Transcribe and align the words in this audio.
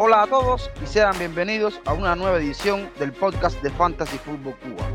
Hola 0.00 0.22
a 0.22 0.26
todos 0.28 0.70
y 0.80 0.86
sean 0.86 1.18
bienvenidos 1.18 1.80
a 1.84 1.92
una 1.92 2.14
nueva 2.14 2.38
edición 2.38 2.88
del 3.00 3.12
podcast 3.12 3.60
de 3.62 3.70
Fantasy 3.70 4.16
Football 4.18 4.54
Cuba. 4.60 4.86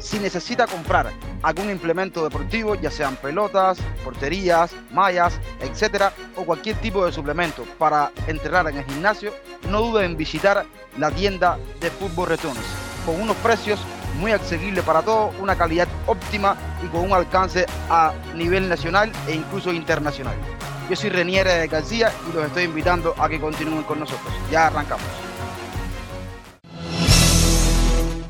Si 0.00 0.18
necesita 0.18 0.66
comprar 0.66 1.12
algún 1.44 1.70
implemento 1.70 2.24
deportivo, 2.24 2.74
ya 2.74 2.90
sean 2.90 3.14
pelotas, 3.14 3.78
porterías, 4.02 4.74
mallas, 4.90 5.38
etcétera, 5.60 6.12
o 6.34 6.42
cualquier 6.42 6.74
tipo 6.78 7.06
de 7.06 7.12
suplemento 7.12 7.62
para 7.78 8.10
entrenar 8.26 8.66
en 8.68 8.78
el 8.78 8.84
gimnasio, 8.84 9.32
no 9.70 9.80
dude 9.80 10.04
en 10.04 10.16
visitar 10.16 10.66
la 10.96 11.12
tienda 11.12 11.56
de 11.78 11.92
Fútbol 11.92 12.30
Returns 12.30 12.58
con 13.06 13.20
unos 13.20 13.36
precios 13.36 13.78
muy 14.18 14.32
accesibles 14.32 14.82
para 14.82 15.02
todos, 15.02 15.36
una 15.38 15.54
calidad 15.54 15.86
óptima 16.08 16.56
y 16.84 16.88
con 16.88 17.02
un 17.02 17.12
alcance 17.12 17.64
a 17.88 18.12
nivel 18.34 18.68
nacional 18.68 19.12
e 19.28 19.36
incluso 19.36 19.72
internacional. 19.72 20.34
Yo 20.88 20.96
soy 20.96 21.10
Reniere 21.10 21.52
de 21.52 21.68
García 21.68 22.10
y 22.26 22.34
los 22.34 22.46
estoy 22.46 22.64
invitando 22.64 23.14
a 23.18 23.28
que 23.28 23.38
continúen 23.38 23.82
con 23.82 24.00
nosotros. 24.00 24.32
Ya 24.50 24.68
arrancamos. 24.68 25.04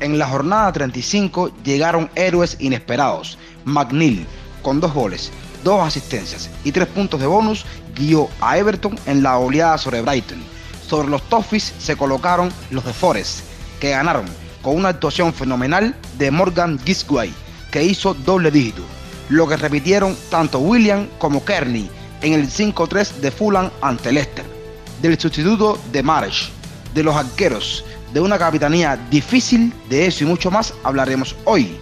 En 0.01 0.19
la 0.19 0.27
jornada 0.27 0.73
35 0.73 1.51
llegaron 1.63 2.09
héroes 2.15 2.57
inesperados. 2.59 3.37
McNeil, 3.63 4.27
con 4.61 4.81
dos 4.81 4.93
goles, 4.93 5.31
dos 5.63 5.87
asistencias 5.87 6.49
y 6.65 6.73
tres 6.73 6.87
puntos 6.89 7.21
de 7.21 7.27
bonus, 7.27 7.65
guió 7.95 8.27
a 8.41 8.57
Everton 8.57 8.99
en 9.05 9.23
la 9.23 9.37
oleada 9.37 9.77
sobre 9.77 10.01
Brighton. 10.01 10.43
Sobre 10.85 11.07
los 11.07 11.21
Toffees 11.29 11.73
se 11.79 11.95
colocaron 11.95 12.51
los 12.71 12.83
de 12.83 12.91
Forest, 12.91 13.41
que 13.79 13.91
ganaron 13.91 14.25
con 14.61 14.75
una 14.75 14.89
actuación 14.89 15.33
fenomenal 15.33 15.95
de 16.17 16.29
Morgan 16.29 16.77
Gisguay, 16.83 17.33
que 17.71 17.83
hizo 17.83 18.13
doble 18.13 18.51
dígito, 18.51 18.83
lo 19.29 19.47
que 19.47 19.55
repitieron 19.55 20.17
tanto 20.29 20.59
William 20.59 21.07
como 21.19 21.45
Kearney 21.45 21.89
en 22.21 22.33
el 22.33 22.49
5-3 22.49 23.15
de 23.15 23.31
Fulham 23.31 23.69
ante 23.81 24.11
Leicester, 24.11 24.45
del 25.01 25.19
sustituto 25.19 25.79
de 25.91 26.03
Marsh, 26.03 26.49
de 26.93 27.03
los 27.03 27.15
arqueros, 27.15 27.85
de 28.13 28.19
una 28.19 28.37
capitanía 28.37 28.97
difícil, 29.09 29.73
de 29.89 30.07
eso 30.07 30.23
y 30.23 30.27
mucho 30.27 30.51
más 30.51 30.73
hablaremos 30.83 31.35
hoy. 31.45 31.77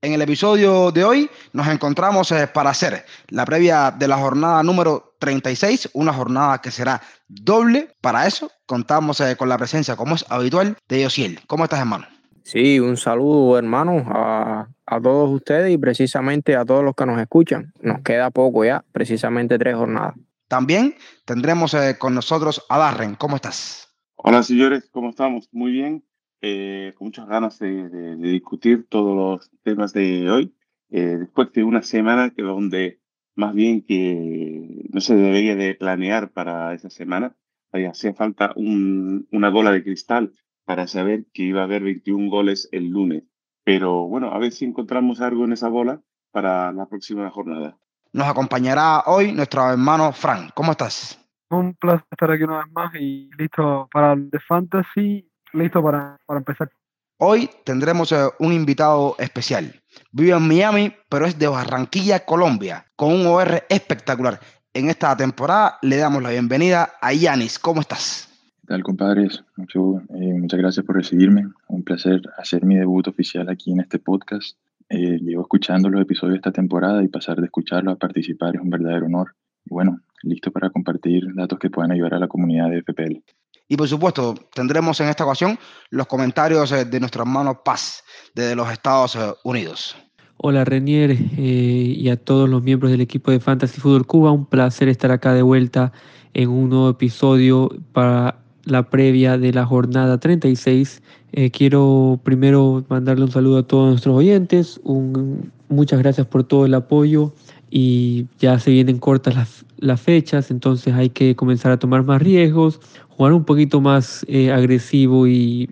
En 0.00 0.12
el 0.12 0.22
episodio 0.22 0.92
de 0.92 1.04
hoy 1.04 1.30
nos 1.52 1.66
encontramos 1.66 2.30
eh, 2.30 2.46
para 2.46 2.70
hacer 2.70 3.04
la 3.28 3.44
previa 3.44 3.90
de 3.90 4.06
la 4.06 4.16
jornada 4.16 4.62
número 4.62 5.16
36, 5.18 5.90
una 5.92 6.12
jornada 6.12 6.60
que 6.60 6.70
será 6.70 7.02
doble. 7.26 7.96
Para 8.00 8.26
eso 8.26 8.48
contamos 8.66 9.20
eh, 9.20 9.36
con 9.36 9.48
la 9.48 9.58
presencia, 9.58 9.96
como 9.96 10.14
es 10.14 10.24
habitual, 10.28 10.76
de 10.88 11.02
Yosiel. 11.02 11.40
¿Cómo 11.48 11.64
estás, 11.64 11.80
hermano? 11.80 12.06
Sí, 12.48 12.80
un 12.80 12.96
saludo, 12.96 13.58
hermano, 13.58 14.06
a, 14.06 14.70
a 14.86 15.00
todos 15.02 15.28
ustedes 15.28 15.70
y 15.70 15.76
precisamente 15.76 16.56
a 16.56 16.64
todos 16.64 16.82
los 16.82 16.94
que 16.94 17.04
nos 17.04 17.20
escuchan. 17.20 17.74
Nos 17.82 18.00
queda 18.00 18.30
poco 18.30 18.64
ya, 18.64 18.86
precisamente 18.90 19.58
tres 19.58 19.76
jornadas. 19.76 20.14
También 20.48 20.94
tendremos 21.26 21.74
eh, 21.74 21.96
con 21.98 22.14
nosotros 22.14 22.64
a 22.70 22.78
Darren. 22.78 23.16
¿Cómo 23.16 23.36
estás? 23.36 23.94
Hola, 24.16 24.42
señores, 24.42 24.88
¿cómo 24.90 25.10
estamos? 25.10 25.50
Muy 25.52 25.72
bien. 25.72 26.04
Eh, 26.40 26.94
con 26.96 27.08
muchas 27.08 27.28
ganas 27.28 27.58
de, 27.58 27.90
de, 27.90 28.16
de, 28.16 28.28
discutir 28.30 28.86
todos 28.88 29.14
los 29.14 29.50
temas 29.62 29.92
de 29.92 30.30
hoy. 30.30 30.54
Eh, 30.88 31.18
después 31.18 31.52
de 31.52 31.64
una 31.64 31.82
semana 31.82 32.30
que 32.30 32.40
donde 32.40 32.98
más 33.34 33.52
bien 33.52 33.82
que 33.82 34.86
no 34.90 35.02
se 35.02 35.14
debería 35.14 35.54
de 35.54 35.74
planear 35.74 36.30
para 36.30 36.72
esa 36.72 36.88
semana, 36.88 37.36
hacía 37.72 38.14
falta 38.14 38.54
un, 38.56 39.28
una 39.32 39.50
bola 39.50 39.70
de 39.70 39.84
cristal 39.84 40.32
para 40.68 40.86
saber 40.86 41.24
que 41.32 41.44
iba 41.44 41.62
a 41.62 41.64
haber 41.64 41.82
21 41.82 42.28
goles 42.28 42.68
el 42.72 42.90
lunes. 42.90 43.22
Pero 43.64 44.06
bueno, 44.06 44.34
a 44.34 44.38
ver 44.38 44.52
si 44.52 44.66
encontramos 44.66 45.22
algo 45.22 45.46
en 45.46 45.54
esa 45.54 45.70
bola 45.70 46.02
para 46.30 46.72
la 46.72 46.84
próxima 46.84 47.30
jornada. 47.30 47.78
Nos 48.12 48.28
acompañará 48.28 49.04
hoy 49.06 49.32
nuestro 49.32 49.70
hermano 49.70 50.12
Frank. 50.12 50.50
¿Cómo 50.52 50.72
estás? 50.72 51.18
Un 51.48 51.72
placer 51.72 52.04
estar 52.10 52.30
aquí 52.30 52.42
una 52.42 52.58
vez 52.58 52.72
más 52.74 52.94
y 52.96 53.30
listo 53.38 53.88
para 53.90 54.12
el 54.12 54.28
de 54.28 54.38
Fantasy, 54.40 55.26
listo 55.54 55.82
para, 55.82 56.18
para 56.26 56.40
empezar. 56.40 56.70
Hoy 57.16 57.48
tendremos 57.64 58.12
eh, 58.12 58.28
un 58.38 58.52
invitado 58.52 59.16
especial. 59.18 59.74
Vive 60.12 60.36
en 60.36 60.46
Miami, 60.46 60.94
pero 61.08 61.24
es 61.24 61.38
de 61.38 61.48
Barranquilla, 61.48 62.26
Colombia, 62.26 62.84
con 62.94 63.14
un 63.14 63.26
OR 63.26 63.64
espectacular. 63.70 64.38
En 64.74 64.90
esta 64.90 65.16
temporada 65.16 65.78
le 65.80 65.96
damos 65.96 66.22
la 66.22 66.28
bienvenida 66.28 66.92
a 67.00 67.14
Yanis. 67.14 67.58
¿Cómo 67.58 67.80
estás? 67.80 68.27
¿Qué 68.68 68.74
tal, 68.74 68.82
compadres? 68.82 69.42
Mucho, 69.56 70.02
eh, 70.14 70.34
muchas 70.38 70.60
gracias 70.60 70.84
por 70.84 70.94
recibirme. 70.94 71.46
Un 71.68 71.84
placer 71.84 72.20
hacer 72.36 72.66
mi 72.66 72.76
debut 72.76 73.08
oficial 73.08 73.48
aquí 73.48 73.72
en 73.72 73.80
este 73.80 73.98
podcast. 73.98 74.58
Eh, 74.90 75.18
llevo 75.22 75.40
escuchando 75.40 75.88
los 75.88 76.02
episodios 76.02 76.34
de 76.34 76.36
esta 76.36 76.52
temporada 76.52 77.02
y 77.02 77.08
pasar 77.08 77.38
de 77.38 77.46
escucharlo 77.46 77.92
a 77.92 77.96
participar 77.96 78.56
es 78.56 78.60
un 78.60 78.68
verdadero 78.68 79.06
honor. 79.06 79.34
Y 79.64 79.72
bueno, 79.72 80.02
listo 80.22 80.52
para 80.52 80.68
compartir 80.68 81.34
datos 81.34 81.58
que 81.58 81.70
puedan 81.70 81.92
ayudar 81.92 82.12
a 82.12 82.18
la 82.18 82.28
comunidad 82.28 82.68
de 82.68 82.82
FPL. 82.82 83.22
Y 83.68 83.76
por 83.78 83.88
supuesto, 83.88 84.34
tendremos 84.54 85.00
en 85.00 85.08
esta 85.08 85.24
ocasión 85.24 85.58
los 85.88 86.06
comentarios 86.06 86.70
eh, 86.72 86.84
de 86.84 87.00
nuestro 87.00 87.22
hermano 87.22 87.62
Paz, 87.64 88.04
desde 88.34 88.54
los 88.54 88.70
Estados 88.70 89.16
Unidos. 89.44 89.96
Hola 90.36 90.66
Renier 90.66 91.12
eh, 91.12 91.16
y 91.38 92.10
a 92.10 92.22
todos 92.22 92.46
los 92.50 92.62
miembros 92.62 92.90
del 92.90 93.00
equipo 93.00 93.30
de 93.30 93.40
Fantasy 93.40 93.80
Football 93.80 94.06
Cuba, 94.06 94.30
un 94.30 94.44
placer 94.44 94.90
estar 94.90 95.10
acá 95.10 95.32
de 95.32 95.40
vuelta 95.40 95.90
en 96.34 96.50
un 96.50 96.68
nuevo 96.68 96.90
episodio 96.90 97.70
para 97.94 98.44
la 98.70 98.88
previa 98.88 99.38
de 99.38 99.52
la 99.52 99.66
jornada 99.66 100.18
36. 100.18 101.02
Eh, 101.32 101.50
quiero 101.50 102.20
primero 102.22 102.84
mandarle 102.88 103.24
un 103.24 103.30
saludo 103.30 103.58
a 103.58 103.62
todos 103.62 103.90
nuestros 103.90 104.16
oyentes, 104.16 104.80
un, 104.84 105.50
muchas 105.68 105.98
gracias 105.98 106.26
por 106.26 106.44
todo 106.44 106.64
el 106.64 106.74
apoyo 106.74 107.32
y 107.70 108.26
ya 108.38 108.58
se 108.58 108.70
vienen 108.70 108.98
cortas 108.98 109.34
las, 109.34 109.66
las, 109.78 110.00
fechas, 110.00 110.50
entonces 110.50 110.94
hay 110.94 111.10
que 111.10 111.36
comenzar 111.36 111.72
a 111.72 111.78
tomar 111.78 112.02
más 112.02 112.22
riesgos, 112.22 112.80
jugar 113.10 113.34
un 113.34 113.44
poquito 113.44 113.80
más 113.80 114.24
eh, 114.28 114.50
agresivo 114.50 115.26
y, 115.26 115.68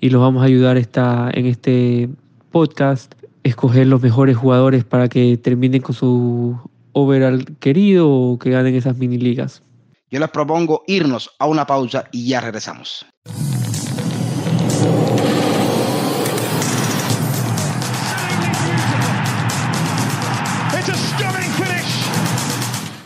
y, 0.00 0.08
los 0.08 0.22
vamos 0.22 0.42
a 0.42 0.46
ayudar 0.46 0.78
esta, 0.78 1.30
en 1.34 1.44
este 1.44 2.08
podcast, 2.50 3.14
escoger 3.42 3.86
los 3.86 4.00
mejores 4.00 4.36
jugadores 4.36 4.84
para 4.84 5.08
que 5.08 5.36
terminen 5.36 5.82
con 5.82 5.94
su 5.94 6.58
overall 6.92 7.44
querido 7.58 8.10
o 8.10 8.38
que 8.38 8.50
ganen 8.50 8.74
esas 8.74 8.96
mini 8.96 9.18
ligas. 9.18 9.62
Yo 10.12 10.18
les 10.18 10.30
propongo 10.30 10.82
irnos 10.88 11.30
a 11.38 11.46
una 11.46 11.64
pausa 11.64 12.04
y 12.10 12.28
ya 12.28 12.40
regresamos. 12.40 13.06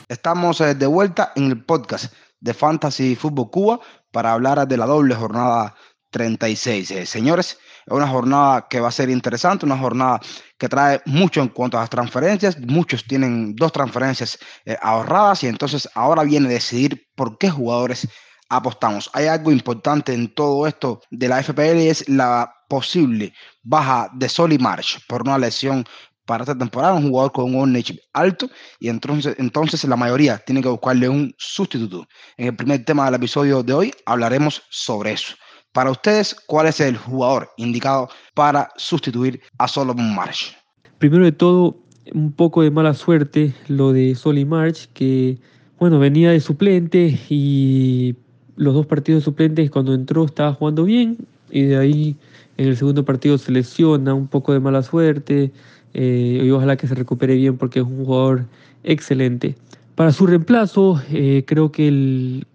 Estamos 0.08 0.62
eh, 0.62 0.74
de 0.74 0.86
vuelta 0.86 1.32
en 1.36 1.50
el 1.50 1.62
podcast 1.62 2.14
de 2.40 2.54
Fantasy 2.54 3.16
Fútbol 3.16 3.50
Cuba 3.50 3.80
para 4.10 4.32
hablar 4.32 4.66
de 4.66 4.76
la 4.78 4.86
doble 4.86 5.14
jornada 5.14 5.74
36. 6.14 6.90
Eh, 6.92 7.06
señores, 7.06 7.58
es 7.84 7.92
una 7.92 8.06
jornada 8.06 8.68
que 8.70 8.78
va 8.78 8.88
a 8.88 8.92
ser 8.92 9.10
interesante, 9.10 9.66
una 9.66 9.76
jornada 9.76 10.20
que 10.56 10.68
trae 10.68 11.02
mucho 11.06 11.42
en 11.42 11.48
cuanto 11.48 11.76
a 11.76 11.80
las 11.80 11.90
transferencias. 11.90 12.56
Muchos 12.60 13.04
tienen 13.04 13.56
dos 13.56 13.72
transferencias 13.72 14.38
eh, 14.64 14.76
ahorradas 14.80 15.42
y 15.42 15.48
entonces 15.48 15.88
ahora 15.94 16.22
viene 16.22 16.48
decidir 16.48 17.08
por 17.16 17.36
qué 17.36 17.50
jugadores 17.50 18.06
apostamos. 18.48 19.10
Hay 19.12 19.26
algo 19.26 19.50
importante 19.50 20.14
en 20.14 20.32
todo 20.32 20.68
esto 20.68 21.00
de 21.10 21.28
la 21.28 21.42
FPL 21.42 21.80
y 21.80 21.88
es 21.88 22.08
la 22.08 22.54
posible 22.68 23.34
baja 23.64 24.08
de 24.14 24.28
Soli 24.28 24.58
March 24.58 25.00
por 25.08 25.22
una 25.22 25.36
lesión 25.36 25.84
para 26.26 26.44
esta 26.44 26.56
temporada, 26.56 26.94
un 26.94 27.10
jugador 27.10 27.32
con 27.32 27.44
un 27.46 27.60
ownership 27.60 27.98
alto 28.12 28.48
y 28.78 28.88
entonces, 28.88 29.34
entonces 29.38 29.82
la 29.84 29.96
mayoría 29.96 30.38
tiene 30.38 30.62
que 30.62 30.68
buscarle 30.68 31.08
un 31.08 31.34
sustituto. 31.36 32.06
En 32.36 32.46
el 32.46 32.56
primer 32.56 32.84
tema 32.84 33.04
del 33.06 33.16
episodio 33.16 33.62
de 33.64 33.72
hoy 33.72 33.94
hablaremos 34.06 34.62
sobre 34.70 35.12
eso. 35.12 35.34
Para 35.74 35.90
ustedes, 35.90 36.36
¿cuál 36.46 36.68
es 36.68 36.78
el 36.78 36.96
jugador 36.96 37.50
indicado 37.56 38.08
para 38.34 38.70
sustituir 38.76 39.40
a 39.58 39.66
Solomon 39.66 40.14
March? 40.14 40.56
Primero 40.98 41.24
de 41.24 41.32
todo, 41.32 41.76
un 42.12 42.30
poco 42.30 42.62
de 42.62 42.70
mala 42.70 42.94
suerte 42.94 43.52
lo 43.66 43.92
de 43.92 44.14
Solly 44.14 44.44
March, 44.44 44.88
que 44.94 45.36
bueno, 45.80 45.98
venía 45.98 46.30
de 46.30 46.38
suplente 46.38 47.18
y 47.28 48.14
los 48.54 48.72
dos 48.72 48.86
partidos 48.86 49.24
suplentes 49.24 49.68
cuando 49.68 49.94
entró 49.94 50.24
estaba 50.24 50.52
jugando 50.52 50.84
bien 50.84 51.18
y 51.50 51.62
de 51.62 51.76
ahí 51.76 52.16
en 52.56 52.68
el 52.68 52.76
segundo 52.76 53.04
partido 53.04 53.36
se 53.36 53.50
lesiona, 53.50 54.14
un 54.14 54.28
poco 54.28 54.52
de 54.52 54.60
mala 54.60 54.84
suerte 54.84 55.50
eh, 55.92 56.40
y 56.40 56.50
ojalá 56.52 56.76
que 56.76 56.86
se 56.86 56.94
recupere 56.94 57.34
bien 57.34 57.58
porque 57.58 57.80
es 57.80 57.84
un 57.84 58.04
jugador 58.04 58.46
excelente. 58.84 59.56
Para 59.96 60.12
su 60.12 60.24
reemplazo, 60.28 61.02
eh, 61.10 61.42
creo 61.44 61.72
que 61.72 61.88
el 61.88 62.46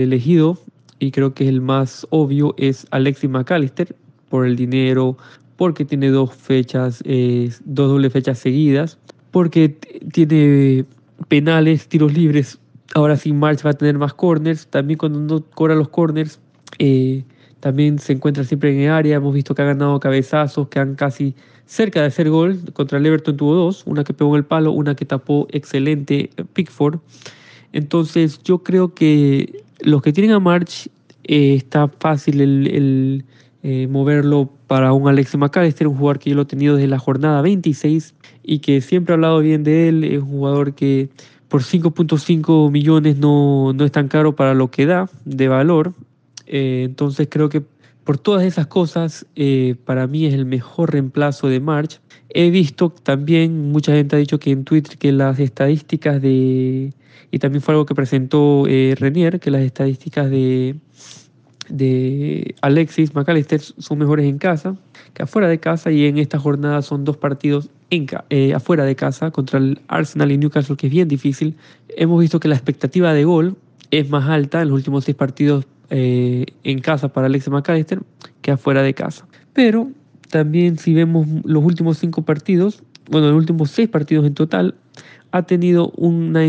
elegido 0.00 0.58
y 1.02 1.10
creo 1.10 1.34
que 1.34 1.48
el 1.48 1.60
más 1.60 2.06
obvio 2.10 2.54
es 2.58 2.86
Alexis 2.92 3.28
McAllister 3.28 3.96
por 4.28 4.46
el 4.46 4.54
dinero, 4.54 5.16
porque 5.56 5.84
tiene 5.84 6.10
dos 6.10 6.32
fechas, 6.32 7.02
eh, 7.04 7.50
dos 7.64 7.88
dobles 7.88 8.12
fechas 8.12 8.38
seguidas, 8.38 8.98
porque 9.32 9.70
tiene 10.12 10.84
penales, 11.26 11.88
tiros 11.88 12.12
libres. 12.12 12.60
Ahora 12.94 13.16
sin 13.16 13.36
March 13.36 13.66
va 13.66 13.70
a 13.70 13.72
tener 13.72 13.98
más 13.98 14.14
corners. 14.14 14.68
También 14.68 14.96
cuando 14.96 15.18
no 15.18 15.44
cobra 15.44 15.74
los 15.74 15.88
corners, 15.88 16.38
eh, 16.78 17.24
también 17.58 17.98
se 17.98 18.12
encuentra 18.12 18.44
siempre 18.44 18.72
en 18.72 18.82
el 18.82 18.90
área. 18.90 19.16
Hemos 19.16 19.34
visto 19.34 19.56
que 19.56 19.62
ha 19.62 19.66
ganado 19.66 19.98
cabezazos, 19.98 20.68
que 20.68 20.78
han 20.78 20.94
casi 20.94 21.34
cerca 21.66 22.00
de 22.00 22.06
hacer 22.06 22.30
gol. 22.30 22.60
Contra 22.74 22.98
el 22.98 23.06
Everton 23.06 23.36
tuvo 23.36 23.56
dos, 23.56 23.82
una 23.86 24.04
que 24.04 24.14
pegó 24.14 24.36
en 24.36 24.38
el 24.38 24.44
palo, 24.44 24.70
una 24.70 24.94
que 24.94 25.04
tapó 25.04 25.48
excelente 25.50 26.30
Pickford. 26.52 27.00
Entonces 27.72 28.40
yo 28.44 28.62
creo 28.62 28.94
que 28.94 29.64
los 29.82 30.00
que 30.02 30.12
tienen 30.12 30.32
a 30.32 30.38
March 30.38 30.88
eh, 31.24 31.54
está 31.54 31.88
fácil 31.88 32.40
el, 32.40 33.24
eh, 33.62 33.86
moverlo 33.88 34.50
para 34.66 34.92
un 34.92 35.08
Alexis 35.08 35.38
McAllister, 35.38 35.86
un 35.86 35.96
jugador 35.96 36.18
que 36.18 36.30
yo 36.30 36.36
lo 36.36 36.42
he 36.42 36.46
tenido 36.46 36.76
desde 36.76 36.88
la 36.88 36.98
jornada 36.98 37.42
26 37.42 38.14
y 38.42 38.58
que 38.58 38.80
siempre 38.80 39.12
he 39.12 39.14
hablado 39.14 39.38
bien 39.38 39.62
de 39.62 39.88
él, 39.88 40.04
es 40.04 40.20
un 40.20 40.28
jugador 40.28 40.74
que 40.74 41.10
por 41.48 41.62
5.5 41.62 42.70
millones 42.70 43.18
no, 43.18 43.72
no, 43.72 43.84
es 43.84 43.92
tan 43.92 44.08
caro 44.08 44.34
para 44.34 44.54
lo 44.54 44.70
que 44.70 44.86
da 44.86 45.08
de 45.24 45.48
valor. 45.48 45.92
Eh, 46.46 46.82
entonces 46.86 47.28
creo 47.30 47.48
que 47.48 47.62
por 48.04 48.18
todas 48.18 48.42
esas 48.42 48.66
cosas, 48.66 49.26
para 49.84 50.08
mí 50.08 50.26
es 50.26 50.34
el 50.34 50.44
mejor 50.44 50.92
reemplazo 50.92 51.46
de 51.46 51.60
March. 51.60 52.00
He 52.30 52.50
visto 52.50 52.90
también, 52.90 53.70
mucha 53.70 53.92
gente 53.92 54.16
ha 54.16 54.18
dicho 54.18 54.40
que 54.40 54.50
en 54.50 54.64
Twitter 54.64 54.98
que 54.98 55.12
las 55.12 55.38
estadísticas 55.38 56.20
de, 56.20 56.94
y 57.30 57.38
también 57.38 57.62
fue 57.62 57.74
algo 57.74 57.86
que 57.86 57.94
presentó 57.94 58.64
Renier, 58.66 59.38
que 59.38 59.52
las 59.52 59.62
estadísticas 59.62 60.28
de, 60.30 60.74
de 61.72 62.54
Alexis 62.60 63.14
McAllister 63.14 63.60
son 63.60 63.98
mejores 63.98 64.26
en 64.26 64.36
casa 64.36 64.76
que 65.14 65.22
afuera 65.22 65.48
de 65.48 65.58
casa 65.58 65.90
y 65.90 66.04
en 66.04 66.18
esta 66.18 66.38
jornada 66.38 66.82
son 66.82 67.04
dos 67.04 67.16
partidos 67.16 67.70
en, 67.88 68.06
eh, 68.28 68.52
afuera 68.52 68.84
de 68.84 68.94
casa 68.94 69.30
contra 69.30 69.58
el 69.58 69.80
Arsenal 69.88 70.30
y 70.32 70.38
Newcastle 70.38 70.76
que 70.76 70.88
es 70.88 70.92
bien 70.92 71.08
difícil. 71.08 71.56
Hemos 71.96 72.20
visto 72.20 72.40
que 72.40 72.48
la 72.48 72.56
expectativa 72.56 73.14
de 73.14 73.24
gol 73.24 73.56
es 73.90 74.08
más 74.10 74.28
alta 74.28 74.60
en 74.60 74.68
los 74.68 74.76
últimos 74.76 75.04
seis 75.04 75.16
partidos 75.16 75.66
eh, 75.88 76.44
en 76.62 76.78
casa 76.80 77.08
para 77.08 77.26
Alexis 77.26 77.50
McAllister 77.50 78.00
que 78.42 78.50
afuera 78.50 78.82
de 78.82 78.92
casa. 78.92 79.26
Pero 79.54 79.90
también 80.28 80.76
si 80.76 80.92
vemos 80.92 81.26
los 81.44 81.64
últimos 81.64 81.96
cinco 81.96 82.22
partidos, 82.22 82.82
bueno, 83.10 83.28
los 83.28 83.36
últimos 83.36 83.70
seis 83.70 83.88
partidos 83.88 84.26
en 84.26 84.34
total, 84.34 84.74
ha 85.30 85.44
tenido 85.44 85.90
una, 85.96 86.40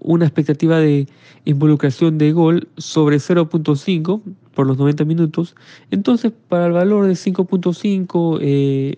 una 0.00 0.24
expectativa 0.24 0.80
de 0.80 1.06
involucración 1.44 2.18
de 2.18 2.32
gol 2.32 2.68
sobre 2.76 3.18
0.5 3.18 4.20
por 4.54 4.66
los 4.66 4.78
90 4.78 5.04
minutos. 5.04 5.54
Entonces, 5.90 6.32
para 6.48 6.66
el 6.66 6.72
valor 6.72 7.06
de 7.06 7.14
5.5, 7.14 8.38
eh, 8.40 8.96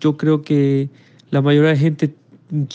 yo 0.00 0.16
creo 0.16 0.42
que 0.42 0.88
la 1.30 1.42
mayoría 1.42 1.70
de 1.70 1.76
gente 1.76 2.14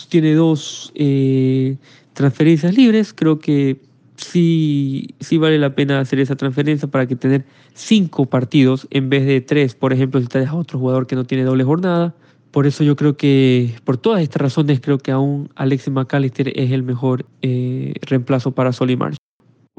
tiene 0.10 0.34
dos 0.34 0.92
eh, 0.96 1.78
transferencias 2.14 2.76
libres. 2.76 3.14
Creo 3.14 3.40
que 3.40 3.80
sí, 4.16 5.16
sí 5.20 5.38
vale 5.38 5.58
la 5.58 5.76
pena 5.76 6.00
hacer 6.00 6.20
esa 6.20 6.36
transferencia 6.36 6.88
para 6.88 7.08
que 7.08 7.16
tener 7.16 7.46
cinco 7.74 8.26
partidos 8.26 8.88
en 8.92 9.10
vez 9.10 9.26
de 9.26 9.42
tres, 9.42 9.76
por 9.76 9.94
ejemplo, 9.94 10.22
si 10.22 10.28
te 10.28 10.46
a 10.46 10.54
otro 10.54 10.80
jugador 10.80 11.08
que 11.08 11.16
no 11.16 11.26
tiene 11.26 11.44
doble 11.44 11.64
jornada. 11.64 12.16
Por 12.52 12.66
eso 12.66 12.84
yo 12.84 12.96
creo 12.96 13.16
que, 13.16 13.76
por 13.84 13.98
todas 13.98 14.22
estas 14.22 14.42
razones, 14.42 14.80
creo 14.82 14.98
que 14.98 15.12
aún 15.12 15.50
Alexis 15.56 15.94
McAllister 15.94 16.52
es 16.60 16.72
el 16.72 16.82
mejor 16.82 17.26
eh, 17.44 17.94
reemplazo 18.02 18.52
para 18.52 18.74
Solimar. 18.74 19.14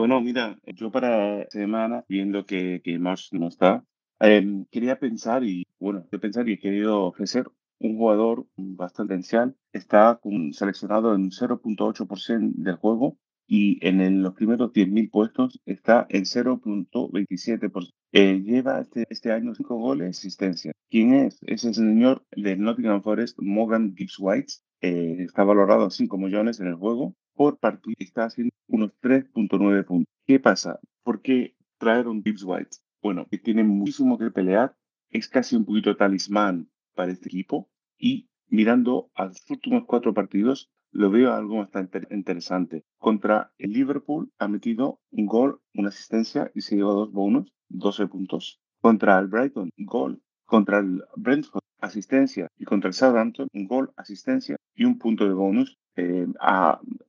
Bueno, 0.01 0.19
mira, 0.23 0.59
yo 0.65 0.91
para 0.91 1.47
semana, 1.51 2.07
viendo 2.09 2.47
que, 2.47 2.81
que 2.83 2.99
Marsh 2.99 3.35
no 3.35 3.49
está, 3.49 3.85
em, 4.19 4.65
quería 4.71 4.99
pensar 4.99 5.45
y, 5.45 5.67
bueno, 5.79 6.07
yo 6.11 6.19
pensar 6.19 6.49
y 6.49 6.55
he 6.55 6.59
querido 6.59 7.03
ofrecer 7.05 7.45
un 7.79 7.99
jugador 7.99 8.47
bastante 8.57 9.13
potencial. 9.13 9.55
Está 9.75 10.19
seleccionado 10.53 11.15
en 11.15 11.31
0.8% 11.31 12.53
del 12.55 12.77
juego 12.77 13.19
y 13.47 13.79
en 13.87 14.23
los 14.23 14.33
primeros 14.33 14.73
10.000 14.73 15.11
puestos 15.11 15.61
está 15.67 16.07
en 16.09 16.25
0.27%. 16.25 17.91
Eh, 18.13 18.41
lleva 18.43 18.81
este, 18.81 19.07
este, 19.11 19.33
año 19.33 19.55
5 19.55 19.77
goles 19.77 20.17
asistencia. 20.17 20.73
¿Quién 20.89 21.13
es? 21.13 21.39
Es 21.43 21.65
el 21.67 21.75
señor 21.75 22.25
de 22.35 22.57
Nottingham 22.57 23.03
Forest, 23.03 23.39
Morgan 23.43 23.95
Gibbs 23.95 24.17
White. 24.19 24.55
Eh, 24.81 25.17
está 25.19 25.45
valorado 25.45 25.85
a 25.85 25.91
5 25.91 26.17
millones 26.17 26.59
en 26.59 26.69
el 26.69 26.77
juego 26.77 27.15
por 27.41 27.59
partido. 27.59 27.95
Está 27.99 28.25
haciendo 28.25 28.53
unos 28.69 28.91
3.9 29.01 29.87
puntos. 29.87 30.13
¿Qué 30.27 30.39
pasa? 30.39 30.79
¿Por 31.03 31.23
qué 31.23 31.57
traer 31.79 32.07
un 32.07 32.23
Gibbs 32.23 32.45
White? 32.45 32.77
Bueno, 33.01 33.27
que 33.31 33.39
tiene 33.39 33.65
muchísimo 33.65 34.19
que 34.19 34.31
pelear. 34.31 34.77
Es 35.09 35.27
casi 35.27 35.57
un 35.57 35.65
poquito 35.65 35.97
talismán 35.97 36.69
para 36.95 37.13
este 37.13 37.29
equipo. 37.29 37.71
Y 37.97 38.29
mirando 38.49 39.11
a 39.15 39.25
los 39.25 39.39
últimos 39.49 39.85
cuatro 39.87 40.13
partidos, 40.13 40.71
lo 40.93 41.11
veo 41.11 41.33
algo 41.33 41.57
bastante 41.57 42.07
interesante. 42.11 42.85
Contra 42.99 43.55
el 43.57 43.73
Liverpool 43.73 44.31
ha 44.39 44.47
metido 44.47 45.01
un 45.11 45.25
gol, 45.25 45.63
una 45.73 45.89
asistencia 45.89 46.51
y 46.55 46.61
se 46.61 46.77
lleva 46.77 46.93
dos 46.93 47.11
bonos. 47.11 47.55
12 47.71 48.07
puntos. 48.09 48.61
Contra 48.83 49.19
el 49.19 49.29
Brighton, 49.29 49.71
gol. 49.79 50.21
Contra 50.45 50.81
el 50.81 51.05
Brentford, 51.17 51.63
asistencia. 51.79 52.49
Y 52.59 52.67
contra 52.67 52.89
el 52.89 52.95
Southampton, 52.95 53.49
un 53.55 53.67
gol, 53.67 53.95
asistencia 53.97 54.57
y 54.75 54.85
un 54.85 54.99
punto 54.99 55.25
de 55.25 55.33
bonus 55.33 55.80
eh, 55.97 56.27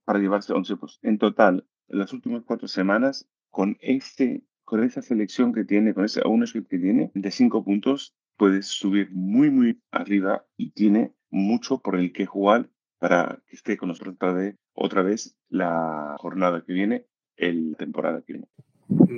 para 0.05 0.19
llevarse 0.19 0.53
11 0.53 0.75
puntos. 0.77 0.99
En 1.01 1.17
total, 1.17 1.67
las 1.87 2.13
últimas 2.13 2.43
cuatro 2.43 2.67
semanas, 2.67 3.27
con, 3.49 3.77
este, 3.81 4.43
con 4.63 4.83
esa 4.83 5.01
selección 5.01 5.53
que 5.53 5.65
tiene, 5.65 5.93
con 5.93 6.05
ese 6.05 6.21
ownership 6.23 6.67
que 6.67 6.79
tiene, 6.79 7.11
de 7.13 7.31
5 7.31 7.63
puntos, 7.63 8.15
puedes 8.37 8.67
subir 8.67 9.09
muy, 9.11 9.49
muy 9.49 9.81
arriba 9.91 10.45
y 10.57 10.71
tiene 10.71 11.13
mucho 11.29 11.79
por 11.79 11.95
el 11.95 12.11
que 12.11 12.25
jugar 12.25 12.69
para 12.99 13.41
que 13.47 13.55
esté 13.55 13.77
con 13.77 13.89
nosotros 13.89 14.15
otra 14.15 14.33
vez, 14.33 14.55
otra 14.73 15.01
vez 15.01 15.35
la 15.49 16.15
jornada 16.19 16.63
que 16.65 16.73
viene, 16.73 17.07
el 17.35 17.75
temporada 17.77 18.21
que 18.21 18.33
viene. 18.33 18.47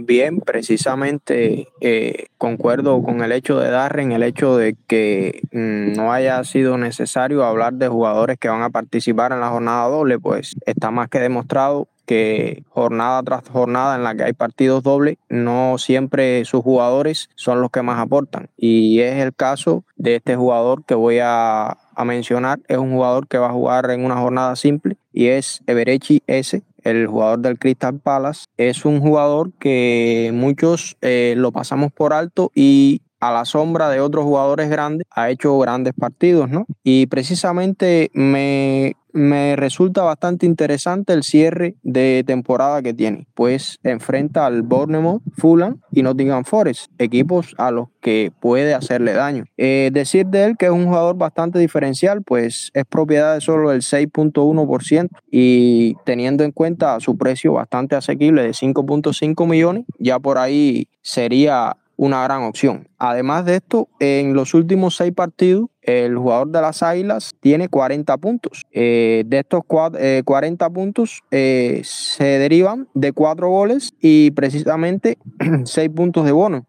Bien, 0.06 0.40
precisamente 0.40 1.70
eh, 1.82 2.28
concuerdo 2.38 3.02
con 3.02 3.24
el 3.24 3.32
hecho 3.32 3.60
de 3.60 3.72
Darren, 3.72 4.12
el 4.12 4.22
hecho 4.22 4.56
de 4.56 4.76
que 4.86 5.42
mm, 5.52 5.94
no 5.94 6.12
haya 6.14 6.44
sido 6.44 6.78
necesario 6.78 7.44
hablar 7.44 7.74
de 7.74 7.88
jugadores 7.88 8.38
que 8.38 8.50
van 8.50 8.62
a 8.62 8.70
participar 8.70 9.32
en 9.32 9.40
la 9.40 9.50
jornada 9.50 9.88
doble, 9.88 10.20
pues 10.20 10.56
está 10.68 10.92
más 10.92 11.10
que 11.10 11.20
demostrado 11.20 11.88
que 12.06 12.64
jornada 12.70 13.24
tras 13.24 13.50
jornada 13.50 13.96
en 13.96 14.04
la 14.04 14.14
que 14.14 14.24
hay 14.24 14.34
partidos 14.34 14.84
dobles, 14.84 15.18
no 15.30 15.78
siempre 15.80 16.46
sus 16.46 16.62
jugadores 16.62 17.30
son 17.36 17.62
los 17.62 17.72
que 17.72 17.82
más 17.82 18.00
aportan. 18.00 18.50
Y 18.58 19.00
es 19.00 19.16
el 19.16 19.34
caso 19.34 19.86
de 19.96 20.18
este 20.18 20.36
jugador 20.36 20.84
que 20.86 20.96
voy 20.96 21.20
a, 21.20 21.78
a 21.96 22.06
mencionar. 22.06 22.60
Es 22.68 22.78
un 22.78 22.92
jugador 22.92 23.28
que 23.28 23.40
va 23.40 23.48
a 23.48 23.54
jugar 23.54 23.90
en 23.90 24.06
una 24.06 24.18
jornada 24.18 24.56
simple 24.56 24.98
y 25.14 25.28
es 25.28 25.64
Everechi 25.66 26.22
S 26.28 26.62
el 26.84 27.08
jugador 27.08 27.40
del 27.40 27.60
Crystal 27.60 28.00
Palace, 28.00 28.46
es 28.58 28.86
un 28.86 29.00
jugador 29.00 29.52
que 29.60 30.32
muchos 30.34 30.98
eh, 31.02 31.34
lo 31.38 31.52
pasamos 31.52 31.92
por 31.92 32.14
alto 32.14 32.52
y 32.56 33.02
a 33.24 33.32
la 33.32 33.46
sombra 33.46 33.90
de 33.90 34.02
otros 34.02 34.26
jugadores 34.26 34.70
grandes 34.70 35.08
ha 35.12 35.30
hecho 35.30 35.58
grandes 35.60 35.94
partidos, 35.94 36.50
¿no? 36.50 36.66
Y 36.84 37.08
precisamente 37.08 38.12
me 38.14 38.96
me 39.14 39.56
resulta 39.56 40.02
bastante 40.02 40.46
interesante 40.46 41.14
el 41.14 41.24
cierre 41.24 41.76
de 41.84 42.24
temporada 42.26 42.82
que 42.82 42.94
tiene, 42.94 43.28
pues 43.36 43.80
enfrenta 43.84 44.46
al 44.46 44.64
Bournemouth, 44.64 45.22
Fulham 45.38 45.82
y 45.92 46.02
Nottingham 46.02 46.44
Forest, 46.44 46.92
equipos 46.98 47.54
a 47.58 47.72
los 47.72 47.90
que 48.02 48.32
puede 48.40 48.74
hacerle 48.74 49.14
daño. 49.14 49.46
Eh, 49.58 49.92
decir 49.94 50.26
de 50.26 50.46
él 50.46 50.58
que 50.58 50.66
es 50.66 50.72
un 50.72 50.88
jugador 50.88 51.16
bastante 51.16 51.60
diferencial, 51.60 52.24
pues 52.24 52.72
es 52.74 52.86
propiedad 52.86 53.36
de 53.36 53.42
solo 53.42 53.72
el 53.72 53.82
6.1% 53.82 55.10
y 55.32 55.96
teniendo 56.06 56.44
en 56.44 56.52
cuenta 56.52 57.00
su 57.00 57.16
precio 57.16 57.54
bastante 57.54 57.96
asequible 57.96 58.42
de 58.42 58.50
5.5 58.50 59.48
millones, 59.48 59.86
ya 60.00 60.20
por 60.20 60.40
ahí 60.40 60.88
sería 61.04 61.78
una 61.96 62.24
gran 62.24 62.44
opción. 62.44 62.88
Además 62.98 63.46
de 63.46 63.56
esto, 63.56 63.88
en 64.00 64.34
los 64.34 64.54
últimos 64.54 64.96
seis 64.96 65.14
partidos, 65.14 65.70
el 65.82 66.18
jugador 66.18 66.48
de 66.50 66.62
las 66.62 66.82
Águilas 66.82 67.34
tiene 67.40 67.70
40 67.70 68.18
puntos. 68.18 68.64
Eh, 68.72 69.24
de 69.26 69.40
estos 69.40 69.62
40 69.66 69.98
eh, 70.00 70.70
puntos 70.70 71.22
eh, 71.32 71.82
se 71.84 72.24
derivan 72.24 72.88
de 72.94 73.12
cuatro 73.12 73.50
goles 73.50 73.94
y 74.02 74.32
precisamente 74.32 75.18
6 75.66 75.90
puntos 75.90 76.26
de 76.26 76.32
bono. 76.32 76.66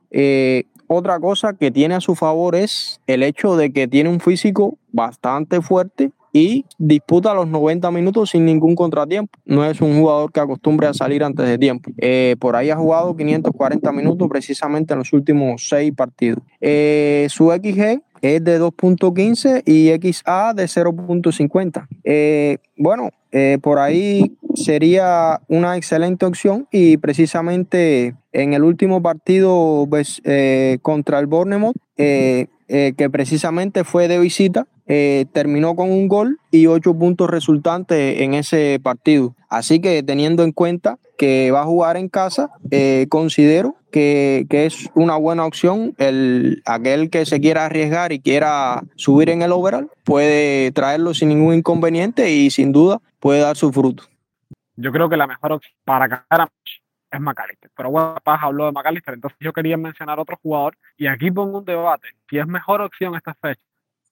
otra 0.86 1.18
cosa 1.18 1.54
que 1.54 1.70
tiene 1.70 1.94
a 1.94 2.00
su 2.00 2.14
favor 2.14 2.54
es 2.54 3.00
el 3.06 3.22
hecho 3.22 3.56
de 3.56 3.72
que 3.72 3.88
tiene 3.88 4.10
un 4.10 4.20
físico 4.20 4.78
bastante 4.92 5.60
fuerte 5.60 6.12
y 6.34 6.66
disputa 6.78 7.32
los 7.32 7.46
90 7.46 7.92
minutos 7.92 8.30
sin 8.30 8.44
ningún 8.44 8.74
contratiempo. 8.74 9.38
No 9.46 9.64
es 9.64 9.80
un 9.80 9.96
jugador 9.96 10.32
que 10.32 10.40
acostumbre 10.40 10.88
a 10.88 10.92
salir 10.92 11.22
antes 11.22 11.46
de 11.46 11.56
tiempo. 11.56 11.92
Eh, 11.96 12.34
por 12.40 12.56
ahí 12.56 12.70
ha 12.70 12.76
jugado 12.76 13.16
540 13.16 13.92
minutos 13.92 14.28
precisamente 14.28 14.94
en 14.94 14.98
los 14.98 15.12
últimos 15.12 15.68
seis 15.68 15.92
partidos. 15.94 16.42
Eh, 16.60 17.28
su 17.30 17.52
XG 17.52 18.02
es 18.20 18.42
de 18.42 18.60
2.15 18.60 19.62
y 19.64 19.90
XA 20.12 20.54
de 20.54 20.64
0.50. 20.64 21.86
Eh, 22.02 22.58
bueno, 22.76 23.10
por 23.62 23.78
ahí 23.78 24.36
sería 24.54 25.40
una 25.48 25.76
excelente 25.76 26.24
opción 26.24 26.68
y 26.70 26.96
precisamente 26.96 28.14
en 28.32 28.54
el 28.54 28.62
último 28.62 29.02
partido 29.02 29.86
pues, 29.90 30.22
contra 30.82 31.18
el 31.18 31.26
Bournemouth, 31.26 31.76
que 32.68 33.10
precisamente 33.10 33.84
fue 33.84 34.08
de 34.08 34.18
visita, 34.18 34.66
eh, 34.86 35.24
terminó 35.32 35.76
con 35.76 35.90
un 35.90 36.08
gol 36.08 36.38
y 36.50 36.66
ocho 36.66 36.94
puntos 36.94 37.30
resultantes 37.30 38.20
en 38.20 38.34
ese 38.34 38.78
partido. 38.82 39.34
Así 39.48 39.80
que 39.80 40.02
teniendo 40.02 40.42
en 40.44 40.52
cuenta 40.52 40.98
que 41.16 41.50
va 41.50 41.62
a 41.62 41.66
jugar 41.66 41.96
en 41.96 42.08
casa, 42.08 42.50
eh, 42.70 43.06
considero 43.08 43.76
que, 43.90 44.46
es 44.50 44.90
una 44.94 45.16
buena 45.16 45.46
opción. 45.46 45.94
El, 45.96 46.62
aquel 46.66 47.08
que 47.08 47.24
se 47.24 47.40
quiera 47.40 47.64
arriesgar 47.64 48.12
y 48.12 48.20
quiera 48.20 48.82
subir 48.96 49.30
en 49.30 49.40
el 49.42 49.52
overall 49.52 49.90
puede 50.04 50.70
traerlo 50.72 51.14
sin 51.14 51.30
ningún 51.30 51.54
inconveniente 51.54 52.30
y 52.32 52.50
sin 52.50 52.72
duda 52.72 53.00
puede 53.20 53.40
dar 53.40 53.56
su 53.56 53.72
fruto. 53.72 54.04
Yo 54.76 54.92
creo 54.92 55.08
que 55.08 55.16
la 55.16 55.26
mejor 55.26 55.52
opción 55.52 55.74
para 55.84 56.08
ganar 56.08 56.48
es 57.16 57.20
McAllister. 57.20 57.70
Pero 57.76 57.90
bueno, 57.90 58.16
Paz 58.22 58.40
habló 58.42 58.66
de 58.66 58.72
McAllister, 58.72 59.14
entonces 59.14 59.38
yo 59.40 59.52
quería 59.52 59.76
mencionar 59.76 60.18
otro 60.18 60.36
jugador 60.42 60.76
y 60.96 61.06
aquí 61.06 61.30
pongo 61.30 61.58
un 61.58 61.64
debate. 61.64 62.08
Si 62.28 62.38
es 62.38 62.46
mejor 62.46 62.80
opción 62.82 63.14
esta 63.14 63.34
fecha, 63.34 63.64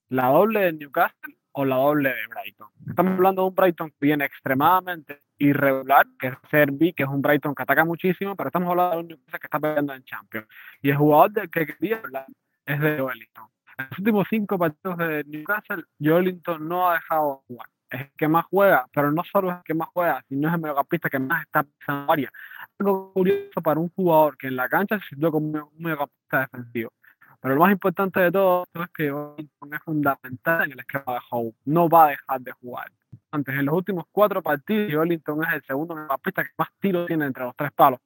la 0.08 0.28
doble 0.28 0.60
de 0.60 0.72
Newcastle 0.72 1.36
o 1.52 1.64
la 1.64 1.76
doble 1.76 2.10
de 2.10 2.26
Brighton. 2.28 2.68
Estamos 2.88 3.12
hablando 3.14 3.42
de 3.42 3.48
un 3.48 3.54
Brighton 3.54 3.90
que 3.90 3.96
viene 4.00 4.24
extremadamente 4.24 5.22
irregular, 5.38 6.06
que 6.18 6.28
es 6.28 6.34
Serbi, 6.50 6.92
que 6.92 7.02
es 7.02 7.08
un 7.08 7.20
Brighton 7.20 7.54
que 7.54 7.62
ataca 7.62 7.84
muchísimo, 7.84 8.36
pero 8.36 8.48
estamos 8.48 8.70
hablando 8.70 8.96
de 8.96 9.02
un 9.02 9.08
Newcastle 9.08 9.38
que 9.38 9.46
está 9.46 9.60
peleando 9.60 9.94
en 9.94 10.04
Champions. 10.04 10.46
Y 10.80 10.90
el 10.90 10.96
jugador 10.96 11.32
del 11.32 11.50
que 11.50 11.66
quería 11.66 11.98
hablar 11.98 12.26
es 12.66 12.80
de 12.80 13.02
Wellington. 13.02 13.48
En 13.78 13.86
los 13.88 13.98
últimos 13.98 14.26
cinco 14.28 14.58
partidos 14.58 14.98
de 14.98 15.24
Newcastle, 15.24 15.84
Wellington 15.98 16.68
no 16.68 16.90
ha 16.90 16.94
dejado 16.94 17.42
jugar. 17.46 17.68
Es 17.90 18.00
el 18.00 18.12
que 18.16 18.28
más 18.28 18.44
juega, 18.46 18.86
pero 18.92 19.12
no 19.12 19.22
solo 19.24 19.50
es 19.50 19.56
el 19.58 19.62
que 19.64 19.74
más 19.74 19.88
juega, 19.92 20.24
sino 20.28 20.48
es 20.48 20.54
el 20.54 20.60
mediocampista 20.60 21.10
que 21.10 21.18
más 21.18 21.42
está 21.42 21.62
pisando 21.62 22.12
área. 22.12 22.32
Algo 22.78 23.12
curioso 23.12 23.60
para 23.62 23.80
un 23.80 23.90
jugador 23.90 24.36
que 24.36 24.48
en 24.48 24.56
la 24.56 24.68
cancha 24.68 24.98
se 24.98 25.08
sintió 25.10 25.30
como 25.30 25.46
un 25.46 25.70
mediocampista 25.78 26.40
defensivo. 26.40 26.92
Pero 27.40 27.54
lo 27.54 27.60
más 27.60 27.72
importante 27.72 28.20
de 28.20 28.30
todo 28.30 28.64
es 28.74 28.88
que 28.94 29.12
Wellington 29.12 29.74
es 29.74 29.82
fundamental 29.82 30.64
en 30.64 30.72
el 30.72 30.80
esquema 30.80 31.14
de 31.14 31.20
Howe. 31.30 31.54
No 31.64 31.88
va 31.88 32.06
a 32.06 32.10
dejar 32.10 32.40
de 32.40 32.52
jugar. 32.52 32.92
Antes, 33.30 33.54
en 33.54 33.66
los 33.66 33.74
últimos 33.74 34.04
cuatro 34.12 34.42
partidos, 34.42 34.94
Wellington 34.94 35.44
es 35.44 35.54
el 35.54 35.62
segundo 35.64 35.94
mediocampista 35.94 36.44
que 36.44 36.50
más 36.56 36.68
tiros 36.80 37.06
tiene 37.06 37.26
entre 37.26 37.44
los 37.44 37.56
tres 37.56 37.72
palos 37.72 38.00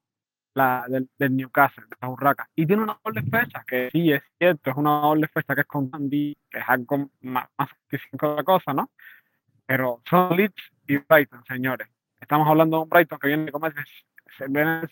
la, 0.57 0.87
del, 0.89 1.37
Newcastle, 1.37 1.85
de 1.85 1.97
la 2.01 2.09
Urraca. 2.09 2.49
Y 2.57 2.67
tiene 2.67 2.83
una 2.83 2.99
doble 3.05 3.23
fecha, 3.23 3.63
que 3.67 3.91
sí 3.93 4.11
es 4.11 4.23
cierto, 4.39 4.71
es 4.71 4.77
una 4.77 5.01
doble 5.03 5.29
fecha 5.29 5.55
que 5.55 5.61
es 5.61 5.67
con 5.67 5.91
Andy, 5.93 6.37
que 6.51 6.59
es 6.59 6.65
algo 6.67 7.11
más, 7.21 7.47
más 7.59 7.69
que 7.89 7.99
otra 8.13 8.43
cosa, 8.43 8.73
¿no? 8.73 8.91
Pero 9.67 10.01
son 10.09 10.35
Leeds 10.35 10.73
y 10.89 10.97
Brighton, 10.97 11.45
señores. 11.47 11.89
Estamos 12.19 12.49
hablando 12.49 12.79
de 12.79 12.83
un 12.85 12.89
Brighton 12.89 13.19
que 13.19 13.29
viene 13.29 13.53
como 13.53 13.71
se 13.71 13.75
vienen 14.49 14.89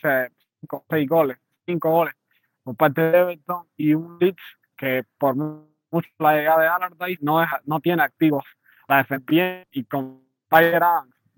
cinco, 0.61 0.85
seis 0.89 1.09
goles, 1.09 1.39
cinco 1.67 1.91
goles 1.91 2.15
por 2.63 2.77
parte 2.77 3.01
de 3.03 3.19
Everton 3.19 3.67
y 3.77 3.95
un 3.95 4.19
Leeds 4.19 4.43
que 4.77 5.05
por 5.19 5.37
mucho 5.37 6.09
la 6.19 6.35
llegada 6.35 6.63
de 6.63 6.69
Allardyce 6.69 7.19
no, 7.23 7.41
deja, 7.41 7.61
no 7.65 7.81
tiene 7.81 8.03
activos 8.03 8.45
la 8.89 8.99
defensa 8.99 9.67
y 9.71 9.85
con 9.85 10.23
Tyler 10.49 10.83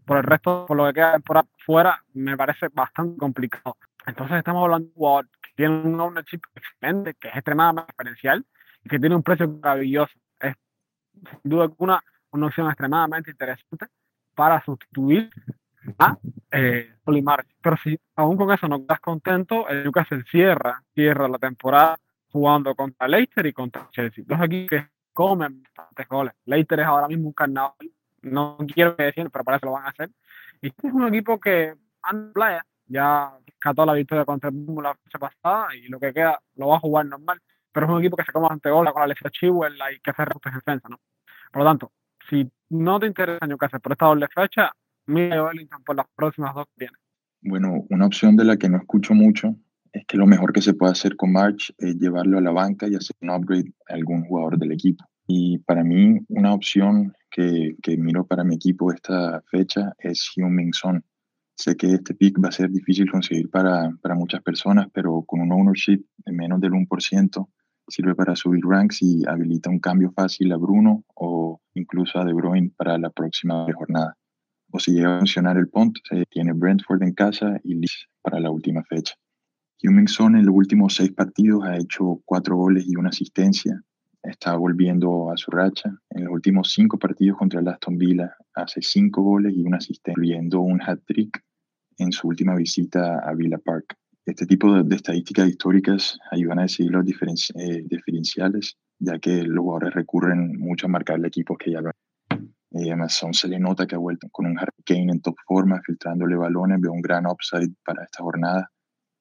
por 0.04 0.18
el 0.18 0.22
resto, 0.22 0.66
por 0.66 0.76
lo 0.76 0.86
que 0.86 0.94
queda 0.94 1.18
por 1.18 1.44
fuera, 1.64 2.04
me 2.14 2.36
parece 2.36 2.68
bastante 2.72 3.18
complicado. 3.18 3.76
Entonces 4.06 4.38
estamos 4.38 4.62
hablando 4.62 4.88
de 4.88 4.94
jugador 4.94 5.28
que 5.42 5.50
tiene 5.56 5.80
un 5.80 6.00
ownership 6.00 6.40
excelente, 6.54 7.14
que 7.14 7.28
es 7.28 7.34
extremadamente 7.34 7.92
diferencial 7.92 8.46
y 8.84 8.88
que 8.88 8.98
tiene 9.00 9.16
un 9.16 9.22
precio 9.22 9.48
maravilloso. 9.48 10.12
Es 10.40 10.54
sin 11.12 11.50
duda 11.50 11.64
alguna 11.64 12.00
una 12.30 12.46
opción 12.46 12.68
extremadamente 12.68 13.30
interesante 13.30 13.86
para 14.34 14.62
sustituir 14.64 15.30
a 15.98 16.16
eh, 16.50 16.94
Pero 17.62 17.76
si 17.82 17.98
aún 18.16 18.36
con 18.36 18.52
eso 18.52 18.68
no 18.68 18.76
estás 18.76 19.00
contento, 19.00 19.68
el 19.68 19.84
Newcastle 19.84 20.24
cierra, 20.30 20.82
cierra 20.94 21.28
la 21.28 21.38
temporada 21.38 21.98
jugando 22.30 22.74
contra 22.74 23.08
Leicester 23.08 23.46
y 23.46 23.52
contra 23.52 23.88
Chelsea. 23.90 24.24
Dos 24.26 24.40
equipos 24.42 24.68
que 24.70 24.88
comen 25.12 25.62
bastantes 25.62 26.08
goles. 26.08 26.34
Leicester 26.44 26.80
es 26.80 26.86
ahora 26.86 27.08
mismo 27.08 27.28
un 27.28 27.32
carnaval. 27.32 27.90
No 28.22 28.58
quiero 28.72 28.96
que 28.96 29.04
decir, 29.04 29.30
pero 29.30 29.44
para 29.44 29.56
eso 29.56 29.66
lo 29.66 29.72
van 29.72 29.86
a 29.86 29.88
hacer. 29.88 30.10
Y 30.60 30.68
este 30.68 30.88
es 30.88 30.92
un 30.92 31.06
equipo 31.06 31.38
que 31.38 31.74
anda 32.02 32.32
playa, 32.32 32.66
ya 32.86 33.32
cató 33.58 33.86
la 33.86 33.94
victoria 33.94 34.24
contra 34.24 34.50
el 34.50 34.66
la 34.82 34.94
fecha 34.94 35.18
pasada 35.18 35.74
y 35.74 35.88
lo 35.88 35.98
que 35.98 36.12
queda 36.12 36.40
lo 36.56 36.68
va 36.68 36.76
a 36.76 36.80
jugar 36.80 37.06
normal. 37.06 37.40
Pero 37.72 37.86
es 37.86 37.92
un 37.92 37.98
equipo 38.00 38.16
que 38.16 38.24
se 38.24 38.32
come 38.32 38.48
ante 38.50 38.70
goles 38.70 38.92
con 38.92 39.00
la 39.00 39.04
Alexia 39.04 39.30
Chihuahua 39.30 39.92
y 39.92 40.00
que 40.00 40.10
hace 40.10 40.22
de 40.22 40.50
defensa, 40.50 40.88
¿no? 40.88 41.00
Por 41.52 41.62
lo 41.62 41.68
tanto, 41.68 41.92
si 42.28 42.50
no 42.70 42.98
te 42.98 43.06
interesa 43.06 43.46
Newcastle 43.46 43.80
por 43.80 43.92
esta 43.92 44.06
doble 44.06 44.28
fecha, 44.28 44.72
mira 45.06 45.44
Wellington 45.44 45.82
por 45.84 45.96
las 45.96 46.06
próximas 46.14 46.54
dos 46.54 46.66
que. 46.76 46.88
Bueno, 47.42 47.84
una 47.90 48.06
opción 48.06 48.36
de 48.36 48.44
la 48.44 48.56
que 48.56 48.68
no 48.68 48.78
escucho 48.78 49.14
mucho 49.14 49.56
es 49.92 50.04
que 50.06 50.16
lo 50.16 50.26
mejor 50.26 50.52
que 50.52 50.62
se 50.62 50.74
puede 50.74 50.92
hacer 50.92 51.16
con 51.16 51.32
March 51.32 51.72
es 51.78 51.96
llevarlo 51.96 52.38
a 52.38 52.42
la 52.42 52.50
banca 52.50 52.86
y 52.88 52.94
hacer 52.94 53.16
un 53.20 53.30
upgrade 53.30 53.72
a 53.88 53.94
algún 53.94 54.24
jugador 54.24 54.58
del 54.58 54.72
equipo. 54.72 55.04
Y 55.26 55.58
para 55.58 55.82
mí, 55.82 56.18
una 56.28 56.54
opción 56.54 57.12
que, 57.30 57.76
que 57.82 57.96
miro 57.96 58.26
para 58.26 58.44
mi 58.44 58.54
equipo 58.56 58.92
esta 58.92 59.42
fecha 59.50 59.92
es 59.98 60.30
Hyun 60.34 60.72
Son. 60.72 61.04
Sé 61.56 61.76
que 61.76 61.94
este 61.94 62.14
pick 62.14 62.42
va 62.42 62.48
a 62.48 62.52
ser 62.52 62.70
difícil 62.70 63.10
conseguir 63.10 63.50
para, 63.50 63.90
para 64.02 64.14
muchas 64.14 64.42
personas, 64.42 64.88
pero 64.92 65.22
con 65.26 65.40
un 65.40 65.52
ownership 65.52 66.04
de 66.18 66.32
menos 66.32 66.60
del 66.60 66.72
1%, 66.72 67.48
sirve 67.88 68.14
para 68.14 68.36
subir 68.36 68.62
ranks 68.64 69.02
y 69.02 69.26
habilita 69.26 69.70
un 69.70 69.78
cambio 69.78 70.12
fácil 70.12 70.52
a 70.52 70.56
Bruno 70.56 71.04
o 71.14 71.60
incluso 71.74 72.18
a 72.18 72.24
De 72.24 72.32
Bruyne 72.32 72.72
para 72.76 72.98
la 72.98 73.10
próxima 73.10 73.66
jornada. 73.72 74.16
O 74.76 74.78
si 74.78 74.92
llega 74.92 75.16
a 75.16 75.18
funcionar 75.20 75.56
el 75.56 75.68
punt, 75.68 75.96
se 76.06 76.26
tiene 76.26 76.52
Brentford 76.52 77.02
en 77.02 77.14
casa 77.14 77.58
y 77.64 77.76
Leeds 77.76 78.08
para 78.20 78.38
la 78.40 78.50
última 78.50 78.84
fecha. 78.84 79.14
Hummingson 79.82 80.36
en 80.36 80.44
los 80.44 80.54
últimos 80.54 80.96
seis 80.96 81.12
partidos 81.12 81.64
ha 81.64 81.78
hecho 81.78 82.20
cuatro 82.26 82.56
goles 82.56 82.84
y 82.86 82.94
una 82.94 83.08
asistencia. 83.08 83.82
Está 84.22 84.54
volviendo 84.54 85.30
a 85.32 85.36
su 85.38 85.50
racha. 85.50 85.98
En 86.10 86.24
los 86.24 86.34
últimos 86.34 86.74
cinco 86.74 86.98
partidos 86.98 87.38
contra 87.38 87.60
el 87.60 87.68
Aston 87.68 87.96
Villa 87.96 88.34
hace 88.54 88.82
cinco 88.82 89.22
goles 89.22 89.54
y 89.56 89.62
una 89.62 89.78
asistencia, 89.78 90.12
incluyendo 90.12 90.60
un 90.60 90.82
hat-trick 90.82 91.42
en 91.96 92.12
su 92.12 92.28
última 92.28 92.54
visita 92.54 93.20
a 93.20 93.32
Villa 93.32 93.56
Park. 93.56 93.96
Este 94.26 94.44
tipo 94.44 94.74
de, 94.74 94.94
estadísticas 94.94 95.48
históricas 95.48 96.18
ayudan 96.30 96.58
a 96.58 96.62
decidir 96.64 96.92
los 96.92 97.06
eh, 97.54 97.82
diferenciales, 97.88 98.76
ya 98.98 99.18
que 99.20 99.42
los 99.42 99.62
jugadores 99.62 99.94
recurren 99.94 100.58
mucho 100.58 100.84
a 100.84 100.90
marcarle 100.90 101.28
equipos 101.28 101.56
que 101.56 101.70
ya 101.70 101.80
lo 101.80 101.88
han. 101.88 102.05
Eh, 102.78 102.88
además, 102.88 103.24
se 103.32 103.48
le 103.48 103.58
nota 103.58 103.86
que 103.86 103.94
ha 103.94 103.98
vuelto 103.98 104.28
con 104.30 104.46
un 104.46 104.58
Harry 104.58 104.82
Kane 104.84 105.12
en 105.12 105.20
top 105.20 105.36
forma, 105.46 105.80
filtrándole 105.84 106.36
balones, 106.36 106.80
veo 106.80 106.92
un 106.92 107.00
gran 107.00 107.26
upside 107.26 107.72
para 107.84 108.04
esta 108.04 108.22
jornada. 108.22 108.70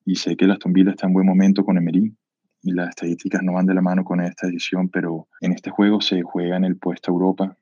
Y 0.03 0.15
sé 0.15 0.35
que 0.35 0.45
el 0.45 0.51
Aston 0.51 0.73
Villa 0.73 0.91
está 0.91 1.07
en 1.07 1.13
buen 1.13 1.25
momento 1.25 1.63
con 1.63 1.77
Emery, 1.77 2.13
y 2.61 2.71
las 2.71 2.89
estadísticas 2.89 3.43
no 3.43 3.53
van 3.53 3.65
de 3.65 3.75
la 3.75 3.81
mano 3.81 4.03
con 4.03 4.19
esta 4.21 4.47
edición, 4.47 4.89
pero 4.89 5.27
en 5.39 5.53
este 5.53 5.69
juego 5.69 6.01
se 6.01 6.21
juega 6.21 6.57
en 6.57 6.65
el 6.65 6.77
puesto 6.77 7.11
Europa. 7.11 7.57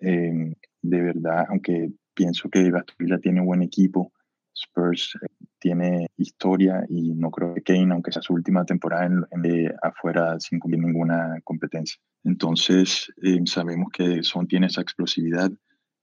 Eh, 0.00 0.54
de 0.82 1.02
verdad, 1.02 1.46
aunque 1.48 1.90
pienso 2.14 2.48
que 2.48 2.60
Aston 2.60 2.96
Villa 2.98 3.18
tiene 3.18 3.40
un 3.40 3.46
buen 3.46 3.62
equipo, 3.62 4.12
Spurs 4.54 5.18
tiene 5.64 6.08
historia 6.18 6.84
y 6.90 7.14
no 7.14 7.30
creo 7.30 7.54
que 7.54 7.62
Kane, 7.62 7.94
aunque 7.94 8.12
sea 8.12 8.20
su 8.20 8.34
última 8.34 8.66
temporada 8.66 9.06
en, 9.06 9.72
afuera 9.80 10.38
sin 10.38 10.58
cumplir 10.58 10.82
ninguna 10.84 11.40
competencia. 11.42 11.98
Entonces, 12.22 13.10
eh, 13.22 13.40
sabemos 13.46 13.88
que 13.90 14.22
Son 14.22 14.46
tiene 14.46 14.66
esa 14.66 14.82
explosividad 14.82 15.50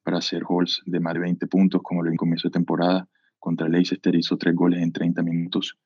para 0.03 0.18
hacer 0.18 0.44
goals 0.44 0.82
de 0.88 1.00
más 1.00 1.13
de 1.13 1.20
20 1.20 1.46
puntos, 1.46 1.82
como 1.84 2.01
lo 2.01 2.10
en 2.10 2.18
comienzo 2.18 2.48
de 2.48 2.53
temporada. 2.53 3.08
Contra 3.38 3.70
Leicester 3.70 4.15
hizo 4.15 4.36
tres 4.36 4.56
goles 4.56 4.82
en 4.82 4.91
30 4.91 5.22
minutos 5.22 5.77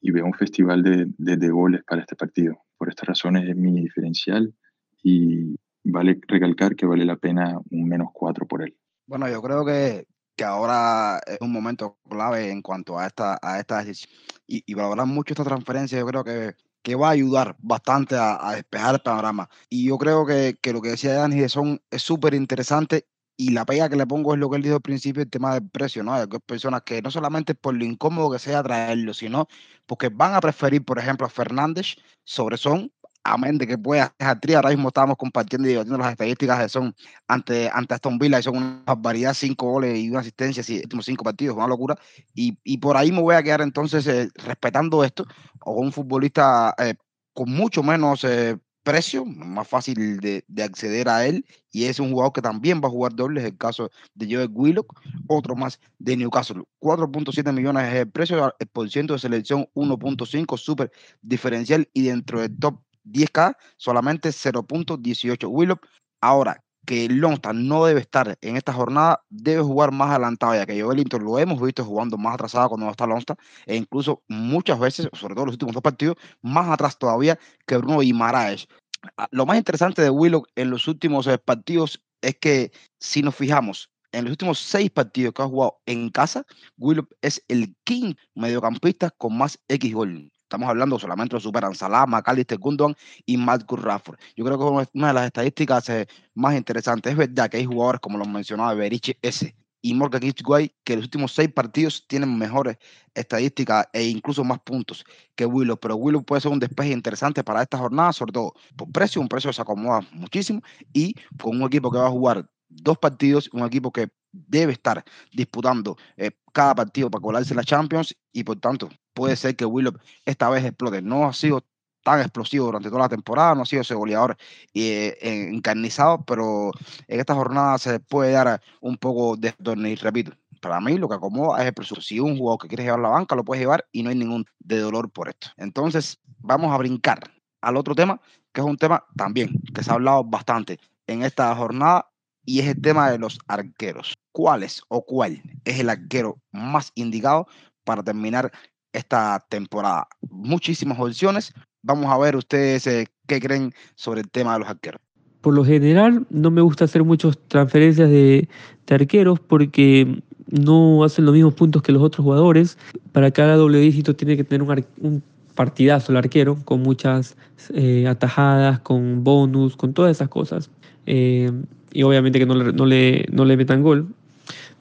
y 0.00 0.12
veo 0.12 0.26
un 0.26 0.34
festival 0.34 0.84
de, 0.84 1.06
de, 1.18 1.36
de 1.36 1.48
goles 1.50 1.82
para 1.84 2.02
este 2.02 2.14
partido. 2.14 2.58
Por 2.78 2.88
estas 2.88 3.08
razones 3.08 3.48
es 3.48 3.56
mi 3.56 3.80
diferencial 3.80 4.54
y 5.02 5.56
vale 5.82 6.20
recalcar 6.28 6.76
que 6.76 6.86
vale 6.86 7.04
la 7.04 7.16
pena 7.16 7.58
un 7.70 7.88
menos 7.88 8.10
cuatro 8.12 8.46
por 8.46 8.62
él. 8.62 8.76
Bueno, 9.08 9.28
yo 9.28 9.42
creo 9.42 9.64
que 9.64 10.06
que 10.36 10.44
ahora 10.44 11.20
es 11.26 11.38
un 11.40 11.52
momento 11.52 11.98
clave 12.08 12.50
en 12.50 12.62
cuanto 12.62 12.98
a 12.98 13.06
esta, 13.06 13.38
a 13.42 13.58
esta 13.60 13.78
decisión. 13.82 14.12
Y, 14.46 14.62
y 14.66 14.74
valorar 14.74 15.06
mucho 15.06 15.32
esta 15.34 15.44
transferencia, 15.44 15.98
yo 15.98 16.06
creo 16.06 16.24
que, 16.24 16.54
que 16.82 16.94
va 16.96 17.08
a 17.08 17.12
ayudar 17.12 17.56
bastante 17.60 18.16
a, 18.16 18.52
despejar 18.54 18.94
el 18.96 19.00
panorama. 19.00 19.48
Y 19.70 19.86
yo 19.86 19.98
creo 19.98 20.26
que, 20.26 20.58
que 20.60 20.72
lo 20.72 20.82
que 20.82 20.90
decía 20.90 21.14
Dani 21.14 21.40
de 21.40 21.48
Son 21.48 21.80
es 21.90 22.02
súper 22.02 22.34
interesante 22.34 23.06
y 23.36 23.50
la 23.50 23.64
pega 23.64 23.88
que 23.88 23.96
le 23.96 24.06
pongo 24.06 24.34
es 24.34 24.40
lo 24.40 24.48
que 24.50 24.56
él 24.56 24.62
dijo 24.62 24.76
al 24.76 24.82
principio, 24.82 25.22
el 25.22 25.30
tema 25.30 25.54
del 25.54 25.68
precio, 25.68 26.04
¿no? 26.04 26.14
Hay 26.14 26.26
personas 26.46 26.82
que 26.82 27.02
no 27.02 27.10
solamente 27.10 27.54
por 27.54 27.74
lo 27.74 27.84
incómodo 27.84 28.30
que 28.30 28.38
sea 28.38 28.62
traerlo, 28.62 29.12
sino 29.14 29.48
porque 29.86 30.08
van 30.08 30.34
a 30.34 30.40
preferir, 30.40 30.84
por 30.84 30.98
ejemplo, 30.98 31.26
a 31.26 31.30
Fernández 31.30 31.96
sobre 32.24 32.56
Son 32.56 32.92
amén 33.24 33.58
de 33.58 33.66
que 33.66 33.78
pueda 33.78 34.14
dejar 34.18 34.40
tri. 34.40 34.54
Ahora 34.54 34.70
mismo 34.70 34.88
estamos 34.88 35.16
compartiendo 35.16 35.66
y 35.68 35.72
debatiendo 35.72 35.98
las 35.98 36.12
estadísticas 36.12 36.58
de 36.60 36.68
son 36.68 36.94
ante, 37.26 37.70
ante 37.72 37.94
Aston 37.94 38.18
Villa 38.18 38.38
y 38.38 38.42
son 38.42 38.56
una 38.58 38.82
barbaridad, 38.86 39.34
cinco 39.34 39.70
goles 39.70 39.98
y 39.98 40.10
una 40.10 40.20
asistencia, 40.20 40.62
sí, 40.62 40.80
últimos 40.82 41.06
cinco 41.06 41.24
partidos, 41.24 41.56
una 41.56 41.66
locura. 41.66 41.98
Y, 42.34 42.58
y, 42.62 42.78
por 42.78 42.96
ahí 42.96 43.10
me 43.10 43.22
voy 43.22 43.34
a 43.34 43.42
quedar 43.42 43.62
entonces 43.62 44.06
eh, 44.06 44.28
respetando 44.36 45.02
esto, 45.02 45.26
o 45.60 45.72
un 45.80 45.92
futbolista 45.92 46.74
eh, 46.78 46.94
con 47.32 47.50
mucho 47.50 47.82
menos 47.82 48.24
eh, 48.24 48.58
precio, 48.82 49.24
más 49.24 49.66
fácil 49.66 50.20
de, 50.20 50.44
de, 50.46 50.62
acceder 50.62 51.08
a 51.08 51.26
él, 51.26 51.46
y 51.72 51.84
es 51.84 51.98
un 51.98 52.10
jugador 52.10 52.34
que 52.34 52.42
también 52.42 52.82
va 52.82 52.88
a 52.88 52.90
jugar 52.90 53.14
doble, 53.14 53.40
es 53.40 53.46
el 53.46 53.56
caso 53.56 53.90
de 54.14 54.26
Joe 54.32 54.46
Willock, 54.46 55.00
otro 55.26 55.56
más 55.56 55.80
de 55.98 56.18
Newcastle. 56.18 56.62
4.7 56.80 57.50
millones 57.52 57.84
es 57.88 58.00
el 58.00 58.10
precio, 58.10 58.54
el 58.58 58.66
por 58.66 58.90
ciento 58.90 59.14
de 59.14 59.20
selección 59.20 59.66
1.5, 59.74 60.58
súper 60.58 60.92
diferencial, 61.22 61.88
y 61.94 62.02
dentro 62.02 62.42
del 62.42 62.56
top 62.58 62.78
10K, 63.04 63.56
solamente 63.76 64.30
0.18. 64.30 65.48
Willow, 65.48 65.78
ahora 66.20 66.64
que 66.84 67.08
Longstaff 67.08 67.54
no 67.54 67.84
debe 67.84 68.00
estar 68.00 68.36
en 68.40 68.56
esta 68.56 68.72
jornada, 68.72 69.24
debe 69.30 69.62
jugar 69.62 69.92
más 69.92 70.10
adelantado, 70.10 70.54
ya 70.54 70.66
que 70.66 70.76
yo 70.76 70.88
Wellington 70.88 71.24
lo 71.24 71.38
hemos 71.38 71.60
visto 71.60 71.84
jugando 71.84 72.18
más 72.18 72.34
atrasado 72.34 72.68
cuando 72.68 72.86
no 72.86 72.92
está 72.92 73.06
Longstaff, 73.06 73.38
e 73.66 73.76
incluso 73.76 74.22
muchas 74.28 74.78
veces, 74.78 75.08
sobre 75.12 75.34
todo 75.34 75.46
los 75.46 75.54
últimos 75.54 75.74
dos 75.74 75.82
partidos, 75.82 76.16
más 76.42 76.68
atrás 76.68 76.98
todavía 76.98 77.38
que 77.66 77.76
Bruno 77.76 78.02
y 78.02 78.12
Maraes. 78.12 78.68
Ah, 79.16 79.28
lo 79.30 79.46
más 79.46 79.56
interesante 79.58 80.02
de 80.02 80.10
Willow 80.10 80.44
en 80.54 80.70
los 80.70 80.88
últimos 80.88 81.26
eh, 81.26 81.38
partidos 81.38 82.02
es 82.22 82.36
que 82.38 82.72
si 82.98 83.22
nos 83.22 83.34
fijamos, 83.34 83.90
en 84.12 84.24
los 84.24 84.30
últimos 84.32 84.58
seis 84.58 84.90
partidos 84.90 85.34
que 85.34 85.42
ha 85.42 85.46
jugado 85.46 85.80
en 85.86 86.08
casa, 86.10 86.44
Willow 86.78 87.06
es 87.20 87.42
el 87.48 87.74
quinto 87.84 88.20
mediocampista 88.34 89.10
con 89.10 89.36
más 89.36 89.58
X 89.68 89.92
gol. 89.92 90.30
Estamos 90.54 90.70
hablando 90.70 91.00
solamente 91.00 91.34
de 91.34 91.40
superan 91.40 91.74
Salah, 91.74 92.06
McAllister, 92.06 92.58
Gundogan 92.58 92.94
y 93.26 93.36
Matt 93.36 93.68
Rafford. 93.68 94.20
Yo 94.36 94.44
creo 94.44 94.56
que 94.56 94.88
una 94.94 95.08
de 95.08 95.12
las 95.12 95.26
estadísticas 95.26 95.88
eh, 95.88 96.06
más 96.32 96.54
interesantes. 96.54 97.10
Es 97.10 97.18
verdad 97.18 97.50
que 97.50 97.56
hay 97.56 97.64
jugadores 97.64 98.00
como 98.00 98.18
los 98.18 98.28
mencionaba 98.28 98.72
Beriche 98.74 99.18
S 99.20 99.52
y 99.82 99.94
Morgan 99.94 100.22
Guay 100.44 100.72
que 100.84 100.94
los 100.94 101.06
últimos 101.06 101.32
seis 101.32 101.52
partidos 101.52 102.06
tienen 102.06 102.38
mejores 102.38 102.76
estadísticas 103.14 103.88
e 103.92 104.04
incluso 104.04 104.44
más 104.44 104.60
puntos 104.60 105.04
que 105.34 105.44
Willow. 105.44 105.76
Pero 105.76 105.96
Willow 105.96 106.22
puede 106.22 106.40
ser 106.40 106.52
un 106.52 106.60
despeje 106.60 106.92
interesante 106.92 107.42
para 107.42 107.60
esta 107.60 107.76
jornada, 107.76 108.12
sobre 108.12 108.30
todo 108.30 108.54
por 108.76 108.92
precio, 108.92 109.20
un 109.20 109.26
precio 109.26 109.50
que 109.50 109.54
se 109.54 109.62
acomoda 109.62 110.02
muchísimo 110.12 110.62
y 110.92 111.16
con 111.36 111.60
un 111.60 111.66
equipo 111.66 111.90
que 111.90 111.98
va 111.98 112.06
a 112.06 112.10
jugar 112.10 112.48
dos 112.68 112.96
partidos, 112.96 113.50
un 113.52 113.64
equipo 113.64 113.90
que 113.90 114.08
debe 114.34 114.72
estar 114.72 115.04
disputando 115.32 115.96
eh, 116.16 116.32
cada 116.52 116.74
partido 116.74 117.10
para 117.10 117.22
colarse 117.22 117.54
la 117.54 117.64
Champions 117.64 118.16
y 118.32 118.44
por 118.44 118.58
tanto 118.58 118.88
puede 119.12 119.36
ser 119.36 119.56
que 119.56 119.64
Willow 119.64 119.94
esta 120.24 120.50
vez 120.50 120.64
explote. 120.64 121.00
No 121.02 121.26
ha 121.26 121.32
sido 121.32 121.64
tan 122.02 122.20
explosivo 122.20 122.66
durante 122.66 122.90
toda 122.90 123.02
la 123.02 123.08
temporada, 123.08 123.54
no 123.54 123.62
ha 123.62 123.66
sido 123.66 123.82
ese 123.82 123.94
goleador 123.94 124.36
eh, 124.74 125.16
encarnizado, 125.22 126.22
pero 126.24 126.70
en 127.08 127.20
esta 127.20 127.34
jornada 127.34 127.78
se 127.78 127.98
puede 128.00 128.32
dar 128.32 128.60
un 128.80 128.98
poco 128.98 129.36
de 129.36 129.52
torneo. 129.52 129.92
Y 129.92 129.96
repito, 129.96 130.32
para 130.60 130.80
mí 130.80 130.98
lo 130.98 131.08
que 131.08 131.14
acomoda 131.14 131.60
es 131.60 131.66
el 131.66 131.74
presupuesto. 131.74 132.06
Si 132.06 132.20
un 132.20 132.36
jugador 132.36 132.60
que 132.60 132.68
quiere 132.68 132.84
llevar 132.84 133.00
la 133.00 133.08
banca, 133.08 133.34
lo 133.34 133.44
puedes 133.44 133.62
llevar 133.62 133.86
y 133.90 134.02
no 134.02 134.10
hay 134.10 134.16
ningún 134.16 134.44
de 134.58 134.78
dolor 134.80 135.10
por 135.10 135.28
esto. 135.28 135.48
Entonces, 135.56 136.20
vamos 136.38 136.72
a 136.72 136.76
brincar 136.76 137.20
al 137.62 137.76
otro 137.76 137.94
tema, 137.94 138.20
que 138.52 138.60
es 138.60 138.66
un 138.66 138.76
tema 138.76 139.04
también 139.16 139.50
que 139.74 139.82
se 139.82 139.90
ha 139.90 139.94
hablado 139.94 140.24
bastante 140.24 140.78
en 141.06 141.22
esta 141.22 141.54
jornada 141.56 142.10
y 142.44 142.60
es 142.60 142.66
el 142.68 142.80
tema 142.80 143.10
de 143.10 143.18
los 143.18 143.38
arqueros. 143.46 144.18
¿Cuál 144.32 144.62
es 144.62 144.82
o 144.88 145.04
cuál 145.04 145.42
es 145.64 145.80
el 145.80 145.90
arquero 145.90 146.38
más 146.52 146.92
indicado 146.94 147.46
para 147.84 148.02
terminar 148.02 148.52
esta 148.92 149.44
temporada? 149.48 150.08
Muchísimas 150.28 150.98
opciones. 150.98 151.52
Vamos 151.82 152.10
a 152.10 152.18
ver 152.18 152.36
ustedes 152.36 152.86
eh, 152.86 153.06
qué 153.26 153.40
creen 153.40 153.74
sobre 153.94 154.22
el 154.22 154.30
tema 154.30 154.54
de 154.54 154.60
los 154.60 154.68
arqueros. 154.68 155.00
Por 155.40 155.54
lo 155.54 155.64
general, 155.64 156.26
no 156.30 156.50
me 156.50 156.62
gusta 156.62 156.86
hacer 156.86 157.04
muchas 157.04 157.36
transferencias 157.48 158.08
de, 158.08 158.48
arqueros 158.88 159.40
porque 159.40 160.22
no 160.48 161.04
hacen 161.04 161.26
los 161.26 161.34
mismos 161.34 161.54
puntos 161.54 161.82
que 161.82 161.92
los 161.92 162.02
otros 162.02 162.24
jugadores. 162.24 162.78
Para 163.12 163.30
cada 163.30 163.56
doble 163.56 163.78
dígito 163.78 164.16
tiene 164.16 164.36
que 164.36 164.44
tener 164.44 164.66
un, 165.00 165.22
partidazo 165.54 166.12
el 166.12 166.18
arquero, 166.18 166.56
con 166.64 166.82
muchas 166.82 167.36
eh, 167.74 168.08
atajadas, 168.08 168.80
con 168.80 169.22
bonus, 169.22 169.76
con 169.76 169.92
todas 169.92 170.16
esas 170.16 170.28
cosas. 170.28 170.70
Eh, 171.06 171.52
y 171.94 172.02
obviamente 172.02 172.38
que 172.38 172.44
no 172.44 172.54
le, 172.54 172.72
no, 172.72 172.84
le, 172.84 173.26
no 173.32 173.46
le 173.46 173.56
metan 173.56 173.82
gol. 173.82 174.08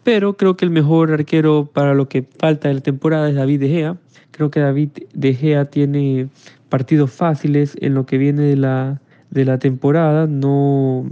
Pero 0.04 0.36
creo 0.36 0.58
que 0.58 0.66
el 0.66 0.72
mejor 0.72 1.12
arquero 1.12 1.70
para 1.72 1.94
lo 1.94 2.10
que 2.10 2.24
falta 2.24 2.68
de 2.68 2.74
la 2.74 2.82
temporada 2.82 3.30
es 3.30 3.36
David 3.36 3.62
De 3.62 3.70
Gea. 3.70 3.98
Creo 4.32 4.52
que 4.52 4.60
David 4.60 4.90
De 5.14 5.34
Gea 5.34 5.66
tiene 5.66 6.28
partidos 6.68 7.12
fáciles 7.12 7.78
en 7.80 7.94
lo 7.94 8.06
que 8.06 8.18
viene 8.18 8.42
de 8.42 8.58
la, 8.58 9.00
de 9.30 9.46
la 9.46 9.60
temporada. 9.60 10.28
No, 10.28 11.10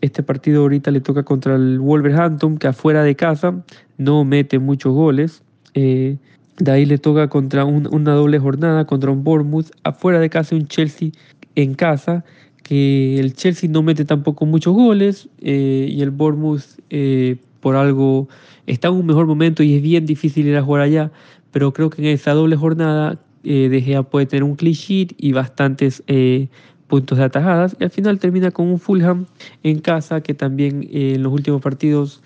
este 0.00 0.24
partido 0.24 0.62
ahorita 0.62 0.90
le 0.90 1.00
toca 1.00 1.22
contra 1.22 1.54
el 1.54 1.78
Wolverhampton, 1.78 2.58
que 2.58 2.66
afuera 2.66 3.04
de 3.04 3.14
casa 3.14 3.62
no 3.98 4.24
mete 4.24 4.58
muchos 4.58 4.92
goles. 4.92 5.42
Eh, 5.74 6.16
de 6.58 6.70
ahí 6.70 6.84
le 6.84 6.98
toca 6.98 7.28
contra 7.28 7.64
una 7.64 8.12
doble 8.12 8.38
jornada 8.38 8.86
contra 8.86 9.10
un 9.10 9.22
Bournemouth, 9.22 9.70
afuera 9.84 10.18
de 10.18 10.28
casa 10.30 10.56
un 10.56 10.66
Chelsea 10.66 11.10
en 11.54 11.74
casa 11.74 12.24
que 12.62 13.18
el 13.18 13.34
Chelsea 13.34 13.68
no 13.68 13.82
mete 13.82 14.04
tampoco 14.04 14.46
muchos 14.46 14.74
goles 14.74 15.28
eh, 15.40 15.88
y 15.90 16.02
el 16.02 16.10
Bournemouth 16.10 16.62
eh, 16.90 17.36
por 17.60 17.76
algo 17.76 18.28
está 18.66 18.88
en 18.88 18.94
un 18.94 19.06
mejor 19.06 19.26
momento 19.26 19.62
y 19.62 19.74
es 19.74 19.82
bien 19.82 20.06
difícil 20.06 20.46
ir 20.46 20.56
a 20.56 20.62
jugar 20.62 20.82
allá, 20.82 21.10
pero 21.50 21.72
creo 21.72 21.90
que 21.90 22.02
en 22.02 22.08
esa 22.08 22.32
doble 22.32 22.56
jornada 22.56 23.18
eh, 23.44 23.68
De 23.68 23.80
Gea 23.80 24.02
puede 24.02 24.26
tener 24.26 24.44
un 24.44 24.56
sheet 24.56 25.14
y 25.18 25.32
bastantes 25.32 26.02
eh, 26.06 26.48
puntos 26.86 27.18
de 27.18 27.24
atajadas 27.24 27.76
y 27.80 27.84
al 27.84 27.90
final 27.90 28.18
termina 28.18 28.50
con 28.50 28.68
un 28.68 28.78
Fulham 28.78 29.26
en 29.62 29.80
casa 29.80 30.20
que 30.20 30.34
también 30.34 30.88
en 30.92 31.22
los 31.22 31.32
últimos 31.32 31.62
partidos 31.62 32.22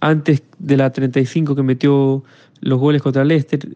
antes 0.00 0.42
de 0.58 0.76
la 0.76 0.92
35 0.92 1.56
que 1.56 1.62
metió 1.62 2.22
los 2.64 2.80
goles 2.80 3.02
contra 3.02 3.24
Leicester 3.24 3.68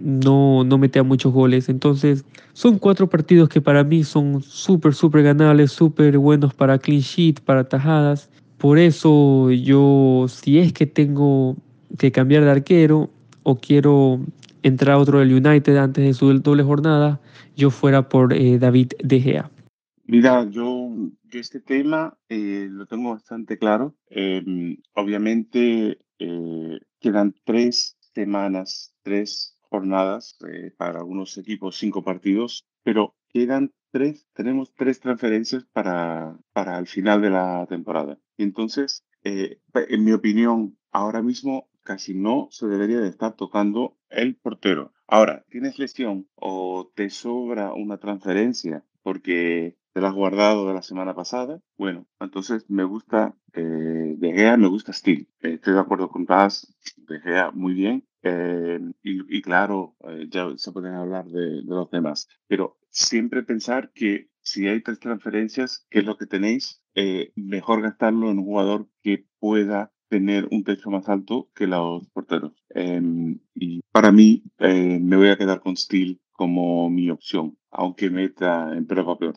no, 0.00 0.64
no 0.64 0.78
metía 0.78 1.02
muchos 1.02 1.32
goles. 1.32 1.68
Entonces, 1.68 2.24
son 2.52 2.78
cuatro 2.78 3.08
partidos 3.08 3.48
que 3.48 3.60
para 3.60 3.84
mí 3.84 4.04
son 4.04 4.42
súper, 4.42 4.94
súper 4.94 5.22
ganables, 5.22 5.72
súper 5.72 6.18
buenos 6.18 6.54
para 6.54 6.78
clean 6.78 7.00
sheet, 7.00 7.40
para 7.40 7.68
tajadas. 7.68 8.30
Por 8.58 8.78
eso 8.78 9.50
yo, 9.50 10.26
si 10.28 10.58
es 10.58 10.72
que 10.72 10.86
tengo 10.86 11.56
que 11.98 12.12
cambiar 12.12 12.44
de 12.44 12.50
arquero 12.50 13.10
o 13.42 13.56
quiero 13.56 14.20
entrar 14.62 14.96
a 14.96 14.98
otro 14.98 15.18
del 15.18 15.32
United 15.32 15.76
antes 15.76 16.04
de 16.04 16.14
su 16.14 16.32
doble 16.40 16.62
jornada, 16.62 17.20
yo 17.56 17.70
fuera 17.70 18.08
por 18.08 18.32
eh, 18.32 18.58
David 18.58 18.92
De 19.02 19.20
Gea. 19.20 19.50
Mira, 20.04 20.44
yo, 20.50 20.90
este 21.32 21.60
tema 21.60 22.18
eh, 22.28 22.66
lo 22.68 22.86
tengo 22.86 23.10
bastante 23.10 23.58
claro. 23.58 23.94
Em, 24.08 24.76
obviamente 24.94 25.98
eh, 26.18 26.78
quedan 26.98 27.34
tres 27.44 27.96
semanas, 28.14 28.94
tres 29.02 29.56
jornadas, 29.62 30.36
eh, 30.48 30.72
para 30.76 30.98
algunos 30.98 31.36
equipos 31.38 31.76
cinco 31.76 32.02
partidos, 32.02 32.66
pero 32.82 33.14
quedan 33.28 33.72
tres, 33.92 34.26
tenemos 34.34 34.74
tres 34.74 35.00
transferencias 35.00 35.64
para, 35.72 36.38
para 36.52 36.78
el 36.78 36.86
final 36.86 37.22
de 37.22 37.30
la 37.30 37.66
temporada. 37.68 38.18
Entonces, 38.36 39.04
eh, 39.24 39.60
en 39.74 40.04
mi 40.04 40.12
opinión, 40.12 40.78
ahora 40.90 41.22
mismo 41.22 41.68
casi 41.82 42.14
no 42.14 42.48
se 42.50 42.66
debería 42.66 43.00
de 43.00 43.08
estar 43.08 43.34
tocando 43.36 43.96
el 44.08 44.36
portero. 44.36 44.92
Ahora, 45.06 45.44
tienes 45.48 45.78
lesión 45.78 46.28
o 46.34 46.90
te 46.94 47.10
sobra 47.10 47.72
una 47.72 47.98
transferencia 47.98 48.84
porque 49.02 49.76
te 49.92 50.00
la 50.00 50.08
has 50.08 50.14
guardado 50.14 50.68
de 50.68 50.74
la 50.74 50.82
semana 50.82 51.14
pasada, 51.14 51.60
bueno, 51.76 52.06
entonces 52.20 52.64
me 52.68 52.84
gusta 52.84 53.34
eh, 53.52 54.14
De 54.16 54.32
Gea, 54.32 54.56
me 54.56 54.68
gusta 54.68 54.92
Steel. 54.92 55.28
estoy 55.40 55.74
de 55.74 55.80
acuerdo 55.80 56.08
con 56.08 56.26
Paz, 56.26 56.74
De 56.96 57.20
Gea 57.20 57.50
muy 57.52 57.74
bien, 57.74 58.04
eh, 58.22 58.80
y, 59.02 59.42
claro, 59.42 59.96
eh, 60.08 60.26
ya 60.30 60.46
se 60.56 60.72
pueden 60.72 60.94
hablar 60.94 61.26
de, 61.26 61.62
los 61.64 61.90
demás, 61.90 62.28
pero 62.46 62.78
siempre 62.90 63.42
pensar 63.42 63.92
que 63.94 64.28
si 64.42 64.66
hay 64.68 64.82
tres 64.82 65.00
transferencias, 65.00 65.86
que 65.90 66.00
es 66.00 66.04
lo 66.04 66.16
que 66.16 66.26
tenéis, 66.26 66.82
eh, 66.94 67.32
mejor 67.36 67.82
gastarlo 67.82 68.30
en 68.30 68.38
un 68.38 68.44
jugador 68.44 68.88
que 69.02 69.26
pueda 69.38 69.92
tener 70.08 70.48
un 70.50 70.64
techo 70.64 70.90
más 70.90 71.08
alto 71.08 71.50
que 71.54 71.66
los 71.66 72.08
porteros. 72.10 72.52
Em, 72.70 73.38
y 73.54 73.80
para 73.92 74.12
mí, 74.12 74.42
me 74.58 75.16
voy 75.16 75.28
a 75.28 75.38
quedar 75.38 75.60
con 75.60 75.76
Steel 75.76 76.20
como 76.32 76.90
mi 76.90 77.10
opción, 77.10 77.56
aunque 77.70 78.10
meta 78.10 78.76
en 78.76 78.86
prueba 78.86 79.18
peor. 79.18 79.34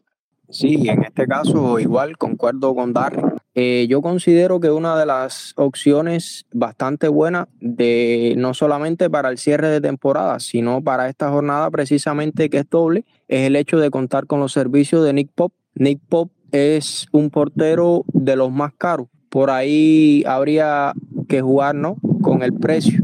Sí, 0.50 0.88
en 0.88 1.04
este 1.04 1.26
caso 1.26 1.80
igual 1.80 2.18
concuerdo 2.18 2.76
con 2.76 2.94
Darren. 2.94 3.34
Eh, 3.56 3.88
yo 3.90 4.02
considero 4.02 4.60
que 4.60 4.72
una 4.72 4.98
de 4.98 5.06
las 5.06 5.54
opciones 5.58 6.46
bastante 6.52 7.08
buenas 7.08 7.48
de 7.60 8.36
no 8.38 8.54
solamente 8.54 9.10
para 9.10 9.30
el 9.30 9.38
cierre 9.38 9.70
de 9.70 9.82
temporada, 9.82 10.40
sino 10.40 10.84
para 10.84 11.10
esta 11.10 11.30
jornada 11.30 11.70
precisamente 11.72 12.50
que 12.50 12.60
es 12.60 12.70
doble, 12.70 13.06
es 13.28 13.48
el 13.48 13.56
hecho 13.56 13.80
de 13.80 13.90
contar 13.90 14.28
con 14.28 14.40
los 14.40 14.52
servicios 14.52 15.04
de 15.06 15.14
Nick 15.14 15.32
Pop. 15.34 15.54
Nick 15.76 16.02
Pop 16.08 16.32
es 16.52 17.08
un 17.12 17.30
portero 17.30 18.04
de 18.08 18.36
los 18.36 18.52
más 18.52 18.74
caros. 18.78 19.08
Por 19.30 19.50
ahí 19.50 20.24
habría 20.28 20.94
que 21.28 21.42
jugar 21.42 21.74
¿no? 21.74 21.98
con 22.22 22.44
el 22.44 22.54
precio. 22.54 23.02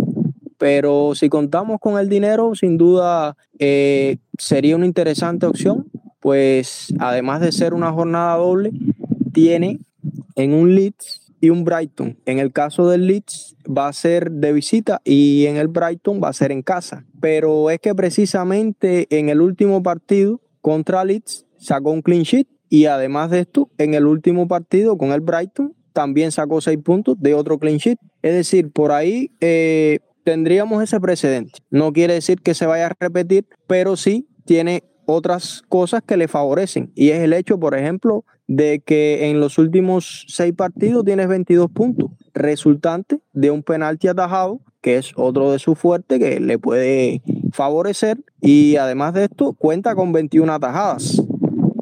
Pero 0.58 1.16
si 1.16 1.30
contamos 1.30 1.80
con 1.80 1.98
el 1.98 2.10
dinero, 2.10 2.54
sin 2.54 2.78
duda 2.78 3.38
eh, 3.60 4.18
sería 4.38 4.76
una 4.76 4.86
interesante 4.86 5.46
opción 5.46 5.90
pues 6.20 6.94
además 7.00 7.42
de 7.42 7.52
ser 7.52 7.74
una 7.74 7.92
jornada 7.92 8.36
doble, 8.36 8.72
tiene 9.34 9.80
en 10.36 10.54
un 10.54 10.76
Leeds 10.76 11.34
y 11.42 11.50
un 11.50 11.64
Brighton. 11.64 12.18
En 12.26 12.40
el 12.40 12.52
caso 12.52 12.88
del 12.90 13.08
Leeds 13.08 13.56
va 13.66 13.88
a 13.88 13.94
ser 13.94 14.32
de 14.32 14.54
visita 14.54 15.02
y 15.04 15.46
en 15.46 15.58
el 15.58 15.68
Brighton 15.68 16.22
va 16.22 16.30
a 16.30 16.34
ser 16.34 16.52
en 16.52 16.62
casa. 16.62 17.06
Pero 17.22 17.70
es 17.70 17.80
que 17.80 17.96
precisamente 17.96 19.08
en 19.18 19.30
el 19.30 19.42
último 19.42 19.82
partido 19.82 20.42
contra 20.62 21.06
Leeds 21.06 21.46
sacó 21.58 21.92
un 21.92 22.02
clean 22.02 22.24
sheet 22.24 22.48
y 22.70 22.86
además 22.86 23.32
de 23.32 23.40
esto, 23.42 23.70
en 23.78 23.96
el 23.96 24.06
último 24.06 24.48
partido 24.48 24.98
con 24.98 25.12
el 25.12 25.22
Brighton 25.22 25.74
también 25.94 26.32
sacó 26.32 26.62
seis 26.62 26.78
puntos 26.78 27.20
de 27.20 27.34
otro 27.34 27.58
clean 27.58 27.78
sheet. 27.78 27.98
Es 28.22 28.34
decir, 28.34 28.72
por 28.72 28.92
ahí 28.92 29.32
eh, 29.40 30.00
tendríamos 30.24 30.84
ese 30.84 31.00
precedente. 31.00 31.60
No 31.72 31.92
quiere 31.92 32.14
decir 32.14 32.42
que 32.42 32.54
se 32.54 32.68
vaya 32.68 32.88
a 32.88 32.96
repetir, 33.00 33.48
pero 33.68 33.98
sí 33.98 34.28
tiene 34.46 34.84
otras 35.10 35.64
cosas 35.68 36.02
que 36.06 36.18
le 36.18 36.28
favorecen. 36.28 36.92
Y 36.96 37.10
es 37.10 37.20
el 37.20 37.34
hecho, 37.34 37.60
por 37.60 37.76
ejemplo, 37.76 38.26
de 38.48 38.80
que 38.80 39.30
en 39.30 39.40
los 39.40 39.58
últimos 39.58 40.26
seis 40.28 40.54
partidos 40.54 41.06
tienes 41.06 41.28
22 41.28 41.72
puntos, 41.72 42.12
resultante 42.34 43.20
de 43.34 43.52
un 43.52 43.64
penalti 43.64 44.08
atajado, 44.08 44.62
que 44.82 44.98
es 44.98 45.12
otro 45.16 45.52
de 45.52 45.60
su 45.60 45.76
fuerte 45.76 46.20
que 46.20 46.40
le 46.40 46.58
puede 46.58 47.22
favorecer. 47.52 48.24
Y 48.40 48.76
además 48.78 49.14
de 49.14 49.26
esto, 49.26 49.54
cuenta 49.54 49.96
con 49.96 50.12
21 50.12 50.54
atajadas. 50.54 51.22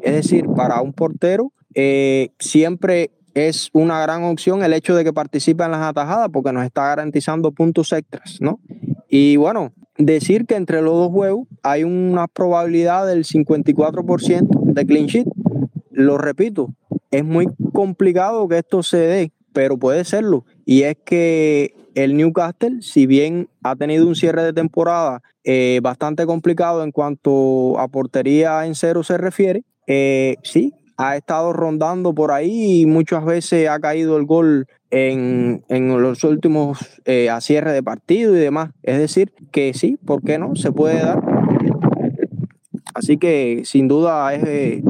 Es 0.02 0.14
decir, 0.14 0.46
para 0.56 0.80
un 0.80 0.92
portero, 0.92 1.52
eh, 1.74 2.32
siempre 2.38 3.12
es 3.34 3.70
una 3.72 4.00
gran 4.00 4.24
opción 4.24 4.62
el 4.62 4.72
hecho 4.72 4.96
de 4.96 5.04
que 5.04 5.12
participe 5.12 5.64
en 5.64 5.70
las 5.70 5.82
atajadas 5.82 6.28
porque 6.32 6.52
nos 6.52 6.64
está 6.64 6.88
garantizando 6.88 7.52
puntos 7.52 7.92
extras, 7.92 8.38
¿no? 8.40 8.60
Y 9.08 9.36
bueno, 9.36 9.72
decir 9.98 10.46
que 10.46 10.54
entre 10.54 10.80
los 10.80 10.94
dos 10.94 11.10
juegos 11.10 11.46
hay 11.62 11.84
una 11.84 12.26
probabilidad 12.28 13.06
del 13.06 13.24
54% 13.24 14.48
de 14.62 14.86
clean 14.86 15.06
sheet. 15.06 15.26
Lo 15.90 16.16
repito, 16.16 16.72
es 17.10 17.24
muy 17.24 17.48
complicado 17.72 18.48
que 18.48 18.58
esto 18.58 18.82
se 18.82 18.98
dé, 18.98 19.32
pero 19.52 19.76
puede 19.76 20.04
serlo. 20.04 20.44
Y 20.64 20.82
es 20.82 20.96
que 21.04 21.74
el 21.94 22.16
Newcastle, 22.16 22.80
si 22.80 23.06
bien 23.06 23.48
ha 23.62 23.74
tenido 23.74 24.06
un 24.06 24.14
cierre 24.14 24.44
de 24.44 24.52
temporada 24.52 25.22
eh, 25.44 25.80
bastante 25.82 26.26
complicado 26.26 26.84
en 26.84 26.92
cuanto 26.92 27.78
a 27.78 27.88
portería 27.88 28.64
en 28.66 28.74
cero 28.74 29.02
se 29.02 29.18
refiere, 29.18 29.64
eh, 29.86 30.36
sí, 30.42 30.72
ha 30.98 31.16
estado 31.16 31.52
rondando 31.52 32.12
por 32.12 32.32
ahí 32.32 32.82
y 32.82 32.86
muchas 32.86 33.24
veces 33.24 33.68
ha 33.68 33.78
caído 33.78 34.16
el 34.16 34.26
gol 34.26 34.66
en, 34.90 35.62
los 35.68 36.24
últimos 36.24 37.00
eh, 37.04 37.30
a 37.30 37.40
cierre 37.40 37.72
de 37.72 37.84
partido 37.84 38.36
y 38.36 38.40
demás. 38.40 38.70
Es 38.82 38.98
decir, 38.98 39.32
que 39.52 39.74
sí, 39.74 39.96
¿por 40.04 40.22
qué 40.22 40.38
no? 40.38 40.56
Se 40.56 40.72
puede 40.72 41.00
dar. 41.00 41.22
Así 42.94 43.16
que 43.16 43.62
sin 43.64 43.86
duda 43.86 44.34
es 44.34 44.42
eh, 44.44 44.82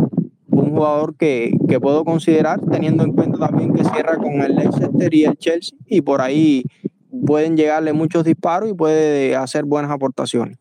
un 0.46 0.70
jugador 0.70 1.14
que, 1.14 1.52
que, 1.68 1.78
puedo 1.78 2.04
considerar, 2.04 2.58
teniendo 2.70 3.04
en 3.04 3.12
cuenta 3.12 3.38
también 3.38 3.74
que 3.74 3.84
cierra 3.84 4.16
con 4.16 4.40
el 4.40 4.56
Leicester 4.56 5.12
y 5.12 5.24
el 5.24 5.36
Chelsea, 5.36 5.76
y 5.84 6.00
por 6.00 6.22
ahí 6.22 6.64
pueden 7.26 7.54
llegarle 7.58 7.92
muchos 7.92 8.24
disparos 8.24 8.70
y 8.70 8.74
puede 8.74 9.36
hacer 9.36 9.66
buenas 9.66 9.90
aportaciones. 9.90 10.56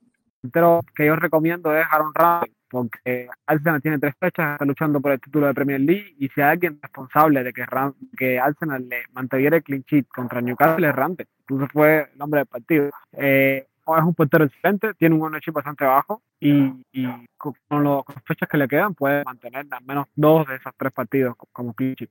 Pero 0.51 0.81
que 0.93 1.05
yo 1.05 1.15
recomiendo 1.15 1.73
es 1.73 1.86
Aaron 1.89 2.12
Ramsey 2.13 2.57
porque 2.69 3.27
Arsenal 3.45 3.82
tiene 3.82 3.99
tres 3.99 4.13
fechas, 4.19 4.53
está 4.53 4.65
luchando 4.65 4.99
por 4.99 5.12
el 5.12 5.21
título 5.21 5.47
de 5.47 5.53
Premier 5.53 5.80
League 5.80 6.15
y 6.19 6.27
si 6.30 6.41
hay 6.41 6.51
alguien 6.51 6.80
responsable 6.82 7.43
de 7.43 7.53
que, 7.53 7.65
que 8.17 8.39
Arsenal 8.39 8.88
le 8.88 9.03
mantuviera 9.13 9.58
el 9.58 9.63
clean 9.63 9.84
sheet 9.88 10.08
contra 10.08 10.41
Newcastle 10.41 10.88
es 10.88 10.95
Ramsey, 10.95 11.25
incluso 11.41 11.67
fue 11.71 12.10
el 12.13 12.21
hombre 12.21 12.39
del 12.39 12.47
partido. 12.47 12.89
Eh, 13.13 13.67
es 13.95 14.03
un 14.03 14.13
portero 14.13 14.45
excelente, 14.45 14.93
tiene 14.95 15.15
un 15.15 15.21
ownership 15.21 15.53
bastante 15.53 15.86
bajo 15.86 16.21
y, 16.39 16.69
con, 17.38 17.84
las 17.84 18.03
fechas 18.25 18.49
que 18.49 18.58
le 18.58 18.67
quedan 18.67 18.93
puede 18.93 19.23
mantener 19.23 19.65
al 19.69 19.86
menos 19.86 20.08
dos 20.15 20.45
de 20.47 20.56
esos 20.56 20.73
tres 20.77 20.91
partidos 20.91 21.36
como 21.53 21.73
clean 21.73 21.95
sheet. 21.95 22.10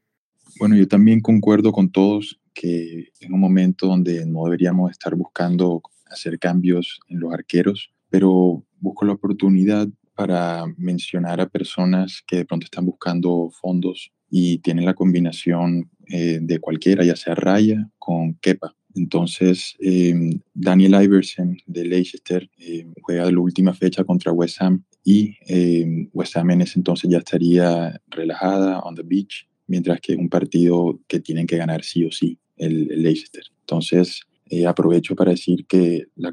Bueno, 0.59 0.77
yo 0.77 0.87
también 0.89 1.21
concuerdo 1.21 1.73
con 1.73 1.91
todos 1.91 2.41
que 2.55 3.11
en 3.21 3.35
un 3.35 3.41
momento 3.41 3.87
donde 3.87 4.25
no 4.25 4.45
deberíamos 4.45 4.91
estar 4.91 5.15
buscando 5.15 5.83
hacer 6.11 6.39
cambios 6.39 7.01
en 7.09 7.21
los 7.21 7.33
arqueros, 7.33 7.93
pero 8.09 8.65
busco 8.79 9.05
la 9.05 9.13
oportunidad 9.13 9.89
para 10.17 10.65
mencionar 10.79 11.41
a 11.41 11.49
personas 11.49 12.23
que 12.27 12.37
de 12.37 12.45
pronto 12.45 12.65
están 12.65 12.87
buscando 12.87 13.51
fondos 13.61 14.11
y 14.31 14.59
tienen 14.59 14.87
la 14.87 14.95
combinación 14.95 15.91
eh, 16.09 16.39
de 16.41 16.59
cualquiera, 16.59 17.05
ya 17.05 17.15
sea 17.15 17.35
Raya 17.35 17.89
con 17.99 18.35
Kepa. 18.35 18.75
Entonces, 18.95 19.77
em, 19.79 20.41
Daniel 20.55 21.03
Iverson 21.05 21.59
de 21.67 21.85
Leicester 21.85 22.49
eh, 22.59 22.87
juega 23.03 23.31
la 23.31 23.39
última 23.39 23.75
fecha 23.75 24.05
contra 24.05 24.33
West 24.33 24.61
Ham 24.61 24.85
y 25.05 25.37
em, 25.47 26.09
West 26.15 26.37
Ham 26.37 26.51
en 26.53 26.63
ese 26.63 26.79
entonces 26.79 27.11
ya 27.11 27.19
estaría 27.19 28.01
relajada 28.09 28.81
on 28.81 28.95
the 28.95 29.03
beach, 29.05 29.47
mientras 29.67 30.01
que 30.01 30.15
es 30.15 30.19
un 30.19 30.31
partido 30.31 30.99
que 31.07 31.21
tienen 31.21 31.47
que 31.47 31.59
ganar 31.59 31.85
sí 31.85 32.05
o 32.05 32.11
sí 32.11 32.39
el, 32.57 33.03
Leicester. 33.03 33.45
Entonces, 33.61 34.23
eh, 34.49 34.67
aprovecho 34.67 35.15
para 35.15 35.33
decir 35.33 35.67
que 35.67 36.07
la 36.15 36.33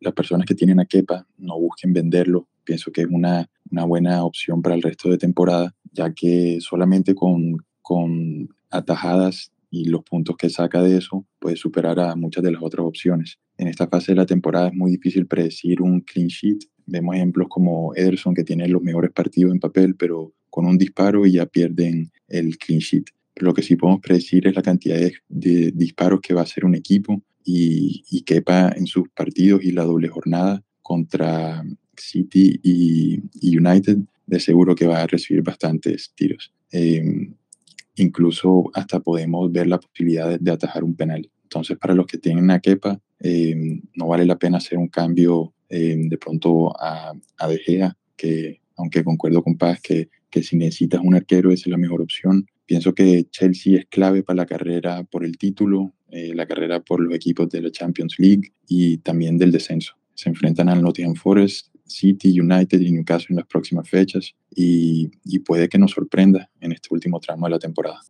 las 0.00 0.14
personas 0.14 0.46
que 0.46 0.54
tienen 0.54 0.80
a 0.80 0.84
Kepa 0.84 1.26
no 1.38 1.58
busquen 1.58 1.92
venderlo. 1.92 2.48
Pienso 2.64 2.92
que 2.92 3.02
es 3.02 3.08
una, 3.10 3.48
una 3.70 3.84
buena 3.84 4.24
opción 4.24 4.62
para 4.62 4.74
el 4.74 4.82
resto 4.82 5.10
de 5.10 5.18
temporada, 5.18 5.74
ya 5.92 6.12
que 6.12 6.58
solamente 6.60 7.14
con, 7.14 7.56
con 7.82 8.48
atajadas 8.70 9.52
y 9.70 9.86
los 9.86 10.02
puntos 10.02 10.36
que 10.36 10.50
saca 10.50 10.82
de 10.82 10.98
eso 10.98 11.26
puede 11.38 11.56
superar 11.56 11.98
a 11.98 12.14
muchas 12.14 12.44
de 12.44 12.52
las 12.52 12.62
otras 12.62 12.86
opciones. 12.86 13.38
En 13.56 13.68
esta 13.68 13.88
fase 13.88 14.12
de 14.12 14.16
la 14.16 14.26
temporada 14.26 14.68
es 14.68 14.74
muy 14.74 14.90
difícil 14.90 15.26
predecir 15.26 15.80
un 15.80 16.00
clean 16.00 16.28
sheet. 16.28 16.58
Vemos 16.86 17.16
ejemplos 17.16 17.48
como 17.48 17.94
Ederson 17.94 18.34
que 18.34 18.44
tiene 18.44 18.68
los 18.68 18.82
mejores 18.82 19.12
partidos 19.12 19.52
en 19.52 19.60
papel, 19.60 19.94
pero 19.96 20.34
con 20.50 20.66
un 20.66 20.76
disparo 20.76 21.24
y 21.26 21.32
ya 21.32 21.46
pierden 21.46 22.12
el 22.28 22.58
clean 22.58 22.80
sheet. 22.80 23.04
lo 23.36 23.54
que 23.54 23.62
sí 23.62 23.76
podemos 23.76 24.02
predecir 24.02 24.46
es 24.46 24.54
la 24.54 24.62
cantidad 24.62 24.96
de, 24.96 25.14
de 25.28 25.72
disparos 25.72 26.20
que 26.20 26.34
va 26.34 26.40
a 26.40 26.44
hacer 26.44 26.66
un 26.66 26.74
equipo 26.74 27.22
y, 27.42 28.04
y 28.10 28.22
quepa 28.22 28.72
en 28.76 28.86
sus 28.86 29.08
partidos 29.08 29.64
y 29.64 29.72
la 29.72 29.84
doble 29.84 30.08
jornada 30.08 30.62
contra 30.82 31.64
City 31.96 32.60
y, 32.62 33.56
United, 33.56 33.98
de 34.26 34.40
seguro 34.40 34.74
que 34.74 34.86
va 34.86 35.02
a 35.02 35.06
recibir 35.06 35.42
bastantes 35.42 36.12
tiros. 36.14 36.52
Em, 36.70 37.34
incluso 37.96 38.70
hasta 38.74 39.00
podemos 39.00 39.50
ver 39.52 39.66
la 39.66 39.78
posibilidad 39.78 40.38
de, 40.38 40.50
atajar 40.50 40.84
un 40.84 40.94
penal. 40.94 41.30
Entonces, 41.42 41.76
para 41.78 41.94
los 41.94 42.06
que 42.06 42.18
tienen 42.18 42.50
a 42.50 42.60
Kepa, 42.60 43.00
em, 43.20 43.82
no 43.94 44.08
vale 44.08 44.24
la 44.24 44.38
pena 44.38 44.58
hacer 44.58 44.78
un 44.78 44.88
cambio 44.88 45.54
em, 45.68 46.08
de 46.08 46.18
pronto 46.18 46.72
a, 46.80 47.12
a 47.38 47.48
De 47.48 47.58
Gea, 47.58 47.96
que 48.16 48.60
aunque 48.76 49.04
concuerdo 49.04 49.42
con 49.42 49.56
Paz 49.56 49.80
que, 49.80 50.08
que 50.30 50.42
si 50.42 50.56
necesitas 50.56 51.00
un 51.04 51.14
arquero, 51.14 51.52
es 51.52 51.66
la 51.66 51.76
mejor 51.76 52.00
opción. 52.00 52.46
Pienso 52.64 52.94
que 52.94 53.26
Chelsea 53.30 53.78
es 53.78 53.86
clave 53.86 54.22
para 54.22 54.38
la 54.38 54.46
carrera 54.46 55.04
por 55.04 55.24
el 55.24 55.36
título, 55.36 55.92
eh, 56.10 56.34
la 56.34 56.46
carrera 56.46 56.80
por 56.80 57.00
los 57.00 57.14
equipos 57.14 57.50
de 57.50 57.60
la 57.60 57.70
Champions 57.70 58.16
League 58.18 58.52
y 58.66 58.98
también 58.98 59.36
del 59.36 59.52
descenso. 59.52 59.94
Se 60.14 60.28
enfrentan 60.28 60.68
al 60.68 60.82
Nottingham 60.82 61.14
Forest, 61.14 61.71
City, 61.92 62.40
United 62.40 62.80
y 62.80 62.92
Newcastle 62.92 63.28
en 63.30 63.36
las 63.36 63.46
próximas 63.46 63.88
fechas 63.88 64.34
y, 64.50 65.10
y 65.24 65.38
puede 65.40 65.68
que 65.68 65.78
nos 65.78 65.92
sorprenda 65.92 66.50
en 66.60 66.72
este 66.72 66.88
último 66.90 67.20
tramo 67.20 67.46
de 67.46 67.50
la 67.50 67.58
temporada. 67.58 68.00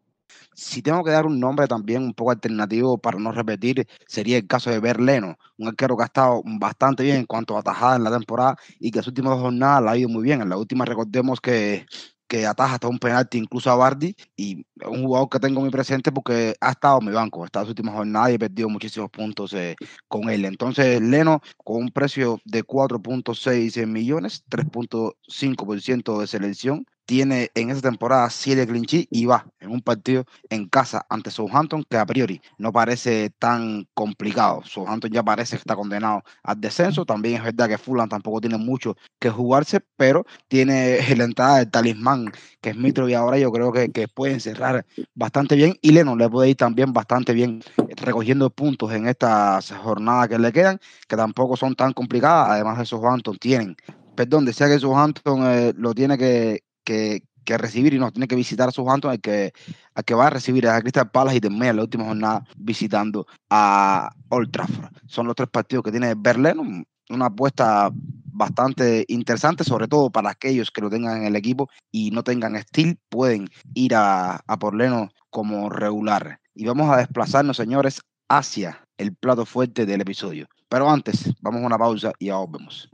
Si 0.54 0.82
tengo 0.82 1.02
que 1.02 1.10
dar 1.10 1.24
un 1.26 1.40
nombre 1.40 1.66
también 1.66 2.02
un 2.02 2.12
poco 2.12 2.30
alternativo 2.30 2.98
para 2.98 3.18
no 3.18 3.32
repetir, 3.32 3.86
sería 4.06 4.36
el 4.36 4.46
caso 4.46 4.70
de 4.70 4.80
Berleno, 4.80 5.36
un 5.56 5.68
arquero 5.68 5.96
que 5.96 6.02
ha 6.02 6.06
estado 6.06 6.42
bastante 6.44 7.02
bien 7.02 7.16
en 7.16 7.26
cuanto 7.26 7.56
a 7.56 7.60
atajada 7.60 7.96
en 7.96 8.04
la 8.04 8.10
temporada 8.10 8.56
y 8.78 8.90
que 8.90 8.98
las 8.98 9.06
últimas 9.06 9.32
dos 9.32 9.42
jornadas 9.42 9.82
la 9.82 9.92
ha 9.92 9.96
ido 9.96 10.10
muy 10.10 10.22
bien. 10.22 10.42
En 10.42 10.50
la 10.50 10.58
última 10.58 10.84
recordemos 10.84 11.40
que 11.40 11.86
que 12.32 12.46
ataja 12.46 12.76
hasta 12.76 12.88
un 12.88 12.98
penalti 12.98 13.36
incluso 13.36 13.70
a 13.70 13.74
Bardi 13.74 14.16
y 14.34 14.64
es 14.80 14.88
un 14.88 15.04
jugador 15.04 15.28
que 15.28 15.38
tengo 15.38 15.60
muy 15.60 15.68
presente 15.68 16.10
porque 16.10 16.54
ha 16.62 16.70
estado 16.70 16.98
en 17.00 17.08
mi 17.08 17.12
banco, 17.12 17.44
estas 17.44 17.68
últimas 17.68 17.94
jornadas 17.94 18.30
y 18.30 18.34
he 18.36 18.38
perdido 18.38 18.70
muchísimos 18.70 19.10
puntos 19.10 19.52
eh, 19.52 19.76
con 20.08 20.30
él. 20.30 20.46
Entonces, 20.46 21.02
Leno, 21.02 21.42
con 21.62 21.76
un 21.76 21.90
precio 21.90 22.40
de 22.46 22.64
4.6 22.64 23.86
millones, 23.86 24.44
3.5% 24.48 26.20
de 26.20 26.26
selección, 26.26 26.86
tiene 27.04 27.50
en 27.54 27.70
esa 27.70 27.80
temporada 27.80 28.28
7 28.30 28.66
clinchí 28.66 29.08
y 29.10 29.26
va 29.26 29.46
en 29.60 29.70
un 29.70 29.80
partido 29.80 30.24
en 30.50 30.68
casa 30.68 31.04
ante 31.08 31.30
Southampton 31.30 31.84
que 31.88 31.96
a 31.96 32.06
priori 32.06 32.40
no 32.58 32.72
parece 32.72 33.30
tan 33.38 33.88
complicado. 33.94 34.62
Southampton 34.64 35.10
ya 35.10 35.22
parece 35.22 35.56
que 35.56 35.60
está 35.60 35.76
condenado 35.76 36.22
al 36.42 36.60
descenso. 36.60 37.04
También 37.04 37.36
es 37.36 37.44
verdad 37.44 37.68
que 37.68 37.78
Fulham 37.78 38.08
tampoco 38.08 38.40
tiene 38.40 38.58
mucho 38.58 38.96
que 39.18 39.30
jugarse, 39.30 39.80
pero 39.96 40.24
tiene 40.48 40.98
la 41.16 41.24
entrada 41.24 41.58
del 41.58 41.70
talismán 41.70 42.32
que 42.60 42.70
es 42.70 42.76
Mitro 42.76 43.08
y 43.08 43.14
ahora 43.14 43.38
yo 43.38 43.50
creo 43.50 43.72
que, 43.72 43.90
que 43.90 44.08
pueden 44.08 44.40
cerrar 44.40 44.86
bastante 45.14 45.56
bien 45.56 45.74
y 45.82 45.92
Leno 45.92 46.16
le 46.16 46.28
puede 46.30 46.50
ir 46.50 46.56
también 46.56 46.92
bastante 46.92 47.32
bien 47.32 47.62
recogiendo 47.96 48.50
puntos 48.50 48.92
en 48.92 49.08
estas 49.08 49.72
jornadas 49.72 50.28
que 50.28 50.38
le 50.38 50.52
quedan, 50.52 50.78
que 51.08 51.16
tampoco 51.16 51.56
son 51.56 51.74
tan 51.74 51.92
complicadas. 51.92 52.50
Además 52.50 52.78
de 52.78 52.86
Southampton 52.86 53.36
tienen 53.38 53.76
perdón, 54.14 54.44
decía 54.44 54.68
que 54.68 54.78
Southampton 54.78 55.42
eh, 55.46 55.72
lo 55.76 55.94
tiene 55.94 56.18
que, 56.18 56.62
que, 56.84 57.22
recibir 57.44 57.92
y 57.92 57.98
no 57.98 58.10
tiene 58.10 58.28
que 58.28 58.36
visitar 58.36 58.68
a 58.68 58.72
Southampton, 58.72 59.10
al 59.10 59.20
que, 59.20 59.52
al 59.94 60.04
que 60.04 60.14
va 60.14 60.28
a 60.28 60.30
recibir 60.30 60.66
a 60.66 60.80
Crystal 60.80 61.10
Palace 61.10 61.36
y 61.36 61.40
termina 61.40 61.72
la 61.72 61.82
última 61.82 62.04
jornada 62.04 62.44
visitando 62.56 63.26
a 63.50 64.10
Old 64.30 64.50
Trafford. 64.50 64.90
Son 65.06 65.26
los 65.26 65.36
tres 65.36 65.50
partidos 65.50 65.84
que 65.84 65.90
tiene 65.90 66.14
Berlín, 66.16 66.86
una 67.10 67.26
apuesta 67.26 67.90
bastante 67.92 69.04
interesante, 69.08 69.64
sobre 69.64 69.86
todo 69.86 70.08
para 70.10 70.30
aquellos 70.30 70.70
que 70.70 70.80
lo 70.80 70.88
tengan 70.88 71.18
en 71.18 71.24
el 71.24 71.36
equipo 71.36 71.68
y 71.90 72.10
no 72.10 72.22
tengan 72.24 72.56
estilo, 72.56 72.94
pueden 73.10 73.48
ir 73.74 73.94
a, 73.94 74.36
a 74.46 74.58
por 74.58 74.74
Leno 74.74 75.10
como 75.28 75.68
regular. 75.68 76.40
Y 76.54 76.64
vamos 76.64 76.90
a 76.90 76.98
desplazarnos, 76.98 77.56
señores, 77.56 78.00
hacia 78.28 78.86
el 78.98 79.14
plato 79.14 79.44
fuerte 79.44 79.84
del 79.84 80.00
episodio. 80.00 80.46
Pero 80.68 80.88
antes, 80.88 81.32
vamos 81.40 81.62
a 81.62 81.66
una 81.66 81.78
pausa 81.78 82.12
y 82.18 82.26
ya 82.26 82.36
volvemos. 82.36 82.88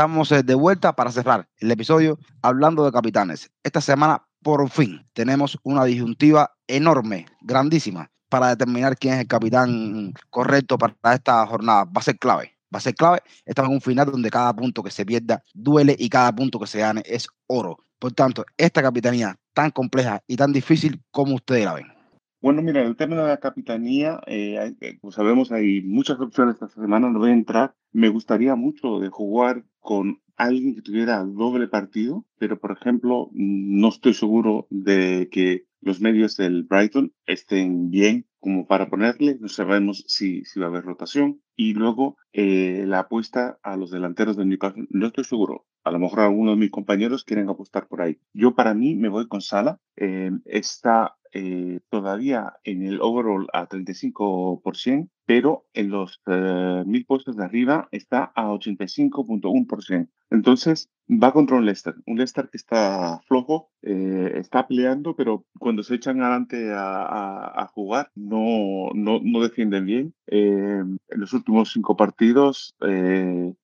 Estamos 0.00 0.32
eh, 0.32 0.42
de 0.42 0.54
vuelta 0.54 0.94
para 0.94 1.12
cerrar 1.12 1.46
el 1.58 1.70
episodio 1.70 2.18
hablando 2.40 2.86
de 2.86 2.90
capitanes. 2.90 3.50
Esta 3.62 3.82
semana, 3.82 4.24
por 4.42 4.66
fin, 4.70 5.06
tenemos 5.12 5.58
una 5.62 5.84
disyuntiva 5.84 6.52
enorme, 6.66 7.26
grandísima, 7.42 8.10
para 8.30 8.48
determinar 8.48 8.96
quién 8.96 9.12
es 9.12 9.20
el 9.20 9.26
capitán 9.26 10.14
correcto 10.30 10.78
para 10.78 10.94
esta 11.12 11.46
jornada. 11.46 11.84
Va 11.84 11.96
a 11.96 12.00
ser 12.00 12.18
clave. 12.18 12.56
Va 12.74 12.78
a 12.78 12.80
ser 12.80 12.94
clave. 12.94 13.18
Estamos 13.44 13.68
en 13.68 13.74
un 13.74 13.80
final 13.82 14.10
donde 14.10 14.30
cada 14.30 14.56
punto 14.56 14.82
que 14.82 14.90
se 14.90 15.04
pierda 15.04 15.42
duele 15.52 15.94
y 15.98 16.08
cada 16.08 16.34
punto 16.34 16.58
que 16.58 16.66
se 16.66 16.78
gane 16.78 17.02
es 17.04 17.28
oro. 17.46 17.76
Por 17.98 18.12
tanto, 18.12 18.46
esta 18.56 18.80
capitanía 18.80 19.36
tan 19.52 19.70
compleja 19.70 20.22
y 20.26 20.36
tan 20.36 20.50
difícil, 20.50 21.02
como 21.10 21.34
ustedes 21.34 21.66
la 21.66 21.74
ven? 21.74 21.88
Bueno, 22.40 22.62
mira, 22.62 22.80
el 22.80 22.96
tema 22.96 23.16
de 23.16 23.28
la 23.28 23.36
capitanía, 23.36 24.18
eh, 24.26 24.74
eh, 24.80 24.98
como 24.98 25.12
sabemos, 25.12 25.52
hay 25.52 25.82
muchas 25.82 26.18
opciones 26.20 26.54
esta 26.54 26.68
semana, 26.68 27.10
no 27.10 27.18
voy 27.18 27.32
a 27.32 27.34
entrar 27.34 27.74
me 27.92 28.08
gustaría 28.08 28.54
mucho 28.54 29.00
de 29.00 29.08
jugar 29.08 29.64
con 29.80 30.20
alguien 30.36 30.74
que 30.74 30.82
tuviera 30.82 31.24
doble 31.24 31.68
partido, 31.68 32.24
pero 32.38 32.58
por 32.58 32.72
ejemplo, 32.72 33.28
no 33.32 33.88
estoy 33.88 34.14
seguro 34.14 34.66
de 34.70 35.28
que 35.30 35.66
los 35.80 36.00
medios 36.00 36.36
del 36.36 36.64
Brighton 36.64 37.12
estén 37.26 37.90
bien 37.90 38.26
como 38.38 38.66
para 38.66 38.88
ponerle, 38.88 39.36
no 39.38 39.48
sabemos 39.48 40.04
si, 40.06 40.44
si 40.44 40.58
va 40.58 40.66
a 40.66 40.68
haber 40.70 40.84
rotación. 40.84 41.42
Y 41.56 41.74
luego 41.74 42.16
eh, 42.32 42.84
la 42.86 43.00
apuesta 43.00 43.58
a 43.62 43.76
los 43.76 43.90
delanteros 43.90 44.36
del 44.36 44.48
Newcastle, 44.48 44.86
no 44.88 45.06
estoy 45.08 45.24
seguro. 45.24 45.66
A 45.84 45.90
lo 45.90 45.98
mejor 45.98 46.20
algunos 46.20 46.54
de 46.54 46.60
mis 46.60 46.70
compañeros 46.70 47.24
quieren 47.24 47.48
apostar 47.48 47.86
por 47.86 48.00
ahí. 48.00 48.18
Yo 48.32 48.54
para 48.54 48.74
mí 48.74 48.94
me 48.94 49.08
voy 49.08 49.28
con 49.28 49.42
Sala. 49.42 49.78
Eh, 49.96 50.30
está 50.46 51.16
eh, 51.32 51.80
todavía 51.90 52.54
en 52.64 52.86
el 52.86 53.00
overall 53.00 53.46
a 53.52 53.68
35%, 53.68 55.08
pero 55.26 55.66
en 55.74 55.90
los 55.90 56.20
eh, 56.26 56.82
mil 56.86 57.06
puestos 57.06 57.36
de 57.36 57.44
arriba 57.44 57.88
está 57.92 58.32
a 58.34 58.46
85.1%. 58.46 60.08
Entonces 60.30 60.90
va 61.08 61.32
contra 61.32 61.56
un 61.56 61.66
Leicester, 61.66 61.94
un 62.06 62.16
Leicester 62.16 62.48
que 62.50 62.56
está 62.56 63.20
flojo, 63.26 63.70
eh, 63.82 64.32
está 64.36 64.66
peleando, 64.66 65.16
pero 65.16 65.44
cuando 65.58 65.82
se 65.82 65.96
echan 65.96 66.20
adelante 66.20 66.70
a, 66.72 67.68
jugar 67.74 68.10
no, 68.14 68.90
no, 68.94 69.20
no, 69.22 69.42
defienden 69.42 69.86
bien. 69.86 70.14
en 70.26 70.98
los 71.10 71.32
últimos 71.32 71.72
cinco 71.72 71.96
partidos 71.96 72.74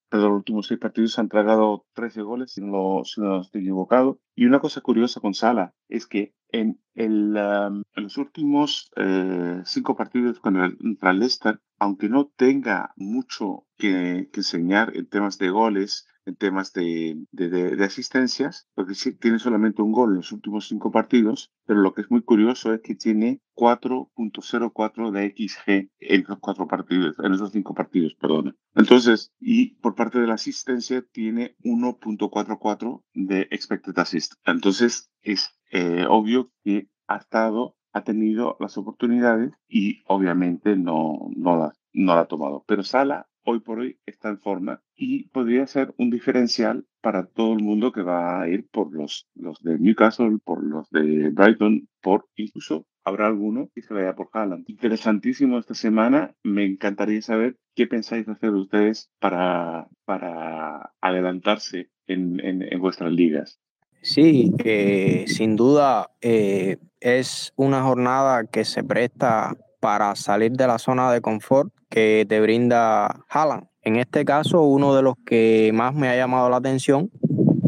pero 0.08 0.28
los 0.28 0.36
últimos 0.38 0.66
seis 0.66 0.80
partidos 0.80 1.12
se 1.12 1.20
han 1.20 1.28
tragado 1.28 1.84
13 1.94 2.22
goles, 2.22 2.52
si 2.52 2.60
no, 2.60 3.02
si 3.04 3.20
no 3.20 3.40
estoy 3.40 3.62
equivocado. 3.62 4.20
Y 4.34 4.46
una 4.46 4.60
cosa 4.60 4.80
curiosa 4.80 5.20
con 5.20 5.34
Sala 5.34 5.74
es 5.88 6.06
que 6.06 6.34
en, 6.50 6.80
el, 6.94 7.36
en 7.36 8.02
los 8.02 8.16
últimos 8.16 8.90
eh, 8.96 9.62
cinco 9.64 9.96
partidos 9.96 10.40
contra 10.40 10.66
el 10.66 11.18
Leicester, 11.18 11.60
aunque 11.78 12.08
no 12.08 12.26
tenga 12.36 12.92
mucho 12.96 13.66
que 13.76 14.30
enseñar 14.32 14.96
en 14.96 15.08
temas 15.08 15.38
de 15.38 15.50
goles, 15.50 16.06
en 16.26 16.36
temas 16.36 16.72
de, 16.72 17.24
de, 17.30 17.84
asistencias, 17.84 18.68
porque 18.74 18.94
sí, 18.94 19.16
tiene 19.16 19.38
solamente 19.38 19.80
un 19.80 19.92
gol 19.92 20.10
en 20.10 20.16
los 20.16 20.32
últimos 20.32 20.68
cinco 20.68 20.90
partidos, 20.90 21.52
pero 21.64 21.80
lo 21.80 21.94
que 21.94 22.02
es 22.02 22.10
muy 22.10 22.22
curioso 22.22 22.74
es 22.74 22.80
que 22.82 22.96
tiene 22.96 23.40
4.04 23.54 25.10
de 25.12 25.34
XG 25.36 25.90
en 26.00 26.24
los 26.28 26.38
cuatro 26.40 26.66
partidos, 26.66 27.16
en 27.20 27.32
esos 27.32 27.52
cinco 27.52 27.74
partidos, 27.74 28.14
perdón. 28.14 28.56
Entonces, 28.74 29.32
y 29.40 29.76
por 29.76 29.94
parte 29.94 30.18
de 30.18 30.26
la 30.26 30.34
asistencia 30.34 31.02
tiene 31.12 31.56
1.44 31.62 33.02
de 33.14 33.42
expected 33.50 33.98
assist. 33.98 34.34
Entonces, 34.44 35.10
es 35.22 35.56
eh, 35.70 36.06
obvio 36.08 36.50
que 36.64 36.88
ha 37.06 37.16
estado, 37.16 37.76
ha 37.92 38.02
tenido 38.02 38.56
las 38.60 38.76
oportunidades 38.76 39.52
y 39.68 40.02
obviamente 40.06 40.76
no, 40.76 41.30
no, 41.36 41.56
la, 41.56 41.72
no 41.92 42.14
la 42.14 42.22
ha 42.22 42.26
tomado. 42.26 42.64
Pero 42.66 42.82
Sala 42.82 43.28
hoy 43.46 43.60
por 43.60 43.78
hoy 43.78 43.98
está 44.04 44.28
en 44.28 44.38
forma 44.38 44.82
y 44.94 45.28
podría 45.28 45.66
ser 45.66 45.94
un 45.96 46.10
diferencial 46.10 46.84
para 47.00 47.26
todo 47.26 47.54
el 47.54 47.62
mundo 47.62 47.92
que 47.92 48.02
va 48.02 48.42
a 48.42 48.48
ir 48.48 48.66
por 48.70 48.92
los, 48.92 49.28
los 49.34 49.62
de 49.62 49.78
Newcastle, 49.78 50.38
por 50.44 50.62
los 50.62 50.90
de 50.90 51.30
Brighton, 51.30 51.88
por 52.02 52.26
incluso 52.34 52.86
habrá 53.04 53.28
alguno 53.28 53.70
que 53.72 53.82
se 53.82 53.94
vaya 53.94 54.16
por 54.16 54.28
Haaland. 54.32 54.64
Interesantísimo 54.68 55.58
esta 55.58 55.74
semana. 55.74 56.34
Me 56.42 56.64
encantaría 56.64 57.22
saber 57.22 57.56
qué 57.76 57.86
pensáis 57.86 58.28
hacer 58.28 58.50
ustedes 58.50 59.10
para, 59.20 59.86
para 60.04 60.92
adelantarse 61.00 61.88
en, 62.08 62.40
en, 62.40 62.80
vuestras 62.80 63.12
ligas. 63.12 63.60
Sí, 64.02 64.52
eh, 64.64 65.24
sin 65.28 65.54
duda 65.54 66.10
eh, 66.20 66.78
es 67.00 67.52
una 67.56 67.82
jornada 67.82 68.44
que 68.46 68.64
se 68.64 68.82
presta 68.82 69.56
para 69.80 70.16
salir 70.16 70.52
de 70.52 70.66
la 70.66 70.78
zona 70.78 71.12
de 71.12 71.20
confort 71.20 71.72
que 71.88 72.26
te 72.28 72.40
brinda 72.40 73.24
Haaland. 73.28 73.68
En 73.82 73.96
este 73.96 74.24
caso, 74.24 74.62
uno 74.62 74.94
de 74.94 75.02
los 75.02 75.14
que 75.24 75.70
más 75.72 75.94
me 75.94 76.08
ha 76.08 76.16
llamado 76.16 76.50
la 76.50 76.56
atención 76.56 77.10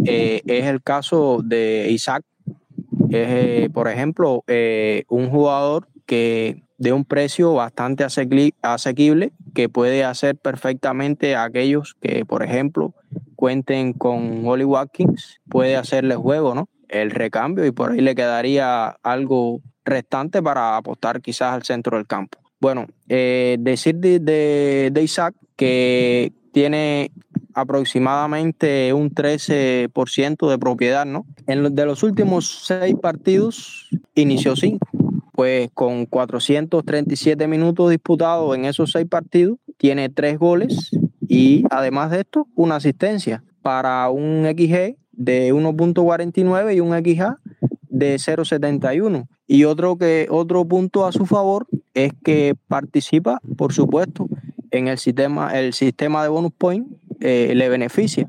eh, 0.05 0.43
es 0.47 0.67
el 0.67 0.83
caso 0.83 1.41
de 1.45 1.89
Isaac. 1.91 2.25
Es, 3.11 3.29
eh, 3.29 3.71
por 3.73 3.89
ejemplo, 3.89 4.43
eh, 4.47 5.05
un 5.09 5.31
jugador 5.31 5.89
que 6.07 6.65
de 6.79 6.93
un 6.93 7.05
precio 7.05 7.55
bastante 7.55 8.05
asequible 8.05 9.33
que 9.55 9.69
puede 9.69 10.05
hacer 10.05 10.37
perfectamente 10.37 11.35
a 11.35 11.45
aquellos 11.45 11.95
que, 12.01 12.25
por 12.25 12.43
ejemplo, 12.43 12.95
cuenten 13.37 13.93
con 13.93 14.47
Holly 14.47 14.65
Watkins, 14.65 15.41
puede 15.49 15.77
hacerle 15.77 16.17
juego, 16.17 16.55
¿no? 16.55 16.69
El 16.89 17.11
recambio 17.11 17.67
y 17.67 17.71
por 17.71 17.93
ahí 17.93 18.01
le 18.01 18.15
quedaría 18.15 18.89
algo 19.03 19.61
restante 19.85 20.43
para 20.43 20.77
apostar 20.77 21.21
quizás 21.21 21.53
al 21.53 21.63
centro 21.65 21.97
del 21.97 22.07
campo. 22.07 22.39
Bueno, 22.61 22.87
eh, 23.09 23.57
decir 23.61 23.97
de, 23.97 24.19
de, 24.91 25.03
Isaac 25.03 25.35
que 25.57 26.33
tiene 26.53 27.13
aproximadamente 27.55 28.93
un 28.93 29.11
13% 29.11 30.51
de 30.51 30.59
propiedad, 30.59 31.07
¿no? 31.07 31.25
En 31.47 31.75
de 31.75 31.87
los 31.87 32.03
últimos 32.03 32.65
seis 32.65 32.95
partidos 33.01 33.89
inició 34.15 34.57
cinco, 34.57 34.89
pues 35.33 35.71
con 35.73 36.07
437 36.07 37.47
minutos 37.47 37.91
disputados 37.91 38.57
en 38.57 38.65
esos 38.65 38.91
seis 38.91 39.07
partidos, 39.07 39.59
tiene 39.77 40.09
tres 40.09 40.39
goles 40.39 40.91
y 41.29 41.65
además 41.71 42.11
de 42.11 42.21
esto, 42.21 42.49
una 42.55 42.77
asistencia 42.77 43.45
para 43.63 44.09
un 44.11 44.45
XG 44.45 44.97
de 45.13 45.53
1.49 45.53 46.75
y 46.75 46.81
un 46.81 46.91
XA 46.91 47.39
de 47.89 48.17
0.71. 48.17 49.29
Y 49.47 49.65
otro, 49.65 49.97
que, 49.97 50.27
otro 50.31 50.65
punto 50.67 51.07
a 51.07 51.13
su 51.13 51.27
favor 51.27 51.67
es 51.95 52.13
que 52.25 52.55
participa, 52.69 53.41
por 53.57 53.73
supuesto, 53.73 54.29
en 54.71 54.89
el 54.89 54.99
sistema, 54.99 55.59
el 55.59 55.73
sistema 55.73 56.23
de 56.23 56.29
bonus 56.29 56.53
point, 56.57 56.87
eh, 57.21 57.53
le 57.55 57.69
beneficia. 57.69 58.29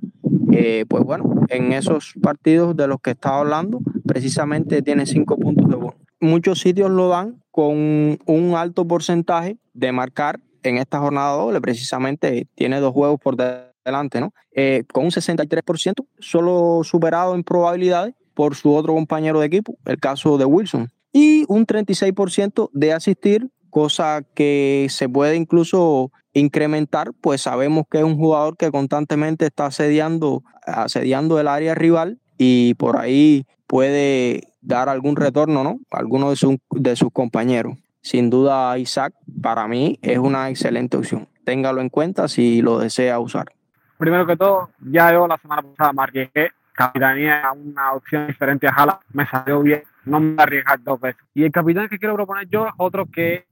Eh, 0.51 0.85
pues 0.87 1.03
bueno, 1.03 1.45
en 1.49 1.73
esos 1.73 2.13
partidos 2.21 2.75
de 2.75 2.87
los 2.87 2.99
que 3.01 3.11
estaba 3.11 3.39
hablando, 3.39 3.79
precisamente 4.05 4.81
tiene 4.81 5.05
cinco 5.05 5.37
puntos 5.37 5.69
de 5.69 5.75
bonus. 5.75 5.95
Muchos 6.19 6.59
sitios 6.59 6.89
lo 6.89 7.09
dan 7.09 7.41
con 7.51 8.19
un 8.25 8.53
alto 8.55 8.87
porcentaje 8.87 9.57
de 9.73 9.91
marcar 9.91 10.39
en 10.63 10.77
esta 10.77 10.99
jornada 10.99 11.33
doble, 11.33 11.61
precisamente 11.61 12.47
tiene 12.55 12.79
dos 12.79 12.93
juegos 12.93 13.19
por 13.19 13.37
delante, 13.85 14.19
¿no? 14.19 14.33
Eh, 14.51 14.83
con 14.91 15.05
un 15.05 15.11
63%, 15.11 16.05
solo 16.19 16.81
superado 16.83 17.35
en 17.35 17.43
probabilidades 17.43 18.15
por 18.33 18.55
su 18.55 18.73
otro 18.73 18.93
compañero 18.93 19.39
de 19.39 19.45
equipo, 19.45 19.77
el 19.85 19.99
caso 19.99 20.37
de 20.37 20.45
Wilson 20.45 20.89
y 21.11 21.45
un 21.47 21.65
36% 21.65 22.69
de 22.73 22.93
asistir, 22.93 23.49
cosa 23.69 24.23
que 24.33 24.87
se 24.89 25.09
puede 25.09 25.35
incluso 25.35 26.11
incrementar, 26.33 27.11
pues 27.21 27.41
sabemos 27.41 27.85
que 27.89 27.99
es 27.99 28.03
un 28.03 28.17
jugador 28.17 28.57
que 28.57 28.71
constantemente 28.71 29.45
está 29.45 29.67
asediando, 29.67 30.43
asediando 30.65 31.39
el 31.39 31.47
área 31.47 31.75
rival 31.75 32.19
y 32.37 32.75
por 32.75 32.97
ahí 32.97 33.45
puede 33.67 34.43
dar 34.61 34.89
algún 34.89 35.15
retorno, 35.15 35.63
¿no? 35.63 35.79
alguno 35.91 36.31
de, 36.31 36.59
de 36.71 36.95
sus 36.95 37.11
compañeros. 37.11 37.77
Sin 38.01 38.29
duda, 38.29 38.77
Isaac, 38.77 39.13
para 39.41 39.67
mí 39.67 39.99
es 40.01 40.17
una 40.17 40.49
excelente 40.49 40.97
opción. 40.97 41.27
Téngalo 41.43 41.81
en 41.81 41.89
cuenta 41.89 42.27
si 42.27 42.61
lo 42.61 42.79
desea 42.79 43.19
usar. 43.19 43.51
Primero 43.97 44.25
que 44.25 44.37
todo, 44.37 44.69
ya 44.79 45.11
yo 45.11 45.27
la 45.27 45.37
semana 45.37 45.61
pasada 45.61 45.91
marqué 45.91 46.29
que 46.33 46.49
capitanía 46.73 47.43
una 47.51 47.91
opción 47.91 48.27
diferente 48.27 48.67
a 48.67 48.71
Jala, 48.71 48.99
me 49.11 49.25
salió 49.25 49.61
bien 49.61 49.83
no 50.09 50.19
me 50.19 50.41
a 50.41 50.43
arriesgar 50.43 50.81
dos 50.83 50.99
veces. 50.99 51.21
Y 51.33 51.43
el 51.43 51.51
capitán 51.51 51.87
que 51.87 51.99
quiero 51.99 52.15
proponer 52.15 52.47
yo 52.49 52.67
es 52.67 52.73
otro 52.77 53.05
que 53.05 53.45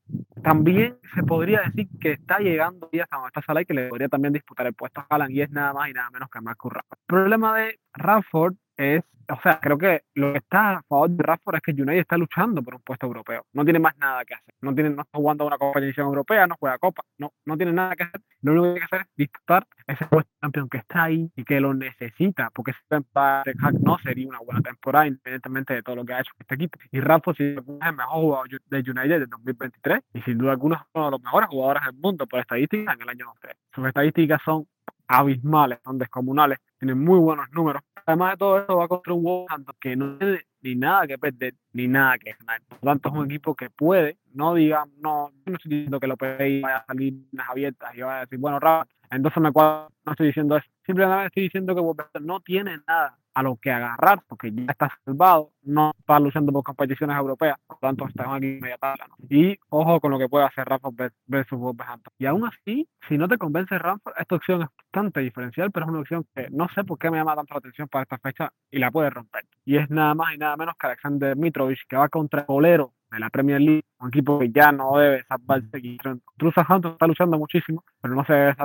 también 0.44 0.98
se 1.16 1.24
podría 1.24 1.62
decir 1.62 1.88
que 2.00 2.14
está 2.14 2.40
llegando 2.40 2.90
ya 2.92 3.04
hasta 3.04 3.18
donde 3.18 3.32
Salah 3.46 3.62
y 3.62 3.66
que 3.66 3.74
le 3.74 3.90
podría 3.90 4.10
también 4.10 4.34
disputar 4.34 4.68
el 4.68 4.74
puesto 4.74 5.02
a 5.02 5.08
Haaland 5.10 5.32
y 5.32 5.42
es 5.42 5.52
nada 5.52 5.74
más 5.74 5.90
y 5.90 5.94
nada 5.94 6.10
menos 6.12 6.30
que 6.30 6.42
Marcus 6.42 6.74
Rashford. 6.74 7.00
El 7.00 7.06
problema 7.06 7.58
de 7.58 7.80
Rafford 7.94 8.56
es, 8.78 9.04
o 9.30 9.42
sea, 9.42 9.60
creo 9.60 9.78
que 9.78 10.04
lo 10.16 10.32
que 10.32 10.40
está 10.40 10.78
a 10.78 10.84
favor 10.84 11.10
de 11.10 11.24
Rashford 11.24 11.56
es 11.56 11.62
que 11.62 11.72
United 11.72 12.00
está 12.00 12.18
luchando 12.18 12.62
por 12.64 12.76
un 12.76 12.82
puesto 12.82 13.06
europeo. 13.06 13.46
No 13.54 13.64
tiene 13.64 13.80
más 13.80 13.98
nada 13.98 14.24
que 14.24 14.36
hacer. 14.36 14.54
No, 14.62 14.74
tiene, 14.74 14.90
no 14.92 15.02
está 15.02 15.18
jugando 15.18 15.46
una 15.46 15.58
competición 15.58 16.08
europea, 16.08 16.48
no 16.48 16.56
juega 16.60 16.78
Copa, 16.78 17.04
no, 17.18 17.34
no 17.46 17.58
tiene 17.58 17.74
nada 17.74 17.96
que 17.96 18.04
hacer. 18.04 18.22
Lo 18.42 18.54
único 18.54 18.66
que 18.66 18.72
tiene 18.72 18.88
que 18.88 18.96
hacer 18.96 19.08
es 19.08 19.16
disputar 19.18 19.68
ese 19.88 20.06
puesto 20.06 20.30
de 20.32 20.40
campeón 20.40 20.70
que 20.70 20.78
está 20.78 21.04
ahí 21.04 21.30
y 21.36 21.44
que 21.44 21.60
lo 21.60 21.74
necesita, 21.74 22.50
porque 22.52 22.74
si 22.74 22.80
para 23.12 23.44
no 23.82 23.98
sería 24.00 24.28
una 24.28 24.40
buena 24.40 24.62
temporada, 24.62 25.08
independientemente 25.08 25.74
de 25.74 25.84
todo 25.84 25.98
lo 25.98 26.06
que 26.06 26.14
ha 26.14 26.22
hecho 26.22 26.32
este 26.40 26.56
equipo. 26.56 26.80
Y 26.92 27.00
Rashford 27.02 27.36
sí 27.36 27.44
es 27.44 27.58
el 27.58 27.96
mejor 27.96 28.22
jugador 28.22 28.50
de 28.50 28.78
United 28.78 29.20
del 29.20 29.30
2023 29.30 30.02
y 30.14 30.22
sin 30.22 30.38
duda 30.38 30.52
alguno 30.52 30.76
es 30.76 30.82
uno 30.94 31.06
de 31.06 31.12
los 31.12 31.22
mejores 31.22 31.50
jugadores 31.50 31.84
del 31.84 31.96
mundo 31.96 32.28
por 32.28 32.40
estadísticas 32.40 32.96
en 32.96 33.02
el 33.02 33.10
año 33.10 33.26
2003. 33.26 33.58
Sus 33.74 33.88
estadísticas 33.88 34.42
son 34.44 34.68
abismales, 35.08 35.80
son 35.84 35.98
descomunales, 35.98 36.60
tienen 36.80 37.04
muy 37.04 37.20
buenos 37.20 37.48
números. 37.52 37.82
Además 38.06 38.34
de 38.34 38.38
todo 38.38 38.60
eso, 38.60 38.78
va 38.78 38.88
contra 38.88 39.14
un 39.14 39.24
Wolverhampton 39.24 39.76
que 39.80 39.96
no 39.96 40.18
tiene 40.18 40.46
ni 40.62 40.76
nada 40.76 41.08
que 41.08 41.18
perder, 41.18 41.56
ni 41.74 41.88
nada 41.88 42.18
que 42.18 42.36
ganar. 42.40 42.62
Por 42.68 42.80
lo 42.82 42.92
tanto, 42.92 43.10
es 43.10 43.16
un 43.16 43.26
equipo 43.26 43.56
que 43.56 43.70
puede, 43.70 44.18
no 44.34 44.54
digamos, 44.54 44.96
no, 44.98 45.32
no 45.46 45.56
estoy 45.56 45.72
diciendo 45.72 46.00
que 46.00 46.08
lo 46.08 46.16
PSI 46.16 46.62
vaya 46.62 46.78
a 46.78 46.86
salir 46.86 47.14
unas 47.32 47.50
abiertas 47.50 47.96
y 47.96 48.02
vaya 48.02 48.18
a 48.18 48.20
decir, 48.22 48.40
bueno, 48.40 48.60
Rafa, 48.60 48.88
Entonces 49.12 49.42
me 49.42 49.52
cuadra, 49.52 49.88
no 50.06 50.12
estoy 50.12 50.28
diciendo 50.28 50.58
eso. 50.58 50.68
Simplemente 50.86 51.26
estoy 51.28 51.44
diciendo 51.44 51.76
que 51.76 51.82
Wolverhampton 51.82 52.26
no 52.26 52.40
tiene 52.40 52.80
nada 52.88 53.18
a 53.38 53.44
lo 53.44 53.56
que 53.58 53.72
agarrar, 53.72 54.24
porque 54.28 54.52
ya 54.52 54.66
está 54.68 54.90
salvado, 55.06 55.52
no 55.62 55.92
está 56.00 56.20
luchando 56.20 56.52
por 56.52 56.64
competiciones 56.64 57.16
europeas, 57.16 57.56
por 57.68 57.78
lo 57.80 57.88
tanto 57.88 58.08
está 58.08 58.34
aquí 58.34 58.48
en. 58.48 58.62
¿no? 58.62 59.16
Y 59.30 59.60
ojo 59.70 60.00
con 60.00 60.10
lo 60.10 60.18
que 60.18 60.28
puede 60.28 60.46
hacer 60.46 60.68
Rafa 60.68 60.90
versus 61.28 61.60
Wolverhampton. 61.60 62.12
Y 62.18 62.26
aún 62.26 62.48
así, 62.48 62.90
si 63.08 63.16
no 63.16 63.28
te 63.28 63.38
convence 63.38 63.78
Rafa, 63.78 64.12
esta 64.18 64.36
opción 64.36 64.64
es 64.64 64.70
bastante 64.76 65.20
diferencial, 65.20 65.72
pero 65.72 65.86
es 65.86 65.90
una 65.92 66.00
opción 66.00 66.26
que 66.34 66.50
no 66.50 66.68
sé 66.74 66.84
por 66.84 66.98
qué 66.98 67.12
me 67.12 67.18
llama 67.18 67.36
tanto 67.36 67.54
la 67.54 67.60
atención 67.60 67.88
para 67.88 68.04
esta 68.04 68.18
fecha 68.18 68.52
y 68.72 68.80
la 68.80 68.90
puede 68.90 69.12
romper. 69.12 69.46
Y 69.66 69.78
es 69.78 69.88
nada 69.92 70.16
más 70.16 70.34
y 70.34 70.40
nada 70.40 70.58
menos 70.58 70.74
que 70.76 70.88
Alexander 70.88 71.38
Mitrovic, 71.38 71.86
que 71.88 71.96
va 71.96 72.10
contra 72.10 72.40
el 72.40 72.48
bolero 72.48 72.94
de 73.12 73.20
la 73.20 73.30
Premier 73.30 73.62
League, 73.62 73.84
un 74.00 74.10
equipo 74.10 74.40
que 74.40 74.52
ya 74.52 74.72
no 74.72 74.98
debe 74.98 75.24
salvarse. 75.24 75.80
Incluso 75.82 76.56
Southampton 76.56 76.94
está 76.94 77.08
luchando 77.08 77.38
muchísimo, 77.38 77.84
pero 78.02 78.16
no 78.16 78.26
se 78.26 78.34
debe 78.34 78.56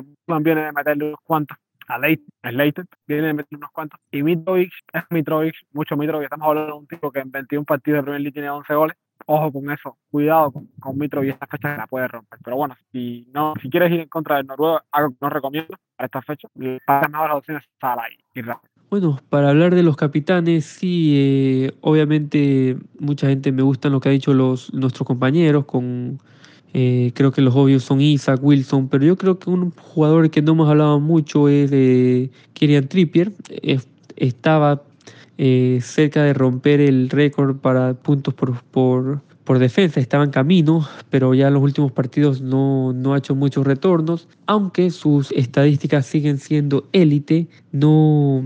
viene 0.41 0.63
de 0.63 0.73
meterle 0.73 1.09
unos 1.09 1.21
cuantos 1.23 1.59
a 1.89 1.99
Leighton, 1.99 2.87
viene 3.07 3.29
de 3.29 3.35
meter 3.35 3.59
unos 3.59 3.71
cuantos. 3.71 4.01
Y 4.11 4.23
Mitrovic 4.23 4.73
es 4.93 5.03
Mitrovic, 5.11 5.55
mucho 5.73 5.97
Mitrovic. 5.97 6.25
Estamos 6.25 6.49
hablando 6.49 6.73
de 6.73 6.79
un 6.79 6.87
tipo 6.87 7.11
que 7.11 7.21
en 7.21 7.31
21 7.31 7.65
partidos 7.65 7.99
de 7.99 8.03
Premier 8.03 8.21
League 8.21 8.33
tiene 8.33 8.51
11 8.51 8.75
goles. 8.75 8.97
Ojo 9.27 9.53
con 9.53 9.71
eso, 9.71 9.97
cuidado 10.11 10.51
con, 10.51 10.67
con 10.81 10.99
Mitrovic, 10.99 11.35
esta 11.35 11.47
fecha 11.47 11.77
la 11.77 11.87
puede 11.87 12.09
romper. 12.09 12.39
Pero 12.43 12.57
bueno, 12.57 12.75
si 12.91 13.29
no 13.33 13.55
si 13.61 13.71
quieres 13.71 13.93
ir 13.93 14.01
en 14.01 14.09
contra 14.09 14.37
del 14.37 14.47
Noruego, 14.47 14.81
algo 14.91 15.11
que 15.11 15.19
no 15.21 15.31
recomiendo 15.31 15.77
para 15.97 16.07
esta 16.07 16.23
fecha, 16.23 16.49
para 16.85 17.03
las 17.03 17.11
mejores 17.11 17.37
opciones, 17.37 17.65
Salah 17.81 18.09
y 18.35 18.43
Rafa. 18.43 18.72
Bueno, 18.93 19.19
para 19.31 19.49
hablar 19.49 19.75
de 19.75 19.83
los 19.83 19.97
capitanes, 19.97 20.67
sí, 20.67 21.15
eh, 21.17 21.73
obviamente 21.81 22.77
mucha 22.99 23.27
gente 23.27 23.51
me 23.51 23.63
gusta 23.63 23.89
lo 23.89 24.01
que 24.01 24.11
han 24.11 24.17
dicho 24.17 24.35
los, 24.35 24.71
nuestros 24.75 25.07
compañeros, 25.07 25.65
con 25.65 26.21
eh, 26.75 27.11
creo 27.15 27.33
que 27.33 27.41
los 27.41 27.57
obvios 27.57 27.85
son 27.85 28.03
Isaac, 28.03 28.41
Wilson, 28.43 28.89
pero 28.89 29.07
yo 29.07 29.17
creo 29.17 29.39
que 29.39 29.49
un 29.49 29.71
jugador 29.71 30.29
que 30.29 30.43
no 30.43 30.53
hemos 30.53 30.69
hablado 30.69 31.01
mucho 31.01 31.49
es 31.49 31.71
de 31.71 32.29
Kirian 32.53 32.87
Trippier, 32.87 33.33
estaba 34.15 34.83
eh, 35.39 35.79
cerca 35.81 36.25
de 36.25 36.35
romper 36.35 36.83
el 36.83 37.09
récord 37.09 37.57
para 37.57 37.95
puntos 37.95 38.35
por, 38.35 38.63
por, 38.65 39.23
por 39.45 39.59
defensa, 39.59 40.01
estaba 40.01 40.25
en 40.25 40.31
camino, 40.33 40.87
pero 41.09 41.33
ya 41.33 41.49
en 41.49 41.55
los 41.55 41.63
últimos 41.63 41.93
partidos 41.93 42.43
no, 42.43 42.93
no 42.93 43.15
ha 43.15 43.19
hecho 43.19 43.35
muchos 43.35 43.67
retornos, 43.67 44.29
aunque 44.45 44.91
sus 44.91 45.33
estadísticas 45.33 46.05
siguen 46.05 46.37
siendo 46.37 46.91
élite, 46.93 47.49
no 47.73 48.45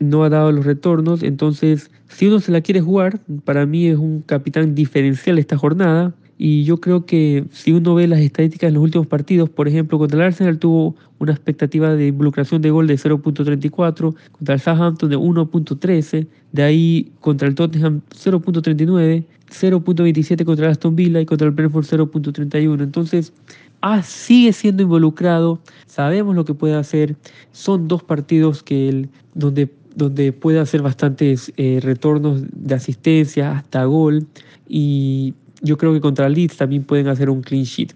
no 0.00 0.24
ha 0.24 0.28
dado 0.28 0.52
los 0.52 0.64
retornos, 0.64 1.22
entonces 1.22 1.90
si 2.08 2.26
uno 2.26 2.40
se 2.40 2.52
la 2.52 2.60
quiere 2.60 2.80
jugar, 2.80 3.20
para 3.44 3.66
mí 3.66 3.86
es 3.86 3.98
un 3.98 4.22
capitán 4.22 4.74
diferencial 4.74 5.38
esta 5.38 5.56
jornada. 5.56 6.14
Y 6.38 6.64
yo 6.64 6.78
creo 6.78 7.06
que 7.06 7.46
si 7.50 7.72
uno 7.72 7.94
ve 7.94 8.06
las 8.06 8.20
estadísticas 8.20 8.68
en 8.68 8.74
los 8.74 8.82
últimos 8.82 9.06
partidos, 9.06 9.48
por 9.48 9.68
ejemplo, 9.68 9.98
contra 9.98 10.18
el 10.18 10.24
Arsenal 10.24 10.58
tuvo 10.58 10.94
una 11.18 11.32
expectativa 11.32 11.94
de 11.94 12.08
involucración 12.08 12.60
de 12.60 12.70
gol 12.70 12.86
de 12.86 12.96
0.34, 12.96 14.14
contra 14.32 14.54
el 14.54 14.60
Southampton 14.60 15.08
de 15.08 15.16
1.13, 15.16 16.26
de 16.52 16.62
ahí 16.62 17.10
contra 17.20 17.48
el 17.48 17.54
Tottenham 17.54 18.02
0.39, 18.10 19.24
0.27 19.50 20.44
contra 20.44 20.66
el 20.66 20.72
Aston 20.72 20.94
Villa 20.94 21.20
y 21.22 21.26
contra 21.26 21.46
el 21.46 21.54
Brentford 21.54 21.86
0.31. 21.86 22.82
Entonces, 22.82 23.32
ah, 23.80 24.02
sigue 24.02 24.52
siendo 24.52 24.82
involucrado, 24.82 25.60
sabemos 25.86 26.36
lo 26.36 26.44
que 26.44 26.52
puede 26.52 26.74
hacer, 26.74 27.16
son 27.52 27.88
dos 27.88 28.02
partidos 28.02 28.62
que 28.62 28.90
él, 28.90 29.08
donde 29.34 29.70
donde 29.96 30.30
puede 30.32 30.60
hacer 30.60 30.82
bastantes 30.82 31.52
eh, 31.56 31.80
retornos 31.82 32.42
de 32.52 32.74
asistencia 32.74 33.52
hasta 33.52 33.84
gol 33.86 34.26
y 34.68 35.34
yo 35.62 35.78
creo 35.78 35.94
que 35.94 36.02
contra 36.02 36.28
Leeds 36.28 36.58
también 36.58 36.84
pueden 36.84 37.08
hacer 37.08 37.30
un 37.30 37.40
clean 37.40 37.64
sheet. 37.64 37.94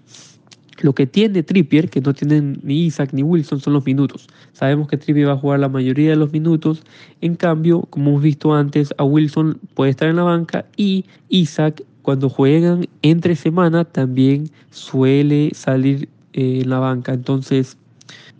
Lo 0.81 0.95
que 0.95 1.07
tiene 1.07 1.43
Trippier, 1.43 1.91
que 1.91 2.01
no 2.01 2.15
tienen 2.15 2.59
ni 2.63 2.87
Isaac 2.87 3.11
ni 3.13 3.23
Wilson, 3.23 3.61
son 3.61 3.75
los 3.75 3.85
minutos. 3.85 4.29
Sabemos 4.53 4.89
que 4.89 4.97
Trippier 4.97 5.29
va 5.29 5.33
a 5.35 5.37
jugar 5.37 5.61
la 5.61 5.69
mayoría 5.69 6.09
de 6.09 6.17
los 6.17 6.33
minutos. 6.33 6.85
En 7.21 7.37
cambio, 7.37 7.83
como 7.91 8.13
hemos 8.13 8.23
visto 8.23 8.55
antes, 8.55 8.95
a 8.97 9.05
Wilson 9.05 9.61
puede 9.75 9.91
estar 9.91 10.09
en 10.09 10.17
la 10.17 10.23
banca 10.23 10.65
y 10.79 11.05
Isaac, 11.29 11.85
cuando 12.01 12.31
juegan 12.31 12.89
entre 13.03 13.37
semana, 13.37 13.85
también 13.85 14.51
suele 14.71 15.51
salir 15.55 16.09
eh, 16.33 16.61
en 16.63 16.71
la 16.71 16.79
banca. 16.79 17.13
Entonces, 17.13 17.77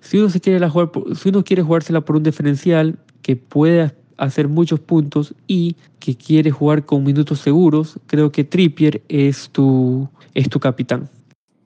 si 0.01 0.17
uno, 0.17 0.31
se 0.31 0.41
quiere 0.41 0.59
la 0.61 0.71
jugar, 0.71 0.91
si 1.15 1.29
uno 1.29 1.45
quiere 1.45 1.63
jugársela 1.63 2.01
por 2.01 2.17
un 2.17 2.23
diferencial, 2.23 2.99
que 3.23 3.37
puede 3.37 3.93
hacer 4.17 4.49
muchos 4.49 4.81
puntos 4.81 5.35
y 5.47 5.77
que 5.99 6.15
quiere 6.15 6.51
jugar 6.51 6.85
con 6.85 7.05
minutos 7.05 7.41
seguros, 7.41 7.99
creo 8.07 8.31
que 8.31 8.45
Trippier 8.45 9.03
es 9.09 9.51
tu, 9.51 10.09
es 10.35 10.49
tu 10.49 10.61
capitán. 10.61 11.09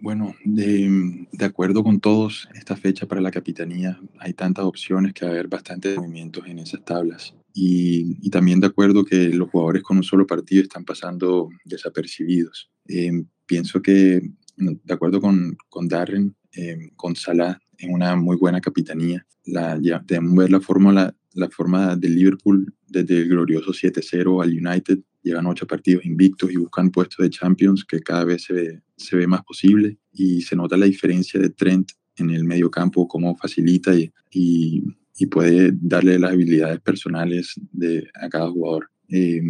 Bueno, 0.01 0.35
de, 0.45 1.27
de, 1.33 1.45
acuerdo 1.45 1.83
con 1.83 1.99
todos, 1.99 2.47
esta 2.55 2.77
fecha 2.77 3.07
para 3.07 3.23
la 3.23 3.31
capitanía 3.31 3.99
hay 4.19 4.35
tantas 4.35 4.67
opciones 4.67 5.15
que 5.15 5.25
va 5.25 5.31
a 5.31 5.35
haber 5.35 5.49
bastantes 5.49 5.97
movimientos 5.97 6.47
en 6.47 6.59
esas 6.59 6.85
tablas. 6.85 7.35
Y, 7.55 8.19
y, 8.21 8.31
también 8.31 8.61
de 8.61 8.67
acuerdo 8.67 9.05
que 9.05 9.31
los 9.31 9.49
jugadores 9.49 9.83
con 9.83 9.97
un 9.97 10.03
solo 10.03 10.27
partido 10.27 10.63
están 10.63 10.85
pasando 10.85 11.49
desapercibidos. 11.65 12.71
Eh, 12.87 13.25
pienso 13.47 13.81
que, 13.81 14.21
de 14.57 14.95
acuerdo 14.95 15.21
con, 15.21 15.57
con 15.71 15.89
Darren, 15.89 16.35
eh, 16.53 16.91
con 16.97 17.17
Salah 17.17 17.59
en 17.79 17.93
una 17.93 18.15
muy 18.15 18.37
buena 18.37 18.61
capitanía, 18.61 19.27
ya, 19.45 20.03
debemos 20.07 20.37
ver 20.37 20.51
la 20.51 20.61
fórmula 20.61 21.15
la 21.35 21.51
forma 21.51 21.97
del 21.97 22.15
Liverpool 22.15 22.73
desde 22.89 23.19
el 23.19 23.29
glorioso 23.29 23.73
7-0 23.73 24.43
al 24.43 24.51
United. 24.51 25.01
Llevan 25.23 25.47
ocho 25.47 25.67
partidos 25.67 26.05
invictos 26.05 26.53
y 26.53 26.57
buscan 26.57 26.91
puestos 26.91 27.25
de 27.25 27.31
Champions 27.31 27.85
que 27.85 28.01
cada 28.01 28.25
vez 28.25 28.45
se 28.45 28.53
ve, 28.53 28.83
se 28.97 29.17
ve 29.17 29.27
más 29.27 29.43
posible 29.43 29.99
y 30.13 30.43
se 30.43 30.57
nota 30.57 30.77
la 30.77 30.87
diferencia 30.87 31.41
de 31.41 31.51
Trent 31.51 31.91
en 32.17 32.31
el 32.31 32.45
medio 32.45 32.71
campo, 32.71 33.09
cómo 33.09 33.37
facilita 33.37 33.95
y, 33.95 34.13
y, 34.31 34.83
y 35.19 35.27
puede 35.27 35.73
darle 35.75 36.19
las 36.19 36.33
habilidades 36.33 36.81
personales 36.81 37.55
de, 37.73 38.09
a 38.15 38.29
cada 38.29 38.51
jugador. 38.51 38.91
Eh, 39.09 39.43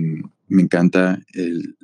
me 0.49 0.63
encanta 0.63 1.21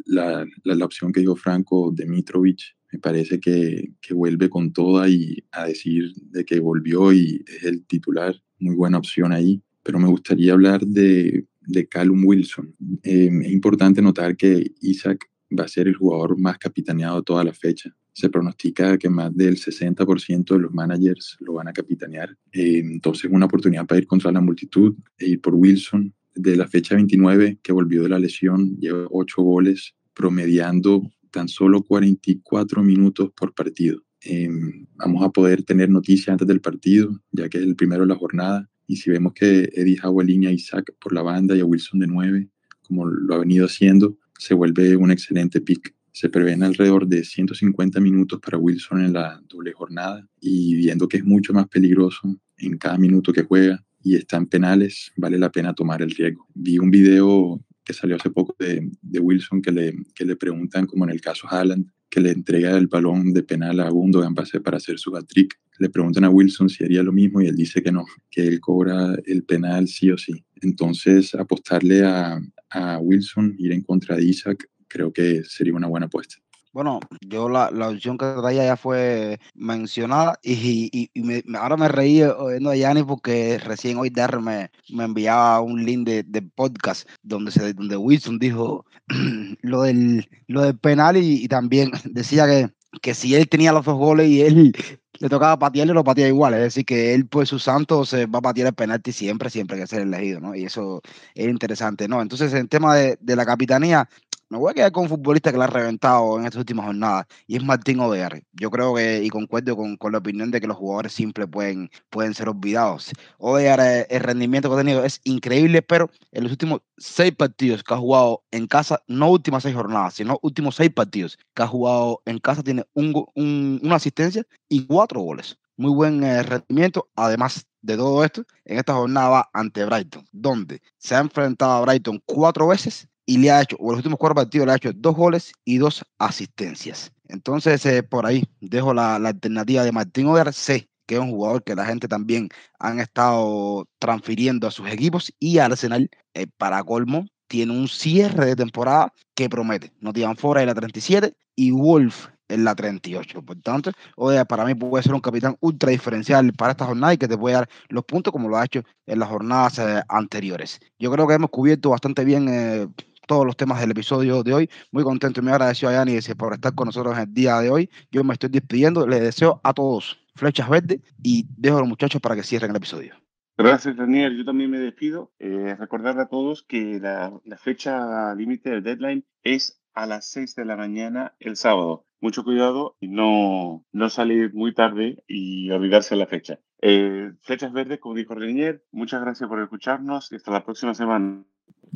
la, 0.07 0.47
la, 0.65 0.75
la, 0.75 0.85
opción 0.85 1.13
que 1.13 1.21
dijo 1.21 1.37
Franco 1.37 1.93
de 1.93 2.07
Mitrovic. 2.07 2.61
Me 2.93 2.99
parece 2.99 3.41
que, 3.41 3.93
que 4.01 4.15
vuelve 4.15 4.49
con 4.49 4.73
toda 4.73 5.09
y 5.09 5.37
a 5.53 5.67
decir 5.67 6.13
de 6.31 6.45
que 6.45 6.61
volvió 6.61 7.13
y 7.13 7.45
es 7.47 7.65
el 7.65 7.85
titular. 7.87 8.35
Muy 8.59 8.75
buena 8.75 8.99
opción 8.99 9.33
ahí 9.33 9.63
pero 9.83 9.99
me 9.99 10.09
gustaría 10.09 10.53
hablar 10.53 10.87
de, 10.87 11.47
de 11.61 11.89
Callum 11.89 12.25
Wilson. 12.25 12.75
Eh, 13.03 13.31
es 13.45 13.53
importante 13.53 14.03
notar 14.03 14.37
que 14.37 14.73
Isaac 14.81 15.27
va 15.59 15.65
a 15.65 15.69
ser 15.69 15.89
el 15.89 15.95
jugador 15.95 16.39
más 16.39 16.59
capitaneado 16.59 17.23
toda 17.23 17.45
la 17.45 17.53
fecha. 17.53 17.95
Se 18.13 18.29
pronostica 18.29 18.99
que 18.99 19.09
más 19.09 19.35
del 19.37 19.57
60% 19.57 20.55
de 20.55 20.59
los 20.59 20.73
managers 20.73 21.37
lo 21.41 21.55
van 21.55 21.69
a 21.69 21.73
capitanear. 21.73 22.37
Eh, 22.53 22.79
entonces, 22.79 23.31
una 23.31 23.47
oportunidad 23.47 23.87
para 23.87 24.01
ir 24.01 24.07
contra 24.07 24.33
la 24.33 24.41
multitud 24.41 24.95
e 25.19 25.31
ir 25.31 25.41
por 25.41 25.55
Wilson. 25.55 26.13
De 26.35 26.57
la 26.57 26.69
fecha 26.69 26.95
29, 26.95 27.59
que 27.63 27.73
volvió 27.73 28.05
de 28.05 28.09
la 28.09 28.19
lesión, 28.19 28.77
lleva 28.79 29.07
8 29.11 29.43
goles, 29.43 29.95
promediando 30.15 31.11
tan 31.31 31.49
solo 31.49 31.83
44 31.83 32.83
minutos 32.83 33.31
por 33.37 33.53
partido. 33.53 34.03
Eh, 34.23 34.49
vamos 34.97 35.25
a 35.25 35.31
poder 35.31 35.63
tener 35.63 35.89
noticias 35.89 36.29
antes 36.29 36.47
del 36.47 36.61
partido, 36.61 37.21
ya 37.33 37.49
que 37.49 37.59
es 37.59 37.65
el 37.65 37.75
primero 37.75 38.03
de 38.03 38.09
la 38.09 38.17
jornada. 38.17 38.69
Y 38.91 38.97
si 38.97 39.09
vemos 39.09 39.35
que 39.35 39.71
Eddie 39.73 40.01
Howe 40.03 40.25
línea 40.25 40.51
a 40.51 40.53
Isaac 40.53 40.93
por 40.99 41.13
la 41.13 41.23
banda 41.23 41.55
y 41.55 41.61
a 41.61 41.65
Wilson 41.65 42.01
de 42.01 42.09
9, 42.09 42.49
como 42.83 43.07
lo 43.07 43.37
ha 43.37 43.39
venido 43.39 43.67
haciendo, 43.67 44.19
se 44.37 44.53
vuelve 44.53 44.97
un 44.97 45.13
excelente 45.13 45.61
pick. 45.61 45.95
Se 46.11 46.29
prevén 46.29 46.65
alrededor 46.65 47.07
de 47.07 47.23
150 47.23 48.01
minutos 48.01 48.41
para 48.41 48.59
Wilson 48.59 49.05
en 49.05 49.13
la 49.13 49.41
doble 49.49 49.71
jornada 49.71 50.27
y 50.41 50.75
viendo 50.75 51.07
que 51.07 51.19
es 51.19 51.25
mucho 51.25 51.53
más 51.53 51.69
peligroso 51.69 52.37
en 52.59 52.79
cada 52.79 52.99
minuto 52.99 53.33
que 53.33 53.45
juega 53.45 53.81
y 54.03 54.17
está 54.17 54.39
en 54.39 54.47
penales, 54.47 55.13
vale 55.17 55.39
la 55.39 55.53
pena 55.53 55.73
tomar 55.73 56.03
el 56.03 56.11
riesgo. 56.11 56.49
Vi 56.53 56.81
un 56.81 56.91
video 56.91 57.65
que 57.85 57.93
salió 57.93 58.17
hace 58.17 58.31
poco 58.31 58.57
de, 58.59 58.91
de 59.03 59.21
Wilson 59.21 59.63
que 59.63 59.71
le, 59.71 59.95
que 60.17 60.25
le 60.25 60.35
preguntan, 60.35 60.87
como 60.87 61.05
en 61.05 61.11
el 61.11 61.21
caso 61.21 61.47
Haaland, 61.49 61.87
que 62.11 62.21
le 62.21 62.31
entrega 62.31 62.77
el 62.77 62.89
balón 62.89 63.33
de 63.33 63.43
penal 63.43 63.81
a 63.81 63.89
Gundogan 63.89 64.35
para 64.35 64.77
hacer 64.77 64.99
su 64.99 65.17
hat-trick. 65.17 65.59
Le 65.79 65.89
preguntan 65.89 66.25
a 66.25 66.31
Wilson 66.31 66.69
si 66.69 66.85
haría 66.85 67.03
lo 67.03 67.13
mismo 67.13 67.41
y 67.41 67.47
él 67.47 67.57
dice 67.57 67.83
que 67.83 67.93
no, 67.93 68.05
que 68.31 68.47
él 68.47 68.61
cobra 68.61 69.17
el 69.25 69.45
penal 69.45 69.89
sí 69.89 70.11
o 70.11 70.19
sí. 70.19 70.45
Entonces, 70.61 71.35
apostarle 71.35 72.05
a, 72.05 72.41
a 72.71 72.99
Wilson, 72.99 73.55
ir 73.59 73.73
en 73.73 73.83
contra 73.83 74.17
de 74.17 74.25
Isaac, 74.25 74.69
creo 74.89 75.13
que 75.13 75.45
sería 75.45 75.75
una 75.75 75.87
buena 75.87 76.07
apuesta. 76.07 76.37
Bueno, 76.73 77.01
yo 77.21 77.49
la, 77.49 77.69
la 77.73 77.89
opción 77.89 78.17
que 78.17 78.27
traía 78.27 78.65
ya 78.65 78.77
fue 78.77 79.41
mencionada 79.55 80.39
y, 80.41 80.89
y, 80.93 81.11
y 81.13 81.23
me, 81.23 81.43
ahora 81.59 81.77
me 81.77 81.89
reí 81.89 82.23
oyendo 82.23 82.71
a 82.71 82.77
Yanni 82.77 83.03
porque 83.03 83.59
recién 83.59 83.99
hoy 83.99 84.11
Darren 84.11 84.45
me, 84.45 84.71
enviaba 84.89 85.61
un 85.61 85.85
link 85.85 86.07
de, 86.07 86.23
de, 86.23 86.43
podcast 86.43 87.09
donde, 87.25 87.51
donde 87.73 87.97
Wilson 87.97 88.39
dijo 88.39 88.87
lo 89.63 89.83
del, 89.83 90.29
lo 90.47 90.63
del 90.63 90.79
penal 90.79 91.17
y, 91.17 91.43
y 91.45 91.49
también 91.49 91.91
decía 92.05 92.47
que, 92.47 92.71
que 93.03 93.15
si 93.15 93.35
él 93.35 93.49
tenía 93.49 93.73
los 93.73 93.85
dos 93.85 93.97
goles 93.99 94.29
y 94.29 94.43
él 94.43 94.73
le 95.21 95.29
tocaba 95.29 95.59
patearle, 95.59 95.93
lo 95.93 96.03
patea 96.03 96.29
igual. 96.29 96.55
Es 96.55 96.61
decir, 96.61 96.85
que 96.87 97.15
él, 97.15 97.27
pues, 97.27 97.49
su 97.51 97.59
santo 97.59 98.07
se 98.07 98.27
va 98.27 98.39
a 98.39 98.43
patear 98.43 98.69
el 98.69 98.75
penalti 98.75 99.13
siempre, 99.13 99.51
siempre 99.51 99.77
que 99.77 99.87
sea 99.87 100.01
elegido, 100.01 100.41
¿no? 100.41 100.55
Y 100.55 100.65
eso 100.65 101.03
es 101.35 101.47
interesante, 101.47 102.09
¿no? 102.09 102.23
Entonces, 102.23 102.55
en 102.55 102.69
tema 102.69 102.97
de, 102.97 103.19
de 103.21 103.37
la 103.37 103.45
capitanía, 103.45 104.09
me 104.51 104.59
voy 104.59 104.73
a 104.73 104.75
quedar 104.75 104.93
con 104.93 105.05
un 105.05 105.09
futbolista 105.09 105.53
que 105.53 105.59
la 105.59 105.65
ha 105.65 105.69
reventado 105.69 106.39
en 106.39 106.45
estas 106.45 106.59
últimas 106.59 106.85
jornadas 106.87 107.27
y 107.47 107.57
es 107.57 107.63
Martín 107.63 108.01
Odegaard. 108.01 108.43
Yo 108.53 108.71
creo 108.71 108.95
que, 108.95 109.23
y 109.23 109.29
concuerdo 109.31 109.77
con, 109.77 109.97
con, 109.97 110.11
la 110.11 110.19
opinión 110.19 110.51
de 110.51 110.61
que 110.61 110.67
los 110.67 110.77
jugadores 110.77 111.13
simples 111.13 111.49
pueden, 111.51 111.89
pueden 112.11 112.35
ser 112.35 112.49
olvidados. 112.49 113.13
Odegaard, 113.39 113.81
eh, 113.81 114.07
el 114.11 114.21
rendimiento 114.21 114.69
que 114.69 114.75
ha 114.75 114.79
tenido 114.79 115.05
es 115.05 115.21
increíble, 115.23 115.83
pero 115.83 116.11
en 116.33 116.43
los 116.43 116.53
últimos 116.53 116.81
seis 116.99 117.33
partidos 117.35 117.85
que 117.85 117.95
ha 117.95 117.99
jugado 117.99 118.43
en 118.51 118.67
casa, 118.67 119.01
no 119.07 119.31
últimas 119.31 119.63
seis 119.63 119.75
jornadas, 119.75 120.15
sino 120.15 120.39
últimos 120.43 120.75
seis 120.75 120.91
partidos 120.91 121.39
que 121.55 121.63
ha 121.63 121.69
jugado 121.69 122.21
en 122.27 122.39
casa, 122.39 122.65
tiene 122.65 122.85
un, 122.93 123.25
un, 123.37 123.81
una 123.85 123.95
asistencia 123.95 124.45
y 124.69 124.85
cuatro 124.87 125.21
goles 125.21 125.59
muy 125.77 125.93
buen 125.93 126.23
eh, 126.23 126.43
rendimiento. 126.43 127.09
Además 127.17 127.67
de 127.81 127.97
todo 127.97 128.23
esto, 128.23 128.45
en 128.67 128.79
esta 128.79 128.95
jornada 128.95 129.29
va 129.29 129.51
ante 129.55 129.85
Brighton, 129.87 130.27
donde 130.31 130.83
se 130.99 131.15
ha 131.15 131.21
enfrentado 131.21 131.73
a 131.73 131.81
Brighton 131.81 132.23
cuatro 132.27 132.67
veces 132.67 133.09
y 133.31 133.39
le 133.39 133.49
ha 133.53 133.63
hecho, 133.63 133.77
o 133.79 133.85
en 133.85 133.91
los 133.91 133.99
últimos 133.99 134.19
cuatro 134.19 134.35
partidos 134.35 134.67
le 134.67 134.73
ha 134.73 134.77
hecho 134.77 134.93
dos 134.93 135.15
goles 135.15 135.53
y 135.65 135.79
dos 135.79 136.05
asistencias. 136.19 137.13
Entonces, 137.29 137.87
eh, 137.87 138.03
por 138.03 138.27
ahí 138.27 138.43
dejo 138.61 138.93
la, 138.93 139.15
alternativa 139.15 139.85
de 139.85 139.93
Martín 139.93 140.27
Oder. 140.27 140.53
Sé 140.53 140.89
que 141.07 141.15
es 141.15 141.21
un 141.21 141.31
jugador 141.31 141.63
que 141.63 141.77
la 141.77 141.87
gente 141.87 142.09
también 142.09 142.49
han 142.81 142.99
estado 142.99 143.87
transfiriendo 144.01 144.67
a 144.67 144.73
sus 144.73 144.89
equipos 144.91 145.33
y 145.39 145.59
Arsenal, 145.59 146.11
eh, 146.35 146.49
para 146.59 146.83
colmo, 146.83 147.25
tiene 147.47 147.73
un 147.73 147.87
cierre 147.87 148.47
de 148.47 148.57
temporada 148.57 149.13
que 149.37 149.49
promete. 149.49 149.93
No 150.01 150.13
tiran 150.13 150.37
fuera 150.37 150.63
de 150.63 150.67
la 150.67 150.75
37 150.75 151.33
y 151.55 151.71
Wolf 151.71 152.31
en 152.51 152.65
la 152.65 152.75
38. 152.75 153.43
Por 153.43 153.61
tanto, 153.63 153.93
Odegaard 154.17 154.47
para 154.49 154.65
mí 154.65 154.75
puede 154.75 155.05
ser 155.05 155.15
un 155.15 155.21
capitán 155.21 155.57
ultra 155.61 155.91
diferencial 155.91 156.53
para 156.53 156.73
esta 156.73 156.85
jornada 156.85 157.15
y 157.15 157.19
que 157.19 157.29
te 157.29 157.39
puede 157.39 157.55
dar 157.55 157.69
los 157.89 158.05
puntos 158.05 158.33
como 158.33 158.49
lo 158.49 158.57
ha 158.59 158.65
hecho 158.65 158.83
en 159.07 159.19
las 159.21 159.29
jornadas 159.29 159.79
eh, 159.79 160.03
anteriores. 160.09 160.81
Yo 160.99 161.11
creo 161.11 161.27
que 161.27 161.35
hemos 161.35 161.51
cubierto 161.51 161.91
bastante 161.91 162.25
bien 162.25 162.49
eh, 162.49 162.89
todos 163.31 163.47
los 163.47 163.57
temas 163.57 163.81
del 163.81 163.93
episodio 163.93 164.43
de 164.43 164.53
hoy. 164.53 164.71
Muy 164.91 165.05
contento 165.05 165.39
y 165.39 165.45
me 165.45 165.53
agradecido 165.53 165.89
a 165.89 165.93
Yanni 165.93 166.19
por 166.37 166.53
estar 166.53 166.75
con 166.75 166.87
nosotros 166.87 167.15
en 167.15 167.29
el 167.29 167.33
día 167.33 167.61
de 167.61 167.71
hoy. 167.71 167.89
Yo 168.11 168.25
me 168.25 168.33
estoy 168.33 168.49
despidiendo. 168.51 169.07
Les 169.07 169.21
deseo 169.21 169.61
a 169.63 169.73
todos 169.73 170.19
flechas 170.35 170.69
verdes 170.69 170.99
y 171.23 171.47
dejo 171.57 171.77
a 171.77 171.81
los 171.81 171.89
muchachos 171.89 172.21
para 172.21 172.35
que 172.35 172.43
cierren 172.43 172.73
el 172.73 172.79
episodio. 172.79 173.15
Gracias, 173.57 173.97
Daniel. 173.97 174.37
Yo 174.37 174.45
también 174.45 174.69
me 174.69 174.81
despido. 174.81 175.31
Eh, 175.39 175.77
recordarle 175.79 176.23
a 176.23 176.27
todos 176.29 176.65
que 176.65 176.99
la, 176.99 177.33
la 177.45 177.57
fecha 177.57 178.35
límite 178.35 178.71
del 178.71 178.83
deadline 178.83 179.25
es 179.45 179.81
a 179.95 180.07
las 180.07 180.29
6 180.31 180.57
de 180.57 180.65
la 180.65 180.77
mañana 180.77 181.37
el 181.39 181.55
sábado. 181.55 182.07
Mucho 182.21 182.43
cuidado 182.43 182.97
y 182.99 183.07
no, 183.07 183.87
no 183.93 184.11
salir 184.11 184.53
muy 184.55 184.75
tarde 184.75 185.23
y 185.29 185.71
olvidarse 185.71 186.17
la 186.17 186.27
fecha. 186.27 186.59
Eh, 186.83 187.31
Flechas 187.43 187.73
Verdes, 187.73 188.01
como 188.01 188.17
dijo 188.17 188.35
Renier, 188.35 188.85
muchas 188.91 189.21
gracias 189.21 189.49
por 189.49 189.61
escucharnos 189.61 190.33
y 190.33 190.35
hasta 190.35 190.51
la 190.51 190.65
próxima 190.65 190.95
semana. 190.95 191.45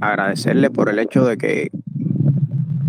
Agradecerle 0.01 0.70
por 0.70 0.88
el 0.88 0.99
hecho 0.99 1.24
de 1.24 1.36
que 1.36 1.70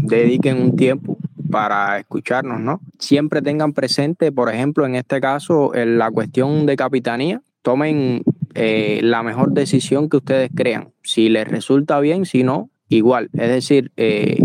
dediquen 0.01 0.61
un 0.61 0.75
tiempo 0.75 1.17
para 1.51 1.99
escucharnos, 1.99 2.59
¿no? 2.59 2.81
Siempre 2.99 3.41
tengan 3.41 3.73
presente, 3.73 4.31
por 4.31 4.53
ejemplo, 4.53 4.85
en 4.85 4.95
este 4.95 5.21
caso, 5.21 5.73
en 5.75 5.97
la 5.97 6.11
cuestión 6.11 6.65
de 6.65 6.75
capitanía, 6.75 7.41
tomen 7.61 8.23
eh, 8.53 8.99
la 9.03 9.23
mejor 9.23 9.51
decisión 9.51 10.09
que 10.09 10.17
ustedes 10.17 10.49
crean. 10.53 10.89
Si 11.03 11.29
les 11.29 11.47
resulta 11.47 11.99
bien, 11.99 12.25
si 12.25 12.43
no, 12.43 12.69
igual. 12.89 13.29
Es 13.33 13.49
decir, 13.49 13.91
eh, 13.97 14.37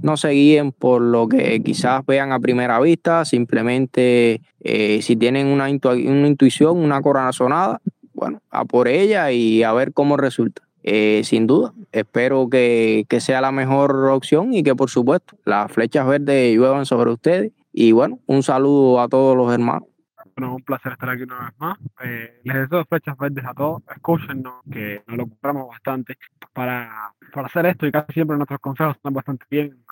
no 0.00 0.16
se 0.16 0.30
guíen 0.30 0.72
por 0.72 1.00
lo 1.00 1.28
que 1.28 1.62
quizás 1.62 2.04
vean 2.04 2.32
a 2.32 2.38
primera 2.38 2.78
vista, 2.80 3.24
simplemente 3.24 4.42
eh, 4.60 5.00
si 5.02 5.16
tienen 5.16 5.46
una, 5.46 5.64
una, 5.64 6.28
intuición, 6.28 6.76
una 6.76 7.00
corazonada, 7.00 7.80
bueno, 8.12 8.42
a 8.50 8.64
por 8.66 8.86
ella 8.86 9.32
y 9.32 9.62
a 9.62 9.72
ver 9.72 9.92
cómo 9.92 10.16
resulta. 10.16 10.62
Eh, 10.86 11.22
sin 11.24 11.46
duda, 11.46 11.72
espero 11.92 12.48
que, 12.50 13.06
que, 13.08 13.18
sea 13.20 13.40
la 13.40 13.50
mejor 13.50 14.10
opción 14.10 14.52
y 14.52 14.62
que 14.62 14.74
por 14.74 14.90
supuesto 14.90 15.34
las 15.46 15.72
flechas 15.72 16.06
verdes 16.06 16.54
lluevan 16.54 16.84
sobre 16.84 17.10
ustedes. 17.10 17.52
Y 17.72 17.92
bueno, 17.92 18.18
un 18.26 18.42
saludo 18.42 19.00
a 19.00 19.08
todos 19.08 19.34
los 19.34 19.50
hermanos. 19.50 19.88
Bueno, 20.36 20.56
un 20.56 20.62
placer 20.62 20.92
estar 20.92 21.08
aquí 21.08 21.22
una 21.22 21.40
vez 21.40 21.54
más. 21.58 21.78
Eh, 22.04 22.40
les 22.44 22.54
deseo 22.54 22.84
flechas 22.84 23.16
verdes 23.16 23.44
a 23.46 23.54
todos. 23.54 23.82
Escúchenos, 23.94 24.54
que 24.70 25.02
nos 25.06 25.16
lo 25.16 25.26
compramos 25.26 25.68
bastante 25.68 26.18
para, 26.52 27.14
para 27.32 27.46
hacer 27.46 27.64
esto 27.66 27.86
y 27.86 27.92
casi 27.92 28.12
siempre 28.12 28.36
nuestros 28.36 28.60
consejos 28.60 28.96
están 28.96 29.14
bastante 29.14 29.46
bien. 29.50 29.82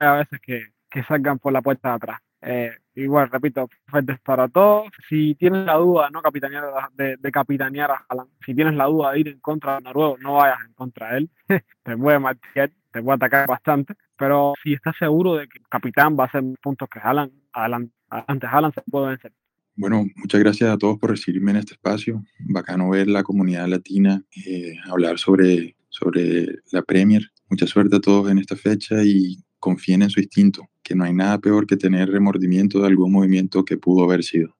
A 0.00 0.12
veces 0.16 0.38
que, 0.42 0.72
que 0.90 1.02
salgan 1.04 1.38
por 1.38 1.54
la 1.54 1.62
puerta 1.62 1.88
de 1.88 1.94
atrás. 1.94 2.20
Eh, 2.42 2.72
igual, 2.94 3.30
repito, 3.30 3.68
verdes 3.92 4.20
para 4.20 4.48
todos. 4.48 4.90
Si 5.08 5.34
tienes 5.36 5.64
la 5.64 5.76
duda 5.76 6.10
no 6.10 6.20
capitanear 6.20 6.64
de, 6.94 7.16
de, 7.16 7.30
capitanear 7.30 7.90
a 7.92 8.04
Haaland, 8.08 8.30
si 8.44 8.54
tienes 8.54 8.74
la 8.74 8.86
duda 8.86 9.12
de 9.12 9.20
ir 9.20 9.28
en 9.28 9.40
contra 9.40 9.76
de 9.76 9.82
Noruego, 9.82 10.18
no 10.18 10.34
vayas 10.34 10.58
en 10.66 10.74
contra 10.74 11.12
de 11.12 11.18
él. 11.18 11.30
te 11.84 11.96
puede 11.96 12.18
martillar, 12.18 12.72
te 12.90 13.02
puede 13.02 13.16
atacar 13.16 13.46
bastante. 13.46 13.94
Pero 14.16 14.54
si 14.62 14.72
estás 14.72 14.96
seguro 14.98 15.36
de 15.36 15.48
que 15.48 15.58
el 15.58 15.68
capitán 15.68 16.16
va 16.18 16.24
a 16.24 16.26
hacer 16.26 16.42
puntos 16.60 16.88
que 16.88 16.98
Haaland, 16.98 17.32
adelante, 17.52 17.94
adelante 18.10 18.46
Haaland 18.46 18.74
se 18.74 18.82
puede 18.82 19.08
vencer. 19.08 19.32
Bueno, 19.74 20.04
muchas 20.16 20.40
gracias 20.40 20.70
a 20.70 20.76
todos 20.76 20.98
por 20.98 21.10
recibirme 21.10 21.52
en 21.52 21.58
este 21.58 21.74
espacio. 21.74 22.22
Bacano 22.40 22.90
ver 22.90 23.08
la 23.08 23.22
comunidad 23.22 23.66
latina, 23.68 24.22
eh, 24.46 24.74
hablar 24.90 25.18
sobre, 25.18 25.76
sobre 25.88 26.58
la 26.72 26.82
Premier. 26.82 27.30
Mucha 27.48 27.66
suerte 27.66 27.96
a 27.96 28.00
todos 28.00 28.30
en 28.30 28.38
esta 28.38 28.54
fecha 28.54 29.02
y 29.02 29.42
confíen 29.58 30.02
en 30.02 30.10
su 30.10 30.20
instinto, 30.20 30.68
que 30.92 30.96
no 30.96 31.04
hay 31.04 31.14
nada 31.14 31.38
peor 31.38 31.66
que 31.66 31.78
tener 31.78 32.10
remordimiento 32.10 32.80
de 32.80 32.86
algún 32.86 33.12
movimiento 33.12 33.64
que 33.64 33.78
pudo 33.78 34.04
haber 34.04 34.22
sido. 34.22 34.50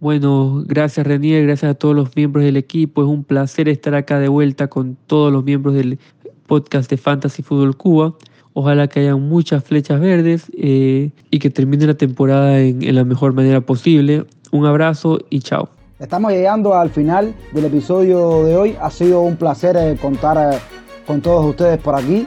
Bueno, 0.00 0.64
gracias 0.66 1.06
Renier, 1.06 1.44
gracias 1.44 1.70
a 1.70 1.74
todos 1.74 1.94
los 1.94 2.16
miembros 2.16 2.44
del 2.44 2.56
equipo. 2.56 3.02
Es 3.02 3.08
un 3.08 3.24
placer 3.24 3.68
estar 3.68 3.94
acá 3.94 4.18
de 4.18 4.28
vuelta 4.28 4.68
con 4.68 4.96
todos 5.06 5.30
los 5.30 5.44
miembros 5.44 5.74
del 5.74 5.98
podcast 6.46 6.88
de 6.88 6.96
Fantasy 6.96 7.42
Fútbol 7.42 7.76
Cuba. 7.76 8.14
Ojalá 8.54 8.88
que 8.88 9.00
haya 9.00 9.16
muchas 9.16 9.64
flechas 9.64 10.00
verdes 10.00 10.50
eh, 10.56 11.10
y 11.30 11.38
que 11.38 11.50
termine 11.50 11.86
la 11.86 11.94
temporada 11.94 12.58
en, 12.58 12.82
en 12.82 12.94
la 12.94 13.04
mejor 13.04 13.34
manera 13.34 13.60
posible. 13.60 14.24
Un 14.50 14.64
abrazo 14.64 15.20
y 15.28 15.40
chao. 15.40 15.68
Estamos 15.98 16.32
llegando 16.32 16.74
al 16.74 16.88
final 16.88 17.34
del 17.52 17.66
episodio 17.66 18.44
de 18.44 18.56
hoy. 18.56 18.76
Ha 18.80 18.90
sido 18.90 19.20
un 19.20 19.36
placer 19.36 19.76
eh, 19.76 19.98
contar 20.00 20.54
eh, 20.54 20.58
con 21.06 21.20
todos 21.20 21.44
ustedes 21.44 21.78
por 21.78 21.94
aquí. 21.94 22.26